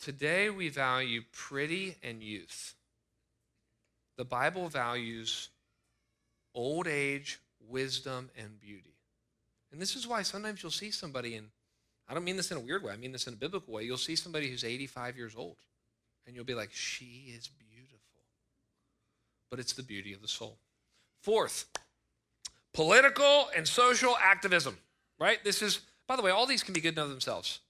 Today 0.00 0.50
we 0.50 0.68
value 0.68 1.22
pretty 1.32 1.96
and 2.02 2.22
youth. 2.22 2.74
The 4.16 4.24
Bible 4.24 4.68
values 4.68 5.48
old 6.56 6.88
age, 6.88 7.38
wisdom, 7.68 8.30
and 8.36 8.60
beauty. 8.60 8.94
And 9.70 9.80
this 9.80 9.94
is 9.94 10.06
why 10.06 10.22
sometimes 10.22 10.62
you'll 10.62 10.72
see 10.72 10.90
somebody, 10.90 11.36
and 11.36 11.48
I 12.08 12.14
don't 12.14 12.24
mean 12.24 12.36
this 12.36 12.50
in 12.50 12.56
a 12.56 12.60
weird 12.60 12.82
way, 12.82 12.92
I 12.92 12.96
mean 12.96 13.12
this 13.12 13.26
in 13.26 13.34
a 13.34 13.36
biblical 13.36 13.74
way. 13.74 13.82
You'll 13.82 13.98
see 13.98 14.16
somebody 14.16 14.48
who's 14.48 14.64
85 14.64 15.16
years 15.16 15.34
old, 15.36 15.56
and 16.26 16.34
you'll 16.34 16.44
be 16.44 16.54
like, 16.54 16.72
she 16.72 17.32
is 17.36 17.48
beautiful. 17.48 17.98
But 19.50 19.60
it's 19.60 19.74
the 19.74 19.82
beauty 19.82 20.12
of 20.12 20.22
the 20.22 20.28
soul. 20.28 20.56
Fourth, 21.22 21.66
political 22.72 23.48
and 23.56 23.68
social 23.68 24.16
activism, 24.20 24.78
right? 25.18 25.42
This 25.44 25.62
is, 25.62 25.80
by 26.06 26.16
the 26.16 26.22
way, 26.22 26.30
all 26.30 26.46
these 26.46 26.62
can 26.62 26.74
be 26.74 26.80
good 26.80 26.96
in 26.96 26.98
of 26.98 27.10
themselves. 27.10 27.60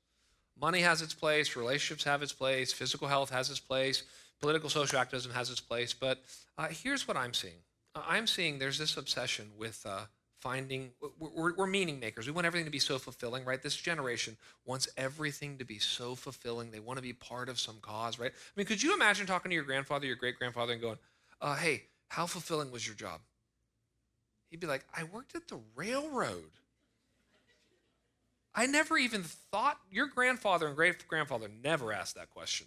Money 0.58 0.80
has 0.80 1.02
its 1.02 1.12
place, 1.12 1.54
relationships 1.54 2.04
have 2.04 2.22
its 2.22 2.32
place, 2.32 2.72
physical 2.72 3.08
health 3.08 3.30
has 3.30 3.50
its 3.50 3.60
place, 3.60 4.04
political 4.40 4.70
social 4.70 4.98
activism 4.98 5.32
has 5.32 5.50
its 5.50 5.60
place. 5.60 5.92
But 5.92 6.22
uh, 6.56 6.68
here's 6.68 7.06
what 7.06 7.16
I'm 7.16 7.34
seeing 7.34 7.60
I'm 8.06 8.26
seeing 8.26 8.58
there's 8.58 8.78
this 8.78 8.96
obsession 8.96 9.50
with 9.58 9.84
uh, 9.88 10.06
finding, 10.40 10.90
we're, 11.18 11.54
we're, 11.54 11.66
meaning 11.66 11.98
makers. 11.98 12.26
We 12.26 12.32
want 12.32 12.46
everything 12.46 12.66
to 12.66 12.70
be 12.70 12.78
so 12.78 12.98
fulfilling, 12.98 13.44
right? 13.44 13.62
This 13.62 13.76
generation 13.76 14.36
wants 14.64 14.88
everything 14.96 15.58
to 15.58 15.64
be 15.64 15.78
so 15.78 16.14
fulfilling. 16.14 16.70
They 16.70 16.80
want 16.80 16.98
to 16.98 17.02
be 17.02 17.12
part 17.12 17.48
of 17.48 17.58
some 17.58 17.76
cause, 17.80 18.18
right? 18.18 18.30
I 18.32 18.52
mean, 18.54 18.66
could 18.66 18.82
you 18.82 18.94
imagine 18.94 19.26
talking 19.26 19.50
to 19.50 19.54
your 19.54 19.64
grandfather, 19.64 20.06
your 20.06 20.16
great 20.16 20.38
grandfather, 20.38 20.72
and 20.72 20.82
going, 20.82 20.98
uh, 21.40 21.56
hey, 21.56 21.84
how 22.08 22.26
fulfilling 22.26 22.70
was 22.70 22.86
your 22.86 22.96
job? 22.96 23.20
He'd 24.50 24.60
be 24.60 24.66
like, 24.66 24.84
I 24.94 25.04
worked 25.04 25.34
at 25.34 25.48
the 25.48 25.58
railroad. 25.74 26.52
I 28.54 28.66
never 28.66 28.96
even 28.96 29.22
thought, 29.22 29.78
your 29.90 30.06
grandfather 30.06 30.66
and 30.66 30.76
great 30.76 31.06
grandfather 31.08 31.50
never 31.62 31.92
asked 31.92 32.14
that 32.14 32.30
question. 32.30 32.66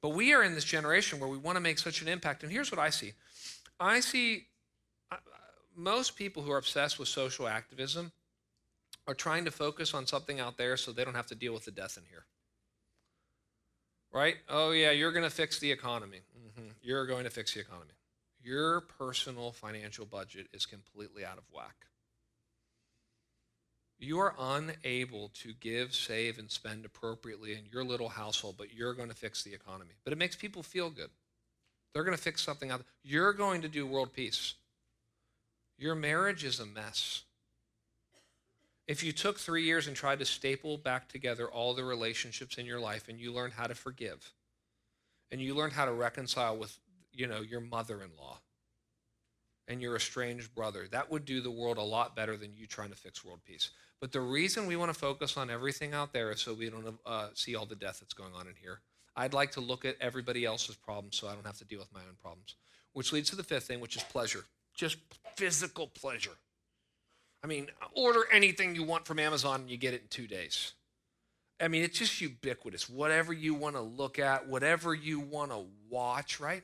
But 0.00 0.10
we 0.10 0.34
are 0.34 0.42
in 0.42 0.54
this 0.54 0.64
generation 0.64 1.18
where 1.18 1.28
we 1.28 1.38
want 1.38 1.56
to 1.56 1.60
make 1.60 1.78
such 1.78 2.02
an 2.02 2.08
impact. 2.08 2.42
And 2.42 2.52
here's 2.52 2.70
what 2.70 2.78
I 2.78 2.90
see 2.90 3.12
I 3.80 4.00
see 4.00 4.46
most 5.76 6.16
people 6.16 6.42
who 6.42 6.52
are 6.52 6.58
obsessed 6.58 6.98
with 6.98 7.08
social 7.08 7.48
activism 7.48 8.12
are 9.06 9.14
trying 9.14 9.44
to 9.44 9.50
focus 9.50 9.92
on 9.92 10.06
something 10.06 10.40
out 10.40 10.56
there 10.56 10.76
so 10.76 10.92
they 10.92 11.04
don't 11.04 11.14
have 11.14 11.26
to 11.26 11.34
deal 11.34 11.52
with 11.52 11.64
the 11.64 11.70
death 11.70 11.96
in 11.96 12.04
here. 12.08 12.24
Right? 14.12 14.36
Oh, 14.48 14.70
yeah, 14.70 14.92
you're 14.92 15.12
going 15.12 15.24
to 15.24 15.30
fix 15.30 15.58
the 15.58 15.70
economy. 15.70 16.20
Mm-hmm. 16.38 16.68
You're 16.82 17.06
going 17.06 17.24
to 17.24 17.30
fix 17.30 17.54
the 17.54 17.60
economy. 17.60 17.94
Your 18.42 18.82
personal 18.82 19.50
financial 19.50 20.06
budget 20.06 20.46
is 20.52 20.66
completely 20.66 21.24
out 21.24 21.38
of 21.38 21.44
whack. 21.52 21.86
You 23.98 24.20
are 24.20 24.34
unable 24.38 25.30
to 25.34 25.52
give, 25.60 25.94
save, 25.94 26.38
and 26.38 26.50
spend 26.50 26.84
appropriately 26.84 27.52
in 27.52 27.66
your 27.72 27.84
little 27.84 28.08
household, 28.08 28.56
but 28.58 28.72
you're 28.72 28.94
going 28.94 29.08
to 29.08 29.14
fix 29.14 29.42
the 29.42 29.54
economy. 29.54 29.94
But 30.04 30.12
it 30.12 30.18
makes 30.18 30.36
people 30.36 30.62
feel 30.62 30.90
good. 30.90 31.10
They're 31.94 32.04
going 32.04 32.16
to 32.16 32.22
fix 32.22 32.42
something 32.42 32.70
out. 32.70 32.82
You're 33.04 33.32
going 33.32 33.62
to 33.62 33.68
do 33.68 33.86
world 33.86 34.12
peace. 34.12 34.54
Your 35.78 35.94
marriage 35.94 36.44
is 36.44 36.58
a 36.58 36.66
mess. 36.66 37.22
If 38.86 39.02
you 39.02 39.12
took 39.12 39.38
three 39.38 39.62
years 39.62 39.86
and 39.86 39.96
tried 39.96 40.18
to 40.18 40.24
staple 40.24 40.76
back 40.76 41.08
together 41.08 41.46
all 41.48 41.72
the 41.72 41.84
relationships 41.84 42.58
in 42.58 42.66
your 42.66 42.80
life 42.80 43.08
and 43.08 43.18
you 43.18 43.32
learned 43.32 43.54
how 43.54 43.66
to 43.66 43.74
forgive 43.74 44.32
and 45.30 45.40
you 45.40 45.54
learned 45.54 45.72
how 45.72 45.86
to 45.86 45.92
reconcile 45.92 46.56
with, 46.56 46.76
you 47.12 47.26
know, 47.26 47.40
your 47.40 47.60
mother-in-law 47.60 48.40
and 49.68 49.80
your 49.80 49.96
estranged 49.96 50.54
brother, 50.54 50.86
that 50.90 51.10
would 51.10 51.24
do 51.24 51.40
the 51.40 51.50
world 51.50 51.78
a 51.78 51.82
lot 51.82 52.14
better 52.14 52.36
than 52.36 52.52
you 52.54 52.66
trying 52.66 52.90
to 52.90 52.96
fix 52.96 53.24
world 53.24 53.40
peace. 53.46 53.70
But 54.00 54.12
the 54.12 54.20
reason 54.20 54.66
we 54.66 54.76
want 54.76 54.92
to 54.92 54.98
focus 54.98 55.36
on 55.38 55.48
everything 55.48 55.94
out 55.94 56.12
there 56.12 56.30
is 56.30 56.40
so 56.40 56.52
we 56.52 56.68
don't 56.68 56.98
uh, 57.06 57.28
see 57.32 57.54
all 57.54 57.64
the 57.64 57.76
death 57.76 58.00
that's 58.00 58.12
going 58.12 58.34
on 58.34 58.46
in 58.46 58.54
here. 58.60 58.80
I'd 59.16 59.34
like 59.34 59.52
to 59.52 59.60
look 59.60 59.84
at 59.84 59.96
everybody 60.00 60.44
else's 60.44 60.76
problems 60.76 61.16
so 61.16 61.28
I 61.28 61.34
don't 61.34 61.46
have 61.46 61.58
to 61.58 61.64
deal 61.64 61.78
with 61.78 61.92
my 61.92 62.00
own 62.00 62.16
problems. 62.20 62.56
Which 62.92 63.12
leads 63.12 63.30
to 63.30 63.36
the 63.36 63.42
fifth 63.42 63.64
thing, 63.64 63.80
which 63.80 63.96
is 63.96 64.02
pleasure. 64.04 64.44
Just 64.74 64.96
physical 65.36 65.86
pleasure. 65.88 66.36
I 67.42 67.46
mean, 67.46 67.68
order 67.94 68.24
anything 68.32 68.74
you 68.74 68.84
want 68.84 69.06
from 69.06 69.18
Amazon 69.18 69.62
and 69.62 69.70
you 69.70 69.76
get 69.76 69.94
it 69.94 70.02
in 70.02 70.08
two 70.08 70.26
days. 70.26 70.72
I 71.60 71.68
mean, 71.68 71.82
it's 71.82 71.98
just 71.98 72.20
ubiquitous. 72.20 72.88
Whatever 72.88 73.32
you 73.32 73.54
want 73.54 73.76
to 73.76 73.80
look 73.80 74.18
at, 74.18 74.48
whatever 74.48 74.94
you 74.94 75.20
want 75.20 75.50
to 75.50 75.64
watch, 75.88 76.40
right? 76.40 76.62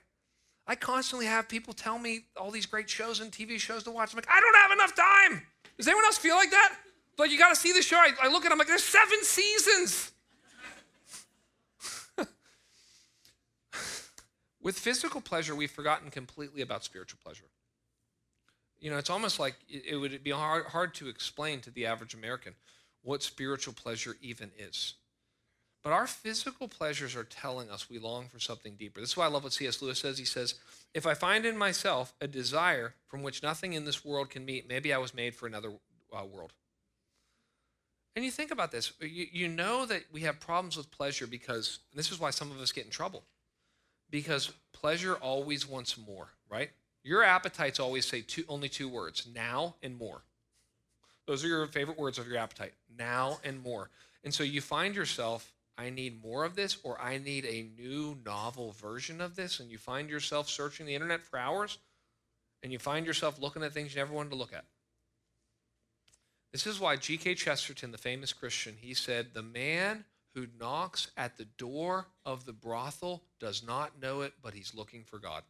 I 0.67 0.75
constantly 0.75 1.27
have 1.27 1.49
people 1.49 1.73
tell 1.75 1.99
me 1.99 2.21
all 2.37 2.51
these 2.51 2.67
great 2.67 2.89
shows 2.89 3.21
and 3.21 3.31
TV 3.31 3.59
shows 3.59 3.83
to 3.85 3.91
watch. 3.91 4.13
I'm 4.13 4.17
like, 4.17 4.29
I 4.31 4.41
don't 4.41 4.57
have 4.57 4.73
enough 4.73 4.95
time. 4.95 5.47
Does 5.77 5.87
anyone 5.87 6.05
else 6.05 6.19
feel 6.19 6.37
like 6.37 6.51
that? 6.51 6.75
Like, 7.19 7.31
you 7.31 7.39
got 7.39 7.51
to 7.51 7.57
see 7.57 7.73
the 7.73 7.83
show. 7.83 7.97
I, 7.97 8.13
I 8.23 8.29
look 8.29 8.45
at 8.45 8.51
it, 8.51 8.53
I'm 8.53 8.59
like, 8.59 8.69
there's 8.69 8.85
seven 8.85 9.23
seasons. 9.23 10.13
With 14.63 14.79
physical 14.79 15.21
pleasure, 15.21 15.55
we've 15.55 15.71
forgotten 15.71 16.11
completely 16.11 16.61
about 16.63 16.85
spiritual 16.85 17.19
pleasure. 17.23 17.45
You 18.79 18.91
know, 18.91 18.99
it's 18.99 19.11
almost 19.11 19.39
like 19.39 19.57
it 19.69 19.97
would 19.97 20.23
be 20.23 20.31
hard, 20.31 20.67
hard 20.67 20.95
to 20.95 21.09
explain 21.09 21.61
to 21.61 21.71
the 21.71 21.87
average 21.87 22.15
American 22.15 22.55
what 23.03 23.23
spiritual 23.23 23.75
pleasure 23.75 24.17
even 24.21 24.51
is. 24.59 24.95
But 25.83 25.93
our 25.95 26.07
physical 26.07 26.69
pleasures 26.69 27.17
are 27.17 27.25
telling 27.25 27.71
us 27.71 27.89
we 27.89 27.99
long 27.99 28.29
for 28.29 28.39
something 28.39 28.75
deeper. 28.75 29.01
This 29.01 29.11
is 29.11 29.17
why 29.17 29.25
I 29.25 29.29
love 29.29 29.45
what 29.45 29.55
C.S. 29.55 29.81
Lewis 29.81 29.99
says. 29.99 30.19
He 30.19 30.27
says, 30.27 30.57
If 30.93 31.07
I 31.07 31.15
find 31.15 31.47
in 31.47 31.57
myself 31.57 32.13
a 32.21 32.27
desire 32.27 32.95
from 33.07 33.23
which 33.23 33.43
nothing 33.43 33.73
in 33.73 33.87
this 33.87 34.05
world 34.05 34.29
can 34.29 34.45
meet, 34.45 34.69
maybe 34.69 34.93
I 34.93 34.99
was 34.99 35.15
made 35.15 35.35
for 35.35 35.47
another 35.47 35.73
uh, 36.13 36.25
world. 36.25 36.53
And 38.15 38.25
you 38.25 38.31
think 38.31 38.51
about 38.51 38.73
this. 38.73 38.93
You, 39.01 39.27
you 39.33 39.49
know 39.49 39.87
that 39.87 40.05
we 40.13 40.23
have 40.23 40.39
problems 40.39 40.77
with 40.77 40.91
pleasure 40.91 41.27
because, 41.27 41.79
this 41.95 42.13
is 42.13 42.21
why 42.21 42.31
some 42.31 42.51
of 42.51 42.61
us 42.61 42.73
get 42.73 42.85
in 42.85 42.91
trouble 42.91 43.23
because 44.11 44.53
pleasure 44.73 45.15
always 45.15 45.69
wants 45.69 45.97
more, 45.99 46.29
right? 46.49 46.71
Your 47.03 47.23
appetites 47.23 47.81
always 47.81 48.07
say 48.07 48.21
two, 48.21 48.45
only 48.49 48.69
two 48.69 48.89
words 48.89 49.27
now 49.35 49.77
and 49.83 49.97
more. 49.97 50.23
Those 51.27 51.45
are 51.45 51.49
your 51.49 51.67
favorite 51.67 51.99
words 51.99 52.19
of 52.19 52.27
your 52.27 52.39
appetite. 52.39 52.73
Now 52.99 53.39
and 53.45 53.63
more. 53.63 53.91
And 54.25 54.35
so 54.35 54.43
you 54.43 54.61
find 54.61 54.95
yourself, 54.95 55.53
I 55.79 55.89
need 55.91 56.23
more 56.23 56.45
of 56.45 56.57
this, 56.57 56.79
or 56.83 57.01
I 57.01 57.19
need 57.19 57.45
a 57.47 57.69
new 57.81 58.19
novel 58.25 58.73
version 58.73 59.21
of 59.21 59.37
this. 59.37 59.61
And 59.61 59.71
you 59.71 59.79
find 59.79 60.11
yourself 60.11 60.49
searching 60.49 60.87
the 60.87 60.95
internet 60.95 61.23
for 61.23 61.39
hours, 61.39 61.79
and 62.63 62.73
you 62.73 62.79
find 62.79 63.07
yourself 63.07 63.41
looking 63.41 63.63
at 63.63 63.73
things 63.73 63.95
you 63.95 64.01
never 64.01 64.13
wanted 64.13 64.31
to 64.31 64.37
look 64.37 64.53
at. 64.53 64.65
This 66.53 66.67
is 66.67 66.81
why 66.81 66.97
G.K. 66.97 67.37
Chesterton, 67.37 67.93
the 67.93 67.99
famous 67.99 68.33
Christian, 68.33 68.75
he 68.81 68.93
said, 68.93 69.29
The 69.33 69.43
man 69.43 70.05
who 70.35 70.47
knocks 70.59 71.11
at 71.17 71.37
the 71.37 71.45
door 71.45 72.07
of 72.25 72.45
the 72.45 72.53
brothel 72.53 73.23
does 73.41 73.65
not 73.67 74.01
know 74.01 74.21
it, 74.21 74.35
but 74.43 74.55
he's 74.55 74.75
looking 74.75 75.05
for 75.05 75.19
God. 75.19 75.43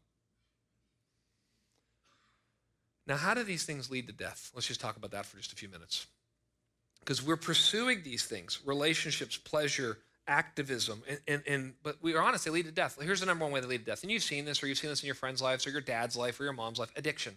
Now, 3.07 3.17
how 3.17 3.35
do 3.35 3.43
these 3.43 3.65
things 3.65 3.91
lead 3.91 4.07
to 4.07 4.13
death? 4.13 4.51
Let's 4.55 4.67
just 4.67 4.81
talk 4.81 4.97
about 4.97 5.11
that 5.11 5.27
for 5.27 5.37
just 5.37 5.53
a 5.53 5.57
few 5.57 5.69
minutes. 5.69 6.07
Because 7.01 7.23
we're 7.23 7.37
pursuing 7.37 8.03
these 8.03 8.25
things 8.25 8.61
relationships, 8.65 9.37
pleasure, 9.37 9.99
activism, 10.29 11.03
and, 11.09 11.19
and, 11.27 11.43
and, 11.47 11.75
but 11.83 11.97
we 12.03 12.15
are 12.15 12.23
honest, 12.23 12.45
they 12.45 12.51
lead 12.51 12.67
to 12.67 12.73
death. 12.73 12.99
Here's 13.01 13.21
the 13.21 13.27
number 13.27 13.45
one 13.45 13.53
way 13.53 13.61
they 13.61 13.67
lead 13.67 13.85
to 13.85 13.85
death. 13.85 14.03
And 14.03 14.13
you've 14.13 14.23
seen 14.23 14.45
this, 14.45 14.63
or 14.63 14.69
you've 14.69 14.79
seen 14.79 14.91
this 14.91 15.03
in 15.03 15.07
your 15.07 15.15
friends' 15.15 15.43
lives, 15.43 15.67
or 15.67 15.71
your 15.71 15.81
dad's 15.81 16.17
life, 16.17 16.39
or 16.39 16.45
your 16.45 16.53
mom's 16.53 16.79
life 16.79 16.93
addiction. 16.95 17.37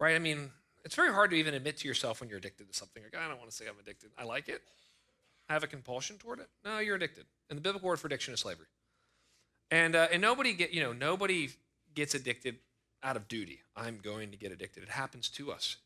Right? 0.00 0.16
I 0.16 0.18
mean, 0.18 0.50
it's 0.84 0.96
very 0.96 1.12
hard 1.12 1.30
to 1.30 1.36
even 1.36 1.54
admit 1.54 1.78
to 1.78 1.88
yourself 1.88 2.20
when 2.20 2.28
you're 2.28 2.38
addicted 2.38 2.68
to 2.68 2.74
something. 2.74 3.02
Like, 3.02 3.14
I 3.16 3.28
don't 3.28 3.38
want 3.38 3.50
to 3.50 3.56
say 3.56 3.66
I'm 3.68 3.78
addicted. 3.80 4.10
I 4.18 4.24
like 4.24 4.48
it. 4.48 4.62
Have 5.48 5.62
a 5.62 5.66
compulsion 5.66 6.16
toward 6.16 6.40
it. 6.40 6.48
No, 6.64 6.78
you're 6.78 6.96
addicted. 6.96 7.26
And 7.50 7.56
the 7.56 7.62
biblical 7.62 7.88
word 7.88 7.98
for 7.98 8.06
addiction 8.06 8.32
is 8.34 8.40
slavery. 8.40 8.66
And 9.70 9.94
uh, 9.94 10.08
and 10.12 10.22
nobody 10.22 10.54
get 10.54 10.72
you 10.72 10.82
know 10.82 10.92
nobody 10.92 11.50
gets 11.94 12.14
addicted 12.14 12.56
out 13.02 13.16
of 13.16 13.28
duty. 13.28 13.60
I'm 13.76 13.98
going 14.02 14.30
to 14.30 14.36
get 14.36 14.52
addicted. 14.52 14.82
It 14.82 14.88
happens 14.88 15.28
to 15.30 15.52
us. 15.52 15.76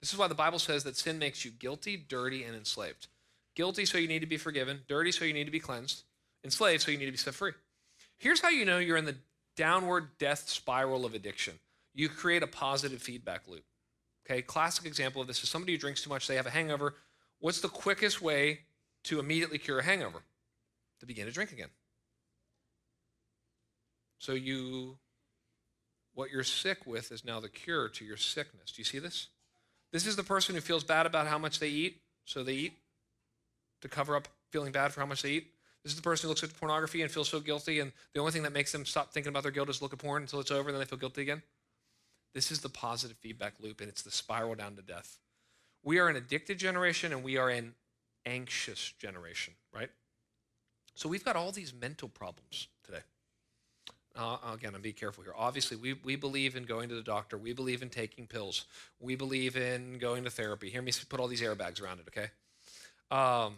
This 0.00 0.12
is 0.12 0.18
why 0.18 0.28
the 0.28 0.34
Bible 0.34 0.58
says 0.58 0.84
that 0.84 0.96
sin 0.96 1.18
makes 1.18 1.44
you 1.44 1.50
guilty, 1.50 1.96
dirty, 1.96 2.44
and 2.44 2.54
enslaved. 2.54 3.08
Guilty, 3.54 3.86
so 3.86 3.98
you 3.98 4.08
need 4.08 4.20
to 4.20 4.26
be 4.26 4.36
forgiven. 4.36 4.80
Dirty, 4.88 5.12
so 5.12 5.24
you 5.24 5.32
need 5.32 5.44
to 5.44 5.50
be 5.50 5.60
cleansed. 5.60 6.02
Enslaved, 6.44 6.82
so 6.82 6.90
you 6.90 6.98
need 6.98 7.06
to 7.06 7.12
be 7.12 7.18
set 7.18 7.34
free. 7.34 7.52
Here's 8.18 8.40
how 8.40 8.50
you 8.50 8.64
know 8.64 8.78
you're 8.78 8.96
in 8.96 9.04
the 9.04 9.16
downward 9.56 10.18
death 10.18 10.48
spiral 10.48 11.04
of 11.04 11.14
addiction. 11.14 11.54
You 11.94 12.08
create 12.08 12.42
a 12.42 12.46
positive 12.46 13.00
feedback 13.00 13.48
loop. 13.48 13.64
Okay, 14.28 14.42
classic 14.42 14.86
example 14.86 15.20
of 15.20 15.28
this 15.28 15.42
is 15.42 15.48
somebody 15.48 15.72
who 15.72 15.78
drinks 15.78 16.02
too 16.02 16.10
much, 16.10 16.26
they 16.26 16.36
have 16.36 16.46
a 16.46 16.50
hangover. 16.50 16.94
What's 17.40 17.60
the 17.60 17.68
quickest 17.68 18.22
way 18.22 18.60
to 19.04 19.20
immediately 19.20 19.58
cure 19.58 19.78
a 19.78 19.84
hangover? 19.84 20.22
To 21.00 21.06
begin 21.06 21.26
to 21.26 21.32
drink 21.32 21.52
again. 21.52 21.70
So 24.18 24.32
you 24.32 24.98
what 26.14 26.30
you're 26.30 26.44
sick 26.44 26.86
with 26.86 27.10
is 27.12 27.24
now 27.24 27.40
the 27.40 27.48
cure 27.48 27.88
to 27.88 28.04
your 28.04 28.16
sickness. 28.16 28.70
Do 28.72 28.80
you 28.80 28.84
see 28.84 29.00
this? 29.00 29.28
This 29.92 30.06
is 30.06 30.16
the 30.16 30.22
person 30.22 30.54
who 30.54 30.60
feels 30.60 30.84
bad 30.84 31.06
about 31.06 31.26
how 31.26 31.38
much 31.38 31.58
they 31.58 31.68
eat, 31.68 32.00
so 32.24 32.42
they 32.42 32.54
eat 32.54 32.78
to 33.80 33.88
cover 33.88 34.16
up 34.16 34.28
feeling 34.50 34.72
bad 34.72 34.92
for 34.92 35.00
how 35.00 35.06
much 35.06 35.22
they 35.22 35.30
eat. 35.30 35.50
This 35.82 35.92
is 35.92 35.96
the 35.96 36.02
person 36.02 36.24
who 36.24 36.28
looks 36.28 36.42
at 36.42 36.58
pornography 36.58 37.02
and 37.02 37.10
feels 37.10 37.28
so 37.28 37.40
guilty, 37.40 37.80
and 37.80 37.92
the 38.14 38.20
only 38.20 38.32
thing 38.32 38.44
that 38.44 38.52
makes 38.52 38.72
them 38.72 38.86
stop 38.86 39.12
thinking 39.12 39.28
about 39.28 39.42
their 39.42 39.52
guilt 39.52 39.68
is 39.68 39.82
look 39.82 39.92
at 39.92 39.98
porn 39.98 40.22
until 40.22 40.40
it's 40.40 40.50
over, 40.50 40.68
and 40.68 40.74
then 40.74 40.80
they 40.80 40.88
feel 40.88 40.98
guilty 40.98 41.22
again. 41.22 41.42
This 42.32 42.50
is 42.50 42.60
the 42.60 42.68
positive 42.68 43.18
feedback 43.18 43.54
loop, 43.60 43.80
and 43.80 43.88
it's 43.88 44.02
the 44.02 44.10
spiral 44.10 44.54
down 44.54 44.76
to 44.76 44.82
death. 44.82 45.18
We 45.82 45.98
are 45.98 46.08
an 46.08 46.16
addicted 46.16 46.58
generation, 46.58 47.12
and 47.12 47.22
we 47.22 47.36
are 47.36 47.50
an 47.50 47.74
anxious 48.26 48.92
generation, 48.98 49.54
right? 49.72 49.90
So 50.94 51.08
we've 51.08 51.24
got 51.24 51.36
all 51.36 51.52
these 51.52 51.72
mental 51.74 52.08
problems 52.08 52.68
today. 52.84 53.00
Uh, 54.16 54.36
again, 54.52 54.74
I'm 54.74 54.80
be 54.80 54.92
careful 54.92 55.24
here. 55.24 55.32
Obviously, 55.36 55.76
we, 55.76 55.94
we 56.04 56.14
believe 56.14 56.54
in 56.54 56.64
going 56.64 56.88
to 56.88 56.94
the 56.94 57.02
doctor. 57.02 57.36
We 57.36 57.52
believe 57.52 57.82
in 57.82 57.90
taking 57.90 58.28
pills. 58.28 58.64
We 59.00 59.16
believe 59.16 59.56
in 59.56 59.98
going 59.98 60.22
to 60.22 60.30
therapy. 60.30 60.70
Hear 60.70 60.82
me 60.82 60.92
put 61.08 61.18
all 61.18 61.26
these 61.26 61.42
airbags 61.42 61.82
around 61.82 61.98
it, 61.98 62.08
okay? 62.08 62.28
Um, 63.10 63.56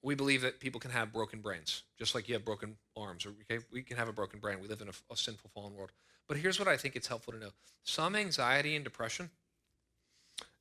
we 0.00 0.14
believe 0.14 0.42
that 0.42 0.60
people 0.60 0.80
can 0.80 0.92
have 0.92 1.12
broken 1.12 1.40
brains, 1.40 1.82
just 1.98 2.14
like 2.14 2.28
you 2.28 2.34
have 2.34 2.44
broken 2.44 2.76
arms. 2.96 3.26
Okay, 3.26 3.64
we 3.72 3.82
can 3.82 3.96
have 3.96 4.06
a 4.06 4.12
broken 4.12 4.38
brain. 4.38 4.60
We 4.60 4.68
live 4.68 4.82
in 4.82 4.88
a, 4.88 5.12
a 5.12 5.16
sinful, 5.16 5.50
fallen 5.54 5.74
world. 5.74 5.90
But 6.28 6.36
here's 6.36 6.58
what 6.58 6.68
I 6.68 6.76
think 6.76 6.94
it's 6.94 7.08
helpful 7.08 7.32
to 7.32 7.38
know: 7.38 7.50
some 7.82 8.14
anxiety 8.14 8.76
and 8.76 8.84
depression 8.84 9.30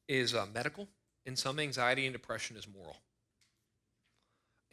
is 0.08 0.34
uh, 0.34 0.46
medical, 0.54 0.88
and 1.26 1.38
some 1.38 1.60
anxiety 1.60 2.06
and 2.06 2.14
depression 2.14 2.56
is 2.56 2.68
moral. 2.68 2.98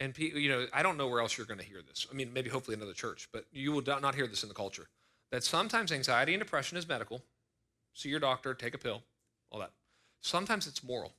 And 0.01 0.17
you 0.17 0.49
know, 0.49 0.65
I 0.73 0.81
don't 0.81 0.97
know 0.97 1.07
where 1.07 1.19
else 1.19 1.37
you're 1.37 1.45
going 1.45 1.59
to 1.59 1.65
hear 1.65 1.83
this. 1.87 2.07
I 2.11 2.15
mean, 2.15 2.33
maybe 2.33 2.49
hopefully 2.49 2.75
another 2.75 2.91
church, 2.91 3.29
but 3.31 3.45
you 3.51 3.71
will 3.71 3.83
not 3.83 4.15
hear 4.15 4.25
this 4.25 4.41
in 4.41 4.49
the 4.49 4.55
culture. 4.55 4.87
That 5.31 5.43
sometimes 5.43 5.91
anxiety 5.91 6.33
and 6.33 6.41
depression 6.41 6.75
is 6.75 6.87
medical. 6.87 7.21
See 7.93 8.09
your 8.09 8.19
doctor, 8.19 8.55
take 8.55 8.73
a 8.73 8.79
pill, 8.79 9.03
all 9.51 9.59
that. 9.59 9.71
Sometimes 10.19 10.65
it's 10.65 10.83
moral. 10.83 11.13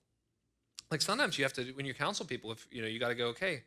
Like 0.90 1.00
sometimes 1.00 1.38
you 1.38 1.44
have 1.44 1.52
to 1.54 1.62
when 1.74 1.86
you 1.86 1.94
counsel 1.94 2.26
people, 2.26 2.50
if 2.50 2.66
you 2.72 2.82
know, 2.82 2.88
you 2.88 2.98
got 2.98 3.10
to 3.10 3.14
go, 3.14 3.28
okay, 3.28 3.62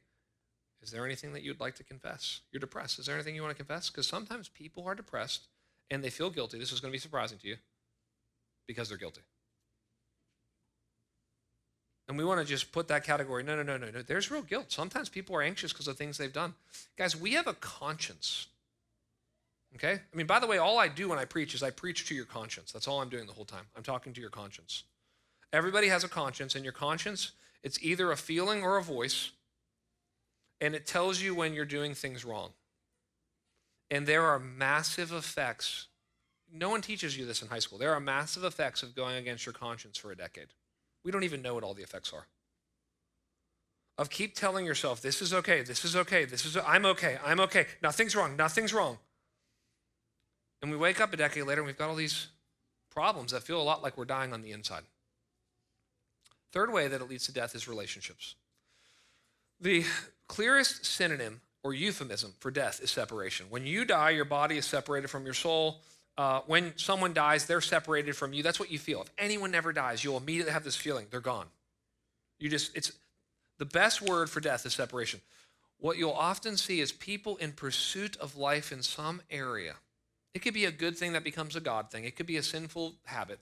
is 0.82 0.92
there 0.92 1.06
anything 1.06 1.32
that 1.32 1.44
you'd 1.44 1.62
like 1.62 1.76
to 1.76 1.84
confess? 1.86 2.42
You're 2.52 2.60
depressed. 2.60 3.00
Is 3.00 3.06
there 3.06 3.16
anything 3.16 3.36
you 3.36 3.42
want 3.42 3.58
to 3.58 3.64
confess? 3.64 3.90
Because 3.90 4.08
sometimes 4.08 4.50
people 4.50 4.86
are 4.86 4.96
depressed 4.96 5.48
and 5.90 6.04
they 6.04 6.10
feel 6.10 6.30
guilty. 6.30 6.60
This 6.60 6.74
is 6.74 6.82
going 6.82 6.92
to 6.92 6.96
be 6.96 7.00
surprising 7.00 7.38
to 7.38 7.48
you 7.48 7.56
because 8.68 8.90
they're 8.90 8.98
guilty. 8.98 9.22
And 12.08 12.18
we 12.18 12.24
want 12.24 12.40
to 12.40 12.46
just 12.46 12.72
put 12.72 12.88
that 12.90 13.04
category. 13.04 13.44
No, 13.44 13.56
no, 13.56 13.64
no, 13.64 13.78
no, 13.78 13.90
no. 13.90 14.02
There's 14.02 14.30
real 14.30 14.44
guilt. 14.44 14.72
Sometimes 14.72 15.10
people 15.10 15.36
are 15.36 15.42
anxious 15.42 15.74
because 15.74 15.88
of 15.88 15.98
things 15.98 16.18
they've 16.18 16.32
done. 16.32 16.54
Guys, 16.98 17.16
we 17.16 17.34
have 17.34 17.48
a 17.48 17.54
conscience. 17.56 18.48
Okay? 19.76 19.94
I 19.94 20.16
mean, 20.16 20.28
by 20.28 20.40
the 20.40 20.48
way, 20.48 20.58
all 20.58 20.78
I 20.78 20.88
do 20.88 21.10
when 21.10 21.20
I 21.20 21.26
preach 21.26 21.56
is 21.56 21.64
I 21.64 21.72
preach 21.72 22.08
to 22.08 22.16
your 22.16 22.26
conscience. 22.26 22.72
That's 22.72 22.88
all 22.88 23.02
I'm 23.02 23.10
doing 23.10 23.26
the 23.26 23.34
whole 23.34 23.46
time. 23.46 23.66
I'm 23.76 23.84
talking 23.84 24.14
to 24.14 24.22
your 24.22 24.30
conscience. 24.30 24.84
Everybody 25.52 25.88
has 25.88 26.04
a 26.04 26.10
conscience, 26.10 26.56
and 26.56 26.64
your 26.64 26.74
conscience, 26.74 27.32
it's 27.64 27.82
either 27.82 28.12
a 28.12 28.18
feeling 28.18 28.64
or 28.64 28.78
a 28.78 28.84
voice, 28.84 29.32
and 30.62 30.76
it 30.76 30.86
tells 30.86 31.22
you 31.22 31.34
when 31.34 31.54
you're 31.54 31.66
doing 31.66 31.94
things 31.94 32.24
wrong. 32.24 32.52
And 33.92 34.08
there 34.08 34.24
are 34.24 34.40
massive 34.40 35.12
effects. 35.12 35.88
No 36.52 36.70
one 36.70 36.82
teaches 36.82 37.18
you 37.18 37.26
this 37.26 37.42
in 37.42 37.48
high 37.50 37.60
school. 37.60 37.78
There 37.78 37.94
are 37.94 38.00
massive 38.00 38.44
effects 38.44 38.84
of 38.84 38.96
going 38.96 39.16
against 39.16 39.46
your 39.46 39.54
conscience 39.54 39.98
for 39.98 40.12
a 40.12 40.16
decade. 40.16 40.48
We 41.06 41.12
don't 41.12 41.24
even 41.24 41.42
know 41.44 41.54
what 41.54 41.64
all 41.64 41.76
the 41.76 41.84
effects 41.84 42.12
are. 42.12 42.26
Of 43.98 44.10
keep 44.10 44.36
telling 44.36 44.66
yourself, 44.66 45.02
this 45.02 45.22
is 45.22 45.34
okay, 45.34 45.62
this 45.62 45.86
is 45.86 45.96
okay, 45.96 46.26
this 46.26 46.44
is, 46.44 46.58
I'm 46.58 46.86
okay, 46.86 47.18
I'm 47.24 47.40
okay, 47.40 47.68
nothing's 47.82 48.16
wrong, 48.16 48.36
nothing's 48.36 48.74
wrong. 48.74 48.98
And 50.62 50.72
we 50.72 50.76
wake 50.76 51.00
up 51.00 51.14
a 51.14 51.18
decade 51.18 51.46
later 51.46 51.62
and 51.62 51.68
we've 51.68 51.78
got 51.78 51.90
all 51.90 51.96
these 51.96 52.28
problems 52.90 53.32
that 53.32 53.44
feel 53.44 53.62
a 53.62 53.64
lot 53.64 53.84
like 53.84 53.98
we're 53.98 54.06
dying 54.06 54.34
on 54.34 54.42
the 54.42 54.52
inside. 54.52 54.84
Third 56.52 56.74
way 56.74 56.88
that 56.88 57.02
it 57.02 57.10
leads 57.10 57.26
to 57.28 57.34
death 57.34 57.54
is 57.56 57.68
relationships. 57.68 58.36
The 59.62 59.86
clearest 60.28 60.86
synonym 60.86 61.42
or 61.64 61.74
euphemism 61.74 62.34
for 62.40 62.52
death 62.52 62.82
is 62.82 62.90
separation. 62.90 63.46
When 63.50 63.66
you 63.66 63.86
die, 63.86 64.10
your 64.10 64.26
body 64.26 64.58
is 64.58 64.66
separated 64.66 65.10
from 65.10 65.24
your 65.24 65.34
soul, 65.34 65.82
uh, 66.18 66.42
when 66.48 66.74
someone 66.78 67.14
dies, 67.14 67.46
they're 67.46 67.62
separated 67.62 68.16
from 68.16 68.34
you. 68.34 68.42
That's 68.42 68.60
what 68.60 68.72
you 68.72 68.80
feel. 68.80 69.02
If 69.02 69.12
anyone 69.18 69.52
never 69.52 69.74
dies, 69.74 70.04
you'll 70.04 70.18
immediately 70.18 70.54
have 70.54 70.64
this 70.64 70.76
feeling 70.76 71.08
they're 71.12 71.20
gone. 71.20 71.48
You 72.40 72.50
just, 72.50 72.76
it's 72.76 72.92
the 73.58 73.66
best 73.66 74.02
word 74.02 74.30
for 74.30 74.40
death 74.40 74.66
is 74.66 74.74
separation. 74.74 75.22
What 75.78 75.98
you'll 75.98 76.12
often 76.12 76.58
see 76.58 76.80
is 76.80 76.92
people 76.92 77.36
in 77.38 77.52
pursuit 77.52 78.18
of 78.18 78.38
life 78.38 78.72
in 78.72 78.82
some 78.82 79.22
area. 79.30 79.76
It 80.34 80.40
could 80.40 80.54
be 80.54 80.66
a 80.66 80.72
good 80.72 80.98
thing 80.98 81.14
that 81.14 81.24
becomes 81.24 81.56
a 81.56 81.62
God 81.62 81.92
thing, 81.92 82.06
it 82.06 82.16
could 82.16 82.26
be 82.26 82.38
a 82.38 82.44
sinful 82.44 82.96
habit. 83.06 83.40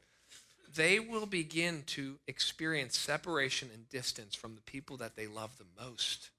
They 0.76 1.00
will 1.00 1.28
begin 1.28 1.84
to 1.88 2.18
experience 2.28 2.98
separation 2.98 3.70
and 3.72 3.88
distance 3.90 4.34
from 4.34 4.56
the 4.56 4.62
people 4.62 4.98
that 4.98 5.16
they 5.16 5.28
love 5.28 5.60
the 5.60 5.84
most. 5.84 6.32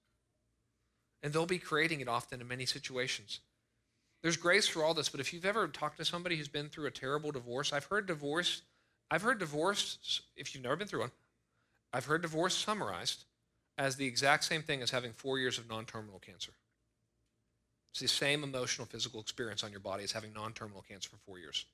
And 1.23 1.33
they'll 1.33 1.47
be 1.47 1.59
creating 1.59 2.01
it 2.01 2.09
often 2.09 2.41
in 2.41 2.49
many 2.49 2.67
situations. 2.67 3.39
There's 4.25 4.39
grace 4.39 4.67
for 4.67 4.83
all 4.83 4.95
this, 4.95 5.11
but 5.11 5.21
if 5.21 5.35
you've 5.35 5.45
ever 5.45 5.69
talked 5.69 5.99
to 5.99 6.05
somebody 6.05 6.37
who's 6.39 6.49
been 6.49 6.71
through 6.71 6.87
a 6.87 6.91
terrible 6.91 7.31
divorce, 7.31 7.75
I've 7.75 7.85
heard 7.85 8.07
divorce, 8.07 8.63
I've 9.11 9.21
heard 9.21 9.39
divorce, 9.39 10.23
if 10.35 10.55
you've 10.55 10.65
never 10.65 10.77
been 10.77 10.89
through 10.89 11.01
one, 11.01 11.11
I've 11.93 12.07
heard 12.07 12.23
divorce 12.23 12.57
summarized 12.57 13.27
as 13.77 13.97
the 13.97 14.07
exact 14.07 14.45
same 14.45 14.63
thing 14.63 14.81
as 14.81 14.91
having 14.91 15.13
four 15.13 15.39
years 15.39 15.59
of 15.59 15.69
non 15.69 15.85
terminal 15.85 16.19
cancer. 16.21 16.53
It's 17.93 18.01
the 18.01 18.09
same 18.09 18.43
emotional, 18.43 18.87
physical 18.87 19.21
experience 19.21 19.63
on 19.63 19.71
your 19.71 19.81
body 19.81 20.05
as 20.05 20.13
having 20.13 20.33
non 20.33 20.55
terminal 20.55 20.83
cancer 20.89 21.11
for 21.11 21.19
four 21.19 21.39
years. 21.39 21.67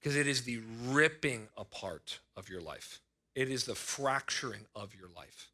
Because 0.00 0.16
it 0.16 0.26
is 0.26 0.44
the 0.44 0.60
ripping 0.86 1.48
apart 1.54 2.20
of 2.34 2.48
your 2.48 2.62
life, 2.62 3.02
it 3.34 3.50
is 3.50 3.66
the 3.66 3.74
fracturing 3.74 4.64
of 4.74 4.94
your 4.94 5.10
life. 5.14 5.50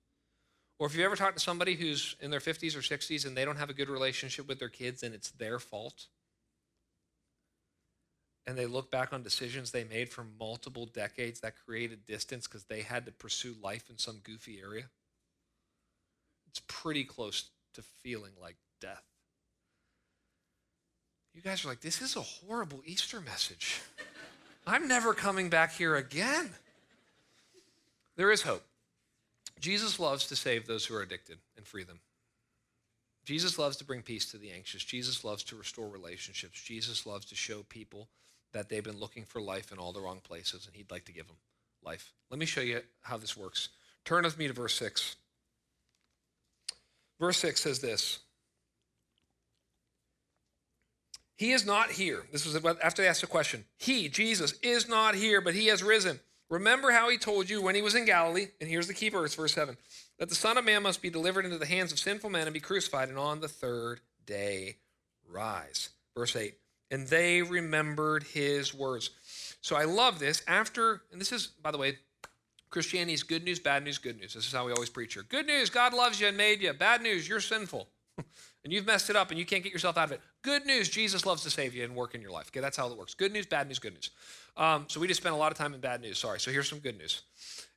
Or 0.81 0.87
if 0.87 0.95
you've 0.95 1.05
ever 1.05 1.15
talked 1.15 1.37
to 1.37 1.45
somebody 1.45 1.75
who's 1.75 2.17
in 2.21 2.31
their 2.31 2.41
50s 2.41 2.75
or 2.75 2.81
60s 2.81 3.27
and 3.27 3.37
they 3.37 3.45
don't 3.45 3.59
have 3.59 3.69
a 3.69 3.75
good 3.75 3.91
relationship 3.91 4.49
with 4.49 4.59
their 4.59 4.71
kids 4.71 5.03
and 5.03 5.15
it's 5.15 5.31
their 5.33 5.59
fault, 5.59 6.07
and 8.47 8.57
they 8.57 8.65
look 8.65 8.91
back 8.91 9.13
on 9.13 9.23
decisions 9.23 9.71
they 9.71 9.85
made 9.85 10.09
for 10.09 10.25
multiple 10.39 10.87
decades 10.87 11.41
that 11.41 11.53
created 11.67 12.07
distance 12.07 12.49
because 12.49 12.65
they 12.65 12.81
had 12.81 13.05
to 13.05 13.13
pursue 13.13 13.55
life 13.63 13.91
in 13.91 13.99
some 13.99 14.21
goofy 14.25 14.59
area, 14.59 14.85
it's 16.49 16.63
pretty 16.67 17.05
close 17.05 17.51
to 17.75 17.83
feeling 17.83 18.33
like 18.41 18.57
death. 18.81 19.05
You 21.35 21.43
guys 21.43 21.63
are 21.63 21.69
like, 21.69 21.83
this 21.83 22.01
is 22.01 22.17
a 22.17 22.23
horrible 22.23 22.81
Easter 22.87 23.21
message. 23.21 23.83
I'm 24.67 24.89
never 24.89 25.13
coming 25.13 25.51
back 25.51 25.75
here 25.75 25.97
again. 25.97 26.49
There 28.17 28.33
is 28.33 28.43
hope. 28.43 28.65
Jesus 29.61 30.01
loves 30.01 30.27
to 30.27 30.37
save 30.37 30.67
those 30.67 30.87
who 30.87 30.95
are 30.95 31.03
addicted 31.03 31.39
and 31.57 31.67
free 31.67 31.85
them. 31.85 32.01
Jesus 33.25 33.59
loves 33.59 33.77
to 33.77 33.85
bring 33.85 34.03
peace 34.03 34.31
to 34.31 34.39
the 34.39 34.51
anxious. 34.51 34.83
Jesus 34.83 35.25
loves 35.25 35.45
to 35.45 35.57
restore 35.57 35.89
relationships. 35.89 36.61
Jesus 36.61 37.07
loves 37.07 37.27
to 37.27 37.35
show 37.35 37.63
people 37.69 38.09
that 38.53 38.69
they've 38.69 38.83
been 38.83 38.99
looking 38.99 39.25
for 39.25 39.41
life 39.41 39.71
in 39.71 39.79
all 39.79 39.93
the 39.93 40.01
wrong 40.01 40.21
places 40.23 40.67
and 40.67 40.75
he'd 40.75 40.91
like 40.91 41.05
to 41.05 41.13
give 41.13 41.27
them 41.27 41.37
life. 41.85 42.13
Let 42.31 42.39
me 42.39 42.47
show 42.47 42.63
you 42.63 42.81
how 43.03 43.19
this 43.19 43.37
works. 43.37 43.69
Turn 44.05 44.25
with 44.25 44.39
me 44.39 44.49
to 44.49 44.53
verse 44.53 44.75
6. 44.75 45.17
Verse 47.19 47.37
6 47.37 47.61
says 47.61 47.81
this 47.81 48.21
He 51.37 51.53
is 51.53 51.67
not 51.67 51.91
here. 51.91 52.25
This 52.33 52.47
was 52.47 52.57
after 52.83 53.03
they 53.03 53.09
asked 53.09 53.21
the 53.21 53.27
question. 53.27 53.65
He, 53.77 54.09
Jesus, 54.09 54.55
is 54.63 54.89
not 54.89 55.15
here, 55.15 55.41
but 55.41 55.55
he 55.55 55.67
has 55.67 55.83
risen. 55.83 56.19
Remember 56.51 56.91
how 56.91 57.09
he 57.09 57.17
told 57.17 57.49
you 57.49 57.63
when 57.63 57.77
he 57.77 57.83
was 57.83 57.95
in 57.95 58.05
Galilee, 58.05 58.49
and 58.61 58.69
here's 58.69 58.89
the 58.89 58.95
key 58.95 59.09
verse, 59.09 59.35
verse 59.35 59.55
7, 59.55 59.77
that 60.19 60.29
the 60.29 60.35
Son 60.35 60.59
of 60.59 60.65
Man 60.65 60.83
must 60.83 61.01
be 61.01 61.09
delivered 61.09 61.45
into 61.45 61.59
the 61.59 61.67
hands 61.67 61.93
of 61.93 61.99
sinful 61.99 62.29
men 62.29 62.47
and 62.47 62.53
be 62.53 62.61
crucified, 62.61 63.09
and 63.09 63.19
on 63.19 63.41
the 63.41 63.49
third 63.49 64.01
day 64.27 64.77
rise. 65.29 65.91
Verse 66.17 66.35
8, 66.35 66.55
and 66.91 67.07
they 67.07 67.41
remembered 67.43 68.25
his 68.25 68.75
words. 68.75 69.11
So 69.61 69.77
I 69.77 69.85
love 69.85 70.19
this. 70.19 70.43
After, 70.49 71.03
and 71.13 71.21
this 71.21 71.31
is, 71.31 71.47
by 71.47 71.71
the 71.71 71.79
way, 71.79 71.99
Christianity's 72.71 73.23
good 73.23 73.45
news, 73.45 73.59
bad 73.59 73.85
news, 73.85 73.99
good 73.99 74.19
news. 74.19 74.35
This 74.35 74.47
is 74.47 74.53
how 74.53 74.67
we 74.67 74.73
always 74.73 74.91
preach 74.91 75.15
here. 75.15 75.25
Good 75.29 75.47
news, 75.47 75.71
God 75.71 75.93
loves 75.93 76.21
you 76.21 76.29
and 76.29 76.37
made 76.37 76.63
you. 76.63 76.73
Bad 76.73 77.03
news, 77.03 77.29
you're 77.29 77.41
sinful. 77.41 77.89
and 78.65 78.73
you've 78.73 78.87
messed 78.87 79.11
it 79.11 79.17
up 79.17 79.31
and 79.31 79.39
you 79.39 79.47
can't 79.47 79.63
get 79.63 79.73
yourself 79.73 79.97
out 79.97 80.05
of 80.05 80.13
it. 80.13 80.21
Good 80.43 80.67
news, 80.67 80.89
Jesus 80.89 81.27
loves 81.27 81.43
to 81.43 81.51
save 81.51 81.75
you 81.75 81.85
and 81.85 81.95
work 81.95 82.15
in 82.15 82.21
your 82.21 82.31
life. 82.31 82.49
Okay, 82.49 82.61
that's 82.61 82.77
how 82.77 82.91
it 82.91 82.97
works. 82.97 83.15
Good 83.15 83.33
news, 83.33 83.47
bad 83.47 83.67
news, 83.67 83.79
good 83.79 83.95
news. 83.95 84.11
Um, 84.57 84.87
so 84.89 85.01
we 85.01 85.07
just 85.07 85.21
spent 85.21 85.35
a 85.35 85.39
lot 85.39 85.53
of 85.53 85.59
time 85.59 85.75
in 85.75 85.81
bad 85.81 86.01
news. 86.01 86.19
Sorry. 86.19 86.41
So 86.41 86.51
here's 86.51 86.69
some 86.69 86.79
good 86.79 86.99
news. 86.99 87.23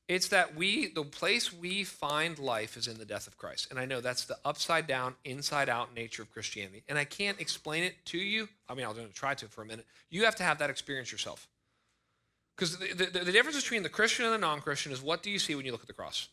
It's 0.09 0.27
that 0.29 0.55
we, 0.55 0.87
the 0.87 1.03
place 1.03 1.53
we 1.53 1.85
find 1.85 2.37
life 2.37 2.75
is 2.75 2.87
in 2.87 2.97
the 2.97 3.05
death 3.05 3.25
of 3.25 3.37
Christ. 3.37 3.67
And 3.69 3.79
I 3.79 3.85
know 3.85 4.01
that's 4.01 4.25
the 4.25 4.37
upside 4.43 4.85
down, 4.85 5.15
inside 5.23 5.69
out 5.69 5.95
nature 5.95 6.21
of 6.21 6.31
Christianity. 6.31 6.83
And 6.89 6.97
I 6.97 7.05
can't 7.05 7.39
explain 7.39 7.83
it 7.83 7.95
to 8.07 8.17
you. 8.17 8.49
I 8.67 8.73
mean, 8.73 8.85
I'll 8.85 8.95
try 9.13 9.33
to 9.35 9.47
for 9.47 9.61
a 9.61 9.65
minute. 9.65 9.85
You 10.09 10.25
have 10.25 10.35
to 10.35 10.43
have 10.43 10.57
that 10.57 10.69
experience 10.69 11.11
yourself. 11.11 11.47
Because 12.55 12.77
the, 12.77 12.93
the, 12.93 13.19
the 13.19 13.31
difference 13.31 13.61
between 13.61 13.83
the 13.83 13.89
Christian 13.89 14.25
and 14.25 14.33
the 14.33 14.39
non 14.39 14.59
Christian 14.59 14.91
is 14.91 15.01
what 15.01 15.23
do 15.23 15.31
you 15.31 15.39
see 15.39 15.55
when 15.55 15.65
you 15.65 15.71
look 15.71 15.81
at 15.81 15.87
the 15.87 15.93
cross? 15.93 16.27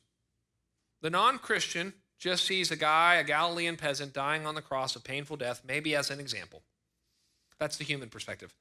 The 1.01 1.11
non 1.11 1.39
Christian 1.39 1.95
just 2.19 2.45
sees 2.45 2.71
a 2.71 2.77
guy, 2.77 3.15
a 3.15 3.25
Galilean 3.25 3.77
peasant, 3.77 4.13
dying 4.13 4.47
on 4.47 4.55
the 4.55 4.63
cross, 4.63 4.95
a 4.97 5.01
painful 5.01 5.37
death, 5.37 5.63
maybe 5.67 5.95
as 5.95 6.11
an 6.11 6.21
example. 6.21 6.63
That's 7.59 7.79
the 7.79 7.85
human 7.85 8.11
perspective. 8.11 8.55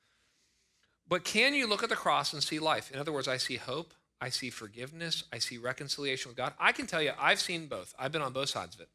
But 1.09 1.23
can 1.23 1.55
you 1.55 1.67
look 1.67 1.81
at 1.81 1.89
the 1.89 1.95
cross 1.95 2.33
and 2.33 2.43
see 2.43 2.59
life? 2.59 2.91
In 2.91 2.99
other 2.99 3.11
words, 3.11 3.27
I 3.27 3.37
see 3.37 3.57
hope, 3.57 3.93
I 4.21 4.29
see 4.29 4.51
forgiveness, 4.51 5.23
I 5.33 5.39
see 5.39 5.57
reconciliation 5.57 6.29
with 6.29 6.37
God. 6.37 6.53
I 6.59 6.71
can 6.71 6.85
tell 6.85 7.01
you, 7.01 7.11
I've 7.19 7.39
seen 7.39 7.65
both. 7.65 7.95
I've 7.97 8.11
been 8.11 8.21
on 8.21 8.31
both 8.31 8.49
sides 8.49 8.75
of 8.75 8.81
it. 8.81 8.89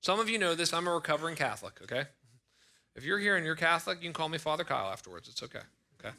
Some 0.00 0.18
of 0.18 0.30
you 0.30 0.38
know 0.38 0.54
this. 0.54 0.72
I'm 0.72 0.88
a 0.88 0.94
recovering 0.94 1.36
Catholic, 1.36 1.74
okay? 1.82 2.04
If 2.96 3.04
you're 3.04 3.18
here 3.18 3.36
and 3.36 3.44
you're 3.44 3.54
Catholic, 3.54 3.98
you 3.98 4.04
can 4.04 4.14
call 4.14 4.28
me 4.30 4.38
Father 4.38 4.64
Kyle 4.64 4.90
afterwards. 4.90 5.28
It's 5.28 5.42
okay, 5.42 5.60
okay? 6.00 6.14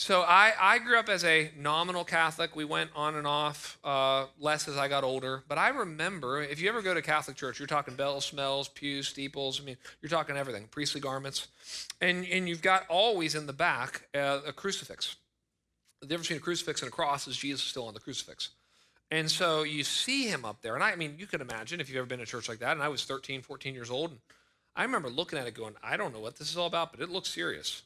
So 0.00 0.22
I, 0.22 0.52
I 0.60 0.78
grew 0.78 0.96
up 0.96 1.08
as 1.08 1.24
a 1.24 1.50
nominal 1.58 2.04
Catholic. 2.04 2.54
We 2.54 2.64
went 2.64 2.90
on 2.94 3.16
and 3.16 3.26
off 3.26 3.78
uh, 3.82 4.26
less 4.38 4.68
as 4.68 4.76
I 4.76 4.86
got 4.86 5.02
older. 5.02 5.42
But 5.48 5.58
I 5.58 5.70
remember, 5.70 6.40
if 6.40 6.60
you 6.60 6.68
ever 6.68 6.82
go 6.82 6.94
to 6.94 7.02
Catholic 7.02 7.36
church, 7.36 7.58
you're 7.58 7.66
talking 7.66 7.96
bells, 7.96 8.24
smells, 8.24 8.68
pews, 8.68 9.08
steeples. 9.08 9.60
I 9.60 9.64
mean, 9.64 9.76
you're 10.00 10.08
talking 10.08 10.36
everything, 10.36 10.68
priestly 10.70 11.00
garments. 11.00 11.48
And, 12.00 12.24
and 12.26 12.48
you've 12.48 12.62
got 12.62 12.84
always 12.88 13.34
in 13.34 13.48
the 13.48 13.52
back 13.52 14.06
uh, 14.14 14.38
a 14.46 14.52
crucifix. 14.52 15.16
The 16.00 16.06
difference 16.06 16.28
between 16.28 16.42
a 16.42 16.44
crucifix 16.44 16.80
and 16.82 16.92
a 16.92 16.92
cross 16.92 17.26
is 17.26 17.36
Jesus 17.36 17.62
is 17.62 17.66
still 17.66 17.88
on 17.88 17.94
the 17.94 18.00
crucifix. 18.00 18.50
And 19.10 19.28
so 19.28 19.64
you 19.64 19.82
see 19.82 20.28
him 20.28 20.44
up 20.44 20.62
there. 20.62 20.76
And 20.76 20.84
I, 20.84 20.92
I 20.92 20.96
mean, 20.96 21.16
you 21.18 21.26
can 21.26 21.40
imagine 21.40 21.80
if 21.80 21.88
you've 21.88 21.98
ever 21.98 22.06
been 22.06 22.20
to 22.20 22.26
church 22.26 22.48
like 22.48 22.60
that. 22.60 22.70
And 22.70 22.84
I 22.84 22.88
was 22.88 23.04
13, 23.04 23.42
14 23.42 23.74
years 23.74 23.90
old. 23.90 24.12
And 24.12 24.20
I 24.76 24.84
remember 24.84 25.10
looking 25.10 25.40
at 25.40 25.48
it 25.48 25.54
going, 25.54 25.74
I 25.82 25.96
don't 25.96 26.14
know 26.14 26.20
what 26.20 26.36
this 26.36 26.52
is 26.52 26.56
all 26.56 26.68
about, 26.68 26.92
but 26.92 27.00
it 27.00 27.10
looks 27.10 27.30
serious. 27.30 27.82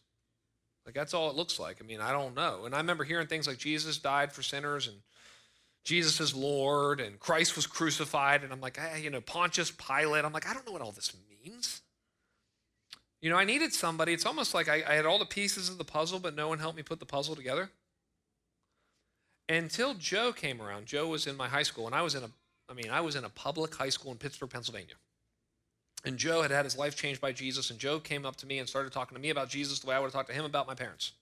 Like 0.85 0.95
that's 0.95 1.14
all 1.14 1.30
it 1.30 1.37
looks 1.37 1.59
like. 1.59 1.78
I 1.80 1.87
mean, 1.87 2.01
I 2.01 2.12
don't 2.12 2.35
know. 2.35 2.64
And 2.64 2.74
I 2.74 2.78
remember 2.78 3.05
hearing 3.05 3.26
things 3.26 3.47
like 3.47 3.59
Jesus 3.59 3.99
died 3.99 4.33
for 4.33 4.43
sinners 4.43 4.89
and 4.89 4.97
Jesus 5.85 6.20
is 6.20 6.35
Lord 6.35 7.01
and 7.01 7.18
Christ 7.18 7.57
was 7.57 7.66
crucified. 7.66 8.43
And 8.43 8.53
I'm 8.53 8.61
like, 8.61 8.76
hey, 8.76 9.01
you 9.01 9.11
know, 9.11 9.20
Pontius 9.20 9.70
Pilate. 9.70 10.24
I'm 10.24 10.33
like, 10.33 10.49
I 10.49 10.55
don't 10.55 10.66
know 10.66 10.72
what 10.72 10.83
all 10.83 10.93
this 10.93 11.12
means. 11.45 11.83
You 13.20 13.30
know, 13.30 13.37
I 13.37 13.45
needed 13.45 13.72
somebody. 13.72 14.12
It's 14.12 14.26
almost 14.26 14.53
like 14.53 14.68
I, 14.68 14.83
I 14.87 14.95
had 14.95 15.07
all 15.07 15.18
the 15.18 15.24
pieces 15.24 15.68
of 15.68 15.78
the 15.78 15.85
puzzle, 15.85 16.18
but 16.18 16.35
no 16.35 16.49
one 16.49 16.59
helped 16.59 16.76
me 16.76 16.83
put 16.83 16.99
the 16.99 17.07
puzzle 17.07 17.37
together. 17.37 17.70
Until 19.49 19.95
Joe 19.95 20.33
came 20.33 20.61
around. 20.61 20.87
Joe 20.87 21.07
was 21.07 21.26
in 21.26 21.37
my 21.37 21.49
high 21.49 21.62
school, 21.62 21.87
and 21.87 21.95
I 21.95 22.03
was 22.03 22.16
in 22.16 22.24
a, 22.24 22.30
I 22.68 22.74
mean, 22.74 22.91
I 22.91 23.01
was 23.01 23.14
in 23.14 23.24
a 23.24 23.28
public 23.28 23.74
high 23.74 23.91
school 23.91 24.11
in 24.11 24.18
Pittsburgh, 24.18 24.51
Pennsylvania. 24.51 24.95
And 26.05 26.18
Joe 26.18 26.42
had 26.42 26.50
had 26.50 26.64
his 26.64 26.76
life 26.76 26.96
changed 26.96 27.20
by 27.20 27.32
Jesus, 27.32 27.70
and 27.70 27.78
Joe 27.78 28.00
came 28.00 28.26
up 28.26 28.36
to 28.36 28.46
me 28.46 28.59
and 28.59 28.68
started 28.68 28.92
talking 28.92 29.14
to 29.16 29.22
me 29.22 29.30
about 29.30 29.48
Jesus 29.48 29.78
the 29.78 29.86
way 29.86 29.94
I 29.94 30.00
would 30.00 30.07
have 30.07 30.12
talked 30.12 30.30
to 30.30 30.34
him 30.34 30.44
about 30.44 30.66
my 30.66 30.74
parents. 30.74 31.12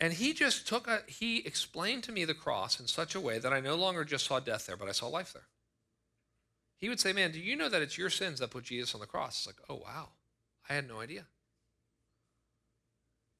And 0.00 0.12
he 0.12 0.32
just 0.32 0.66
took 0.66 0.88
a, 0.88 1.02
he 1.06 1.38
explained 1.46 2.02
to 2.04 2.12
me 2.12 2.24
the 2.24 2.34
cross 2.34 2.80
in 2.80 2.88
such 2.88 3.14
a 3.14 3.20
way 3.20 3.38
that 3.38 3.52
I 3.52 3.60
no 3.60 3.76
longer 3.76 4.04
just 4.04 4.26
saw 4.26 4.40
death 4.40 4.66
there, 4.66 4.76
but 4.76 4.88
I 4.88 4.92
saw 4.92 5.06
life 5.06 5.32
there. 5.32 5.46
He 6.76 6.88
would 6.88 6.98
say, 6.98 7.12
Man, 7.12 7.30
do 7.30 7.38
you 7.38 7.54
know 7.54 7.68
that 7.68 7.82
it's 7.82 7.96
your 7.96 8.10
sins 8.10 8.40
that 8.40 8.50
put 8.50 8.64
Jesus 8.64 8.94
on 8.94 9.00
the 9.00 9.06
cross? 9.06 9.38
It's 9.38 9.46
like, 9.46 9.60
oh, 9.70 9.76
wow. 9.76 10.08
I 10.68 10.74
had 10.74 10.88
no 10.88 10.98
idea. 10.98 11.26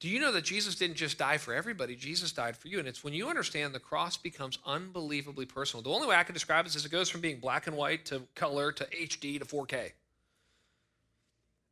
Do 0.03 0.09
you 0.09 0.19
know 0.19 0.33
that 0.33 0.43
Jesus 0.43 0.75
didn't 0.75 0.97
just 0.97 1.17
die 1.17 1.37
for 1.37 1.53
everybody? 1.53 1.95
Jesus 1.95 2.33
died 2.33 2.57
for 2.57 2.67
you. 2.67 2.77
And 2.77 2.89
it's 2.89 3.05
when 3.05 3.13
you 3.13 3.29
understand 3.29 3.73
the 3.73 3.79
cross 3.79 4.17
becomes 4.17 4.59
unbelievably 4.65 5.45
personal. 5.45 5.81
The 5.81 5.91
only 5.91 6.09
way 6.09 6.17
I 6.17 6.23
can 6.23 6.33
describe 6.33 6.65
it 6.65 6.75
is 6.75 6.83
it 6.83 6.91
goes 6.91 7.07
from 7.07 7.21
being 7.21 7.39
black 7.39 7.67
and 7.67 7.77
white 7.77 8.03
to 8.07 8.23
color 8.35 8.73
to 8.73 8.83
HD 8.83 9.39
to 9.39 9.45
4K. 9.45 9.93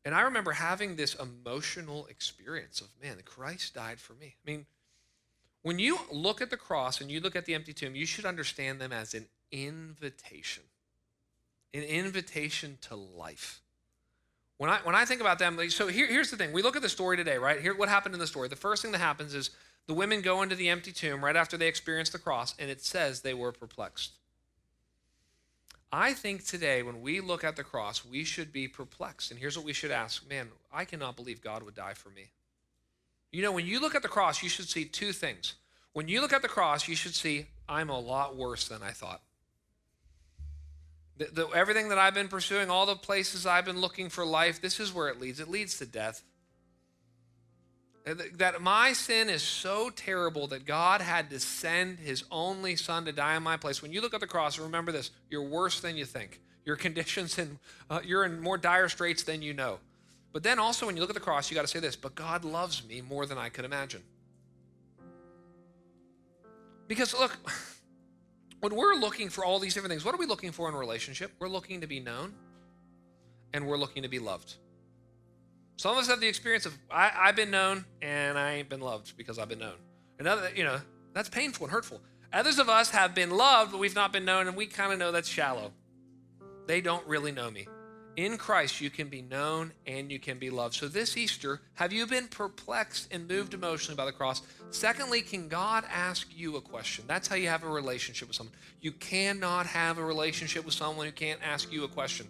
And 0.06 0.16
I 0.16 0.22
remember 0.22 0.54
having 0.54 0.96
this 0.96 1.14
emotional 1.16 2.06
experience 2.06 2.80
of, 2.80 2.88
man, 3.04 3.18
Christ 3.26 3.74
died 3.74 4.00
for 4.00 4.14
me. 4.14 4.36
I 4.48 4.50
mean, 4.50 4.66
when 5.62 5.78
you 5.78 6.00
look 6.10 6.40
at 6.40 6.50
the 6.50 6.56
cross 6.56 7.02
and 7.02 7.12
you 7.12 7.20
look 7.20 7.36
at 7.36 7.46
the 7.46 7.54
empty 7.54 7.74
tomb, 7.74 7.96
you 7.96 8.06
should 8.06 8.26
understand 8.26 8.80
them 8.80 8.94
as 8.94 9.14
an 9.14 9.26
invitation, 9.52 10.64
an 11.74 11.84
invitation 11.84 12.78
to 12.84 12.96
life. 12.96 13.60
When 14.62 14.70
I, 14.70 14.78
when 14.84 14.94
I 14.94 15.06
think 15.06 15.22
about 15.22 15.40
them, 15.40 15.58
so 15.72 15.88
here, 15.88 16.06
here's 16.06 16.30
the 16.30 16.38
thing. 16.38 16.54
We 16.54 16.62
look 16.62 16.76
at 16.76 16.84
the 16.84 16.88
story 16.88 17.18
today, 17.18 17.40
right? 17.40 17.60
Here, 17.60 17.76
what 17.76 17.90
happened 17.90 18.14
in 18.14 18.20
the 18.20 18.28
story? 18.28 18.48
The 18.48 18.56
first 18.56 18.84
thing 18.84 18.92
that 18.92 19.00
happens 19.00 19.34
is 19.34 19.50
the 19.88 19.96
women 19.96 20.22
go 20.22 20.44
into 20.44 20.54
the 20.54 20.70
empty 20.70 20.92
tomb 20.92 21.26
right 21.26 21.36
after 21.36 21.58
they 21.58 21.68
experience 21.68 22.12
the 22.12 22.20
cross, 22.20 22.54
and 22.60 22.70
it 22.70 22.80
says 22.80 23.22
they 23.22 23.34
were 23.34 23.52
perplexed. 23.52 24.12
I 25.92 26.14
think 26.14 26.46
today, 26.46 26.84
when 26.84 27.02
we 27.02 27.22
look 27.22 27.44
at 27.44 27.56
the 27.56 27.64
cross, 27.64 28.06
we 28.06 28.24
should 28.24 28.54
be 28.54 28.68
perplexed. 28.68 29.32
And 29.32 29.40
here's 29.40 29.58
what 29.58 29.66
we 29.66 29.74
should 29.74 29.90
ask 29.90 30.30
Man, 30.30 30.50
I 30.72 30.86
cannot 30.86 31.16
believe 31.16 31.42
God 31.42 31.64
would 31.64 31.74
die 31.74 31.96
for 31.96 32.12
me. 32.12 32.30
You 33.32 33.42
know, 33.42 33.54
when 33.54 33.66
you 33.66 33.80
look 33.80 33.96
at 33.96 34.04
the 34.04 34.10
cross, 34.10 34.44
you 34.44 34.50
should 34.50 34.70
see 34.70 34.86
two 34.86 35.12
things. 35.12 35.56
When 35.94 36.08
you 36.08 36.22
look 36.22 36.34
at 36.34 36.44
the 36.44 36.48
cross, 36.48 36.88
you 36.88 36.96
should 36.96 37.16
see, 37.16 37.48
I'm 37.68 37.90
a 37.90 38.00
lot 38.00 38.36
worse 38.36 38.68
than 38.68 38.84
I 38.84 38.92
thought. 38.92 39.22
The, 41.22 41.28
the, 41.32 41.48
everything 41.50 41.90
that 41.90 42.00
I've 42.00 42.16
been 42.16 42.30
pursuing, 42.30 42.72
all 42.72 42.88
the 42.88 42.96
places 42.96 43.46
I've 43.46 43.66
been 43.66 43.80
looking 43.80 44.10
for 44.10 44.26
life, 44.26 44.60
this 44.60 44.80
is 44.80 44.92
where 44.92 45.08
it 45.08 45.22
leads. 45.22 45.40
It 45.40 45.48
leads 45.48 45.78
to 45.78 45.86
death. 45.86 46.24
That 48.06 48.60
my 48.64 48.94
sin 48.94 49.30
is 49.30 49.44
so 49.44 49.92
terrible 49.92 50.48
that 50.48 50.66
God 50.66 51.00
had 51.00 51.30
to 51.30 51.40
send 51.40 52.00
his 52.00 52.24
only 52.32 52.76
son 52.76 53.06
to 53.06 53.12
die 53.12 53.36
in 53.36 53.44
my 53.44 53.56
place. 53.56 53.84
When 53.84 53.94
you 53.94 54.02
look 54.02 54.16
at 54.16 54.20
the 54.20 54.26
cross, 54.26 54.58
remember 54.58 54.92
this 54.92 55.12
you're 55.30 55.44
worse 55.44 55.80
than 55.80 55.96
you 55.96 56.06
think. 56.06 56.42
Your 56.66 56.76
conditions, 56.88 57.38
and 57.38 57.60
uh, 57.88 58.00
you're 58.04 58.26
in 58.26 58.42
more 58.42 58.58
dire 58.58 58.90
straits 58.90 59.22
than 59.22 59.44
you 59.44 59.54
know. 59.54 59.78
But 60.34 60.42
then 60.42 60.58
also, 60.58 60.88
when 60.88 60.96
you 60.96 61.02
look 61.02 61.12
at 61.12 61.16
the 61.16 61.20
cross, 61.20 61.52
you 61.52 61.56
got 61.56 61.62
to 61.62 61.68
say 61.68 61.80
this, 61.80 61.96
but 61.96 62.16
God 62.16 62.44
loves 62.44 62.84
me 62.84 63.02
more 63.02 63.28
than 63.28 63.38
I 63.38 63.50
could 63.50 63.66
imagine. 63.66 64.02
Because 66.88 67.14
look, 67.14 67.38
when 68.62 68.76
we're 68.76 68.96
looking 68.96 69.30
for 69.30 69.44
all 69.44 69.60
these 69.60 69.74
different 69.74 69.92
things, 69.92 70.06
what 70.06 70.16
are 70.16 70.20
we 70.20 70.26
looking 70.26 70.52
for 70.52 70.70
in 70.70 70.76
a 70.76 70.78
relationship? 70.78 71.32
We're 71.40 71.50
looking 71.50 71.82
to 71.82 71.88
be 71.88 72.00
known 72.00 72.34
and 73.54 73.68
we're 73.68 73.78
looking 73.78 74.04
to 74.04 74.10
be 74.10 74.20
loved. 74.20 74.56
Some 75.78 75.92
of 75.94 75.98
us 75.98 76.08
have 76.08 76.22
the 76.22 76.28
experience 76.28 76.66
of 76.66 76.78
I, 76.90 77.08
have 77.08 77.36
been 77.36 77.52
known 77.52 77.86
and 78.02 78.38
I 78.38 78.54
ain't 78.54 78.70
been 78.70 78.82
loved 78.82 79.18
because 79.18 79.40
I've 79.40 79.50
been 79.50 79.60
known. 79.60 79.76
Another, 80.20 80.52
you 80.56 80.64
know, 80.64 80.80
that's 81.14 81.30
painful 81.30 81.66
and 81.66 81.74
hurtful. 81.74 82.02
Others 82.34 82.60
of 82.60 82.70
us 82.70 82.92
have 82.92 83.14
been 83.14 83.32
loved, 83.32 83.72
but 83.72 83.80
we've 83.80 83.96
not 83.96 84.14
been 84.14 84.24
known, 84.24 84.48
and 84.48 84.56
we 84.56 84.66
kind 84.66 84.94
of 84.94 85.00
know 85.00 85.12
that's 85.12 85.28
shallow. 85.28 85.74
They 86.66 86.80
don't 86.80 87.06
really 87.06 87.32
know 87.32 87.52
me. 87.52 87.68
In 88.18 88.38
Christ, 88.38 88.82
you 88.82 88.90
can 88.90 89.08
be 89.08 89.22
known 89.22 89.72
and 89.88 90.12
you 90.12 90.20
can 90.20 90.38
be 90.38 90.50
loved. 90.50 90.76
So, 90.76 90.88
this 90.88 91.16
Easter, 91.16 91.62
have 91.76 91.94
you 91.94 92.06
been 92.06 92.28
perplexed 92.28 93.08
and 93.12 93.28
moved 93.28 93.54
emotionally 93.54 93.96
by 93.96 94.06
the 94.06 94.12
cross? 94.12 94.42
Secondly, 94.70 95.22
can 95.22 95.48
God 95.48 95.86
ask 95.90 96.28
you 96.36 96.58
a 96.58 96.62
question? 96.62 97.06
That's 97.08 97.28
how 97.28 97.36
you 97.36 97.48
have 97.48 97.64
a 97.64 97.70
relationship 97.70 98.28
with 98.28 98.36
someone. 98.36 98.56
You 98.82 98.92
cannot 98.92 99.66
have 99.66 99.98
a 99.98 100.04
relationship 100.04 100.66
with 100.66 100.74
someone 100.74 101.06
who 101.06 101.12
can't 101.12 101.40
ask 101.42 101.72
you 101.72 101.86
a 101.86 101.88
question. 101.88 102.28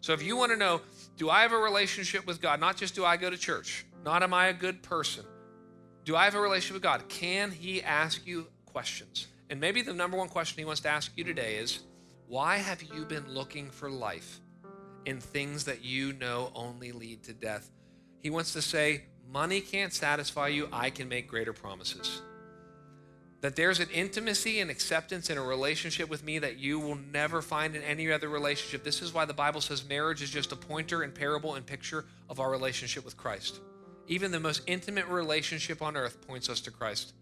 So, 0.00 0.12
if 0.12 0.22
you 0.22 0.36
want 0.36 0.50
to 0.50 0.58
know, 0.58 0.80
do 1.16 1.30
I 1.30 1.42
have 1.42 1.52
a 1.52 1.58
relationship 1.58 2.26
with 2.26 2.42
God? 2.42 2.58
Not 2.58 2.76
just 2.76 2.94
do 2.94 3.04
I 3.04 3.16
go 3.16 3.30
to 3.30 3.38
church, 3.38 3.86
not 4.04 4.22
am 4.22 4.34
I 4.34 4.48
a 4.48 4.52
good 4.52 4.82
person. 4.82 5.24
Do 6.04 6.16
I 6.16 6.24
have 6.24 6.34
a 6.34 6.40
relationship 6.40 6.74
with 6.74 6.82
God? 6.82 7.08
Can 7.08 7.50
He 7.52 7.82
ask 7.82 8.26
you 8.26 8.48
questions. 8.76 9.28
And 9.48 9.58
maybe 9.58 9.80
the 9.80 9.94
number 9.94 10.18
one 10.18 10.28
question 10.28 10.58
he 10.58 10.66
wants 10.66 10.82
to 10.82 10.90
ask 10.90 11.10
you 11.16 11.24
today 11.24 11.56
is 11.56 11.78
why 12.28 12.58
have 12.58 12.82
you 12.82 13.06
been 13.06 13.26
looking 13.26 13.70
for 13.70 13.88
life 13.88 14.38
in 15.06 15.20
things 15.20 15.64
that 15.64 15.82
you 15.82 16.12
know 16.12 16.50
only 16.54 16.92
lead 16.92 17.22
to 17.24 17.32
death? 17.32 17.70
He 18.20 18.28
wants 18.28 18.52
to 18.52 18.62
say, 18.62 19.04
money 19.32 19.60
can't 19.60 19.92
satisfy 19.92 20.48
you, 20.48 20.68
I 20.72 20.90
can 20.90 21.08
make 21.08 21.28
greater 21.28 21.52
promises. 21.52 22.20
That 23.40 23.54
there's 23.54 23.80
an 23.80 23.88
intimacy 23.90 24.60
and 24.60 24.70
acceptance 24.70 25.30
in 25.30 25.38
a 25.38 25.42
relationship 25.42 26.08
with 26.08 26.24
me 26.24 26.38
that 26.40 26.58
you 26.58 26.80
will 26.80 26.96
never 26.96 27.40
find 27.40 27.76
in 27.76 27.82
any 27.82 28.10
other 28.10 28.28
relationship. 28.28 28.82
This 28.82 29.02
is 29.02 29.14
why 29.14 29.24
the 29.24 29.34
Bible 29.34 29.60
says 29.60 29.88
marriage 29.88 30.22
is 30.22 30.30
just 30.30 30.52
a 30.52 30.56
pointer 30.56 31.02
and 31.02 31.14
parable 31.14 31.54
and 31.54 31.64
picture 31.64 32.06
of 32.28 32.40
our 32.40 32.50
relationship 32.50 33.04
with 33.04 33.16
Christ. 33.16 33.60
Even 34.08 34.32
the 34.32 34.40
most 34.40 34.62
intimate 34.66 35.06
relationship 35.06 35.82
on 35.82 35.96
earth 35.96 36.26
points 36.26 36.48
us 36.48 36.60
to 36.62 36.70
Christ. 36.70 37.12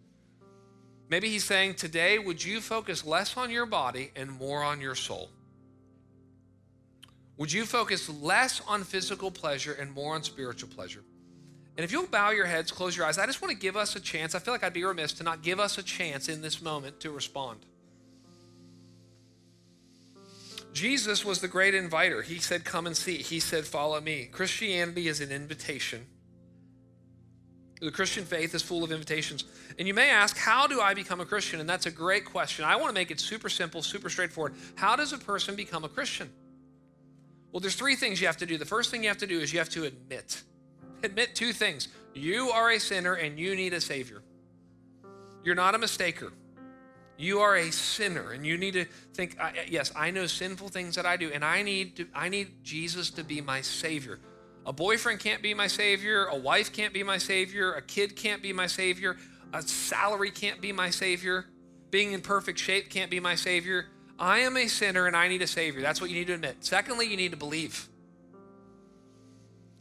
Maybe 1.08 1.28
he's 1.28 1.44
saying, 1.44 1.74
Today, 1.74 2.18
would 2.18 2.42
you 2.42 2.60
focus 2.60 3.04
less 3.04 3.36
on 3.36 3.50
your 3.50 3.66
body 3.66 4.10
and 4.16 4.30
more 4.30 4.62
on 4.62 4.80
your 4.80 4.94
soul? 4.94 5.30
Would 7.36 7.52
you 7.52 7.64
focus 7.64 8.08
less 8.08 8.60
on 8.66 8.84
physical 8.84 9.30
pleasure 9.30 9.72
and 9.72 9.92
more 9.92 10.14
on 10.14 10.22
spiritual 10.22 10.68
pleasure? 10.68 11.02
And 11.76 11.84
if 11.84 11.90
you'll 11.90 12.06
bow 12.06 12.30
your 12.30 12.46
heads, 12.46 12.70
close 12.70 12.96
your 12.96 13.06
eyes, 13.06 13.18
I 13.18 13.26
just 13.26 13.42
want 13.42 13.50
to 13.50 13.58
give 13.58 13.76
us 13.76 13.96
a 13.96 14.00
chance. 14.00 14.34
I 14.34 14.38
feel 14.38 14.54
like 14.54 14.62
I'd 14.62 14.72
be 14.72 14.84
remiss 14.84 15.12
to 15.14 15.24
not 15.24 15.42
give 15.42 15.58
us 15.58 15.76
a 15.76 15.82
chance 15.82 16.28
in 16.28 16.40
this 16.40 16.62
moment 16.62 17.00
to 17.00 17.10
respond. 17.10 17.66
Jesus 20.72 21.24
was 21.24 21.40
the 21.40 21.48
great 21.48 21.74
inviter. 21.74 22.22
He 22.22 22.38
said, 22.38 22.64
Come 22.64 22.86
and 22.86 22.96
see. 22.96 23.18
He 23.18 23.40
said, 23.40 23.64
Follow 23.64 24.00
me. 24.00 24.28
Christianity 24.30 25.08
is 25.08 25.20
an 25.20 25.30
invitation. 25.30 26.06
The 27.80 27.92
Christian 27.92 28.24
faith 28.24 28.54
is 28.54 28.62
full 28.62 28.82
of 28.82 28.90
invitations. 28.90 29.44
And 29.78 29.86
you 29.86 29.94
may 29.94 30.10
ask, 30.10 30.36
How 30.36 30.66
do 30.66 30.80
I 30.80 30.94
become 30.94 31.20
a 31.20 31.24
Christian? 31.24 31.60
And 31.60 31.68
that's 31.68 31.86
a 31.86 31.90
great 31.92 32.24
question. 32.24 32.64
I 32.64 32.76
want 32.76 32.88
to 32.88 32.94
make 32.94 33.10
it 33.12 33.20
super 33.20 33.48
simple, 33.48 33.82
super 33.82 34.10
straightforward. 34.10 34.54
How 34.74 34.96
does 34.96 35.12
a 35.12 35.18
person 35.18 35.54
become 35.54 35.84
a 35.84 35.88
Christian? 35.88 36.28
Well, 37.54 37.60
there's 37.60 37.76
three 37.76 37.94
things 37.94 38.20
you 38.20 38.26
have 38.26 38.38
to 38.38 38.46
do. 38.46 38.58
The 38.58 38.64
first 38.64 38.90
thing 38.90 39.04
you 39.04 39.08
have 39.08 39.18
to 39.18 39.28
do 39.28 39.38
is 39.38 39.52
you 39.52 39.60
have 39.60 39.68
to 39.70 39.84
admit 39.84 40.42
admit 41.04 41.36
two 41.36 41.52
things 41.52 41.86
you 42.12 42.50
are 42.50 42.72
a 42.72 42.80
sinner 42.80 43.14
and 43.14 43.38
you 43.38 43.54
need 43.54 43.72
a 43.72 43.80
Savior. 43.80 44.22
You're 45.44 45.54
not 45.54 45.76
a 45.76 45.78
mistaker. 45.78 46.32
You 47.16 47.38
are 47.38 47.54
a 47.54 47.70
sinner 47.70 48.32
and 48.32 48.44
you 48.44 48.58
need 48.58 48.74
to 48.74 48.86
think 49.12 49.38
yes, 49.68 49.92
I 49.94 50.10
know 50.10 50.26
sinful 50.26 50.70
things 50.70 50.96
that 50.96 51.06
I 51.06 51.16
do 51.16 51.30
and 51.32 51.44
I 51.44 51.62
need 51.62 51.94
to 51.98 52.08
I 52.12 52.28
need 52.28 52.64
Jesus 52.64 53.10
to 53.10 53.22
be 53.22 53.40
my 53.40 53.60
savior. 53.60 54.18
A 54.66 54.72
boyfriend 54.72 55.20
can't 55.20 55.40
be 55.40 55.54
my 55.54 55.68
savior, 55.68 56.24
a 56.24 56.36
wife 56.36 56.72
can't 56.72 56.92
be 56.92 57.04
my 57.04 57.18
savior, 57.18 57.74
a 57.74 57.82
kid 57.82 58.16
can't 58.16 58.42
be 58.42 58.52
my 58.52 58.66
savior, 58.66 59.16
a 59.52 59.62
salary 59.62 60.32
can't 60.32 60.60
be 60.60 60.72
my 60.72 60.90
savior, 60.90 61.46
being 61.90 62.14
in 62.14 62.20
perfect 62.20 62.58
shape 62.58 62.90
can't 62.90 63.12
be 63.12 63.20
my 63.20 63.36
savior. 63.36 63.86
I 64.18 64.40
am 64.40 64.56
a 64.56 64.68
sinner 64.68 65.06
and 65.06 65.16
I 65.16 65.28
need 65.28 65.42
a 65.42 65.46
savior. 65.46 65.80
That's 65.80 66.00
what 66.00 66.10
you 66.10 66.16
need 66.16 66.28
to 66.28 66.34
admit. 66.34 66.56
Secondly, 66.60 67.06
you 67.06 67.16
need 67.16 67.32
to 67.32 67.36
believe. 67.36 67.88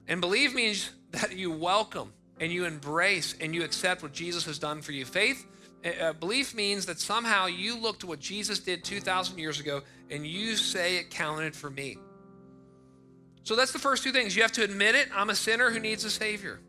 And 0.08 0.22
believe 0.22 0.54
means 0.54 0.92
that 1.12 1.36
you 1.36 1.52
welcome 1.52 2.12
and 2.40 2.52
you 2.52 2.66
embrace 2.66 3.36
and 3.40 3.54
you 3.54 3.64
accept 3.64 4.02
what 4.02 4.12
Jesus 4.12 4.46
has 4.46 4.58
done 4.60 4.82
for 4.82 4.92
you. 4.92 5.06
Faith, 5.06 5.46
uh, 6.02 6.14
belief 6.14 6.56
means 6.56 6.86
that 6.88 7.00
somehow 7.00 7.46
you 7.46 7.78
look 7.78 8.00
to 8.00 8.08
what 8.08 8.20
Jesus 8.20 8.60
did 8.60 8.84
2,000 8.84 9.38
years 9.38 9.60
ago 9.60 9.82
and 10.10 10.26
you 10.26 10.56
say 10.56 10.98
it 10.98 11.10
counted 11.10 11.56
for 11.56 11.70
me. 11.70 11.98
So 13.44 13.56
that's 13.56 13.74
the 13.74 13.80
first 13.80 14.04
two 14.04 14.12
things. 14.12 14.36
You 14.36 14.42
have 14.42 14.54
to 14.54 14.64
admit 14.64 14.96
it. 14.96 15.10
I'm 15.14 15.30
a 15.30 15.36
sinner 15.36 15.70
who 15.70 15.80
needs 15.80 16.06
a 16.06 16.10
Savior. 16.10 16.60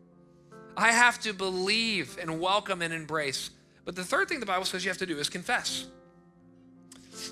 I 0.77 0.91
have 0.91 1.19
to 1.21 1.33
believe 1.33 2.17
and 2.19 2.39
welcome 2.39 2.81
and 2.81 2.93
embrace. 2.93 3.49
But 3.85 3.95
the 3.95 4.03
third 4.03 4.27
thing 4.27 4.39
the 4.39 4.45
Bible 4.45 4.65
says 4.65 4.83
you 4.83 4.89
have 4.89 4.97
to 4.97 5.05
do 5.05 5.17
is 5.17 5.29
confess. 5.29 5.85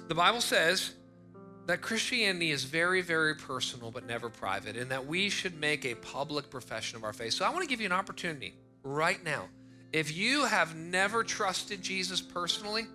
The 0.08 0.16
Bible 0.16 0.42
says 0.42 0.94
that 1.66 1.82
Christianity 1.82 2.52
is 2.52 2.64
very, 2.64 3.02
very 3.02 3.36
personal 3.36 3.92
but 3.92 4.06
never 4.06 4.30
private, 4.30 4.76
and 4.76 4.92
that 4.92 5.06
we 5.06 5.30
should 5.30 5.60
make 5.60 5.86
a 5.86 5.96
public 5.96 6.50
profession 6.50 6.98
of 6.98 7.04
our 7.04 7.14
faith. 7.14 7.34
So 7.34 7.46
I 7.46 7.50
want 7.50 7.62
to 7.62 7.68
give 7.68 7.80
you 7.80 7.86
an 7.86 7.94
opportunity 7.94 8.54
right 8.84 9.24
now. 9.24 9.46
If 9.92 10.16
you 10.16 10.46
have 10.46 10.76
never 10.76 11.24
trusted 11.24 11.82
Jesus 11.82 12.22
personally, 12.22 12.86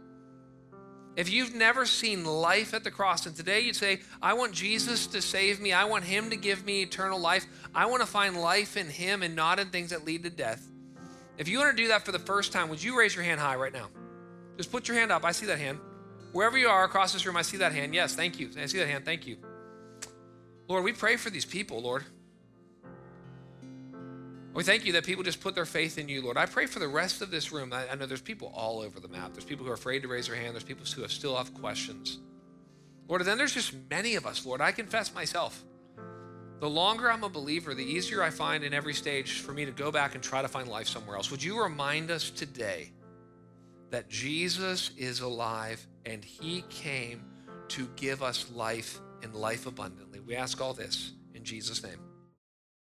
if 1.17 1.31
you've 1.31 1.55
never 1.55 1.87
seen 1.87 2.25
life 2.25 2.75
at 2.75 2.85
the 2.85 2.91
cross, 2.91 3.27
and 3.27 3.35
today 3.35 3.61
you'd 3.61 3.77
say, 3.77 4.01
I 4.23 4.35
want 4.35 4.53
Jesus 4.53 5.07
to 5.09 5.23
save 5.23 5.61
me, 5.61 5.73
I 5.73 5.85
want 5.85 6.05
Him 6.05 6.31
to 6.31 6.37
give 6.37 6.65
me 6.65 6.83
eternal 6.83 7.19
life, 7.19 7.47
I 7.75 7.87
want 7.87 8.03
to 8.03 8.07
find 8.07 8.37
life 8.37 8.77
in 8.77 8.89
Him 8.89 9.23
and 9.23 9.35
not 9.35 9.59
in 9.59 9.69
things 9.71 9.91
that 9.91 10.05
lead 10.05 10.23
to 10.25 10.31
death. 10.31 10.67
If 11.37 11.49
you 11.49 11.59
want 11.59 11.77
to 11.77 11.83
do 11.83 11.89
that 11.89 12.05
for 12.05 12.13
the 12.13 12.19
first 12.19 12.53
time, 12.53 12.69
would 12.69 12.83
you 12.83 12.99
raise 12.99 13.15
your 13.15 13.25
hand 13.25 13.41
high 13.41 13.57
right 13.57 13.73
now? 13.73 13.89
Just 14.57 14.71
put 14.71 14.89
your 14.89 14.97
hand 14.97 15.11
up. 15.11 15.25
I 15.25 15.33
see 15.33 15.47
that 15.47 15.59
hand. 15.59 15.79
Wherever 16.33 16.59
you 16.59 16.69
are 16.69 16.85
across 16.85 17.13
this 17.13 17.25
room, 17.27 17.37
I 17.37 17.43
see 17.43 17.57
that 17.59 17.73
hand. 17.73 17.95
Yes, 17.95 18.15
thank 18.15 18.39
you. 18.39 18.51
I 18.59 18.67
see 18.67 18.79
that 18.79 18.89
hand. 18.89 19.05
Thank 19.05 19.27
you. 19.27 19.39
Lord, 20.69 20.85
we 20.85 20.93
pray 20.93 21.17
for 21.17 21.31
these 21.31 21.47
people, 21.47 21.81
Lord. 21.81 22.05
We 24.55 24.65
thank 24.65 24.85
you 24.85 24.93
that 24.95 25.05
people 25.05 25.23
just 25.23 25.41
put 25.41 25.55
their 25.55 25.65
faith 25.65 25.99
in 25.99 26.09
you, 26.09 26.21
Lord. 26.21 26.37
I 26.37 26.47
pray 26.47 26.67
for 26.67 26.81
the 26.81 26.89
rest 26.89 27.23
of 27.23 27.31
this 27.31 27.53
room. 27.53 27.73
I, 27.73 27.95
know 27.95 28.07
there's 28.07 28.21
people 28.21 28.53
all 28.55 28.81
over 28.81 28.99
the 28.99 29.09
map. 29.09 29.33
There's 29.33 29.45
people 29.45 29.65
who 29.65 29.71
are 29.71 29.75
afraid 29.75 30.03
to 30.03 30.09
raise 30.09 30.27
their 30.27 30.37
hand. 30.37 30.55
There's 30.55 30.65
people 30.65 30.85
who 30.85 31.03
have 31.03 31.13
still 31.13 31.37
have 31.37 31.55
questions. 31.55 32.19
Lord, 33.07 33.21
and 33.21 33.29
then 33.29 33.39
there's 33.39 33.55
just 33.55 33.73
many 33.89 34.17
of 34.17 34.27
us, 34.27 34.45
Lord. 34.45 34.61
I 34.61 34.73
confess 34.73 35.15
myself. 35.15 35.65
The 36.61 36.69
longer 36.69 37.11
I'm 37.11 37.23
a 37.23 37.29
believer, 37.29 37.73
the 37.73 37.85
easier 37.85 38.23
I 38.23 38.31
find 38.31 38.65
in 38.65 38.75
every 38.75 38.95
stage 38.95 39.41
for 39.41 39.53
me 39.53 39.65
to 39.65 39.71
go 39.71 39.93
back 39.93 40.15
and 40.15 40.23
try 40.23 40.43
to 40.43 40.49
find 40.49 40.69
life 40.69 40.89
somewhere 40.89 41.17
else. 41.17 41.31
Would 41.31 41.43
you 41.43 41.63
remind 41.63 42.11
us 42.11 42.31
today 42.31 42.91
that 43.91 44.09
Jesus 44.09 44.91
is 44.97 45.21
alive 45.21 45.87
and 46.05 46.25
he 46.25 46.65
came 46.69 47.25
to 47.69 47.89
give 47.97 48.23
us 48.23 48.51
life 48.53 49.01
and 49.23 49.35
life 49.35 49.67
abundantly. 49.67 50.21
We 50.21 50.37
ask 50.37 50.61
all 50.61 50.75
this 50.75 51.13
in 51.35 51.45
Jesus' 51.45 51.83
name. 51.83 52.08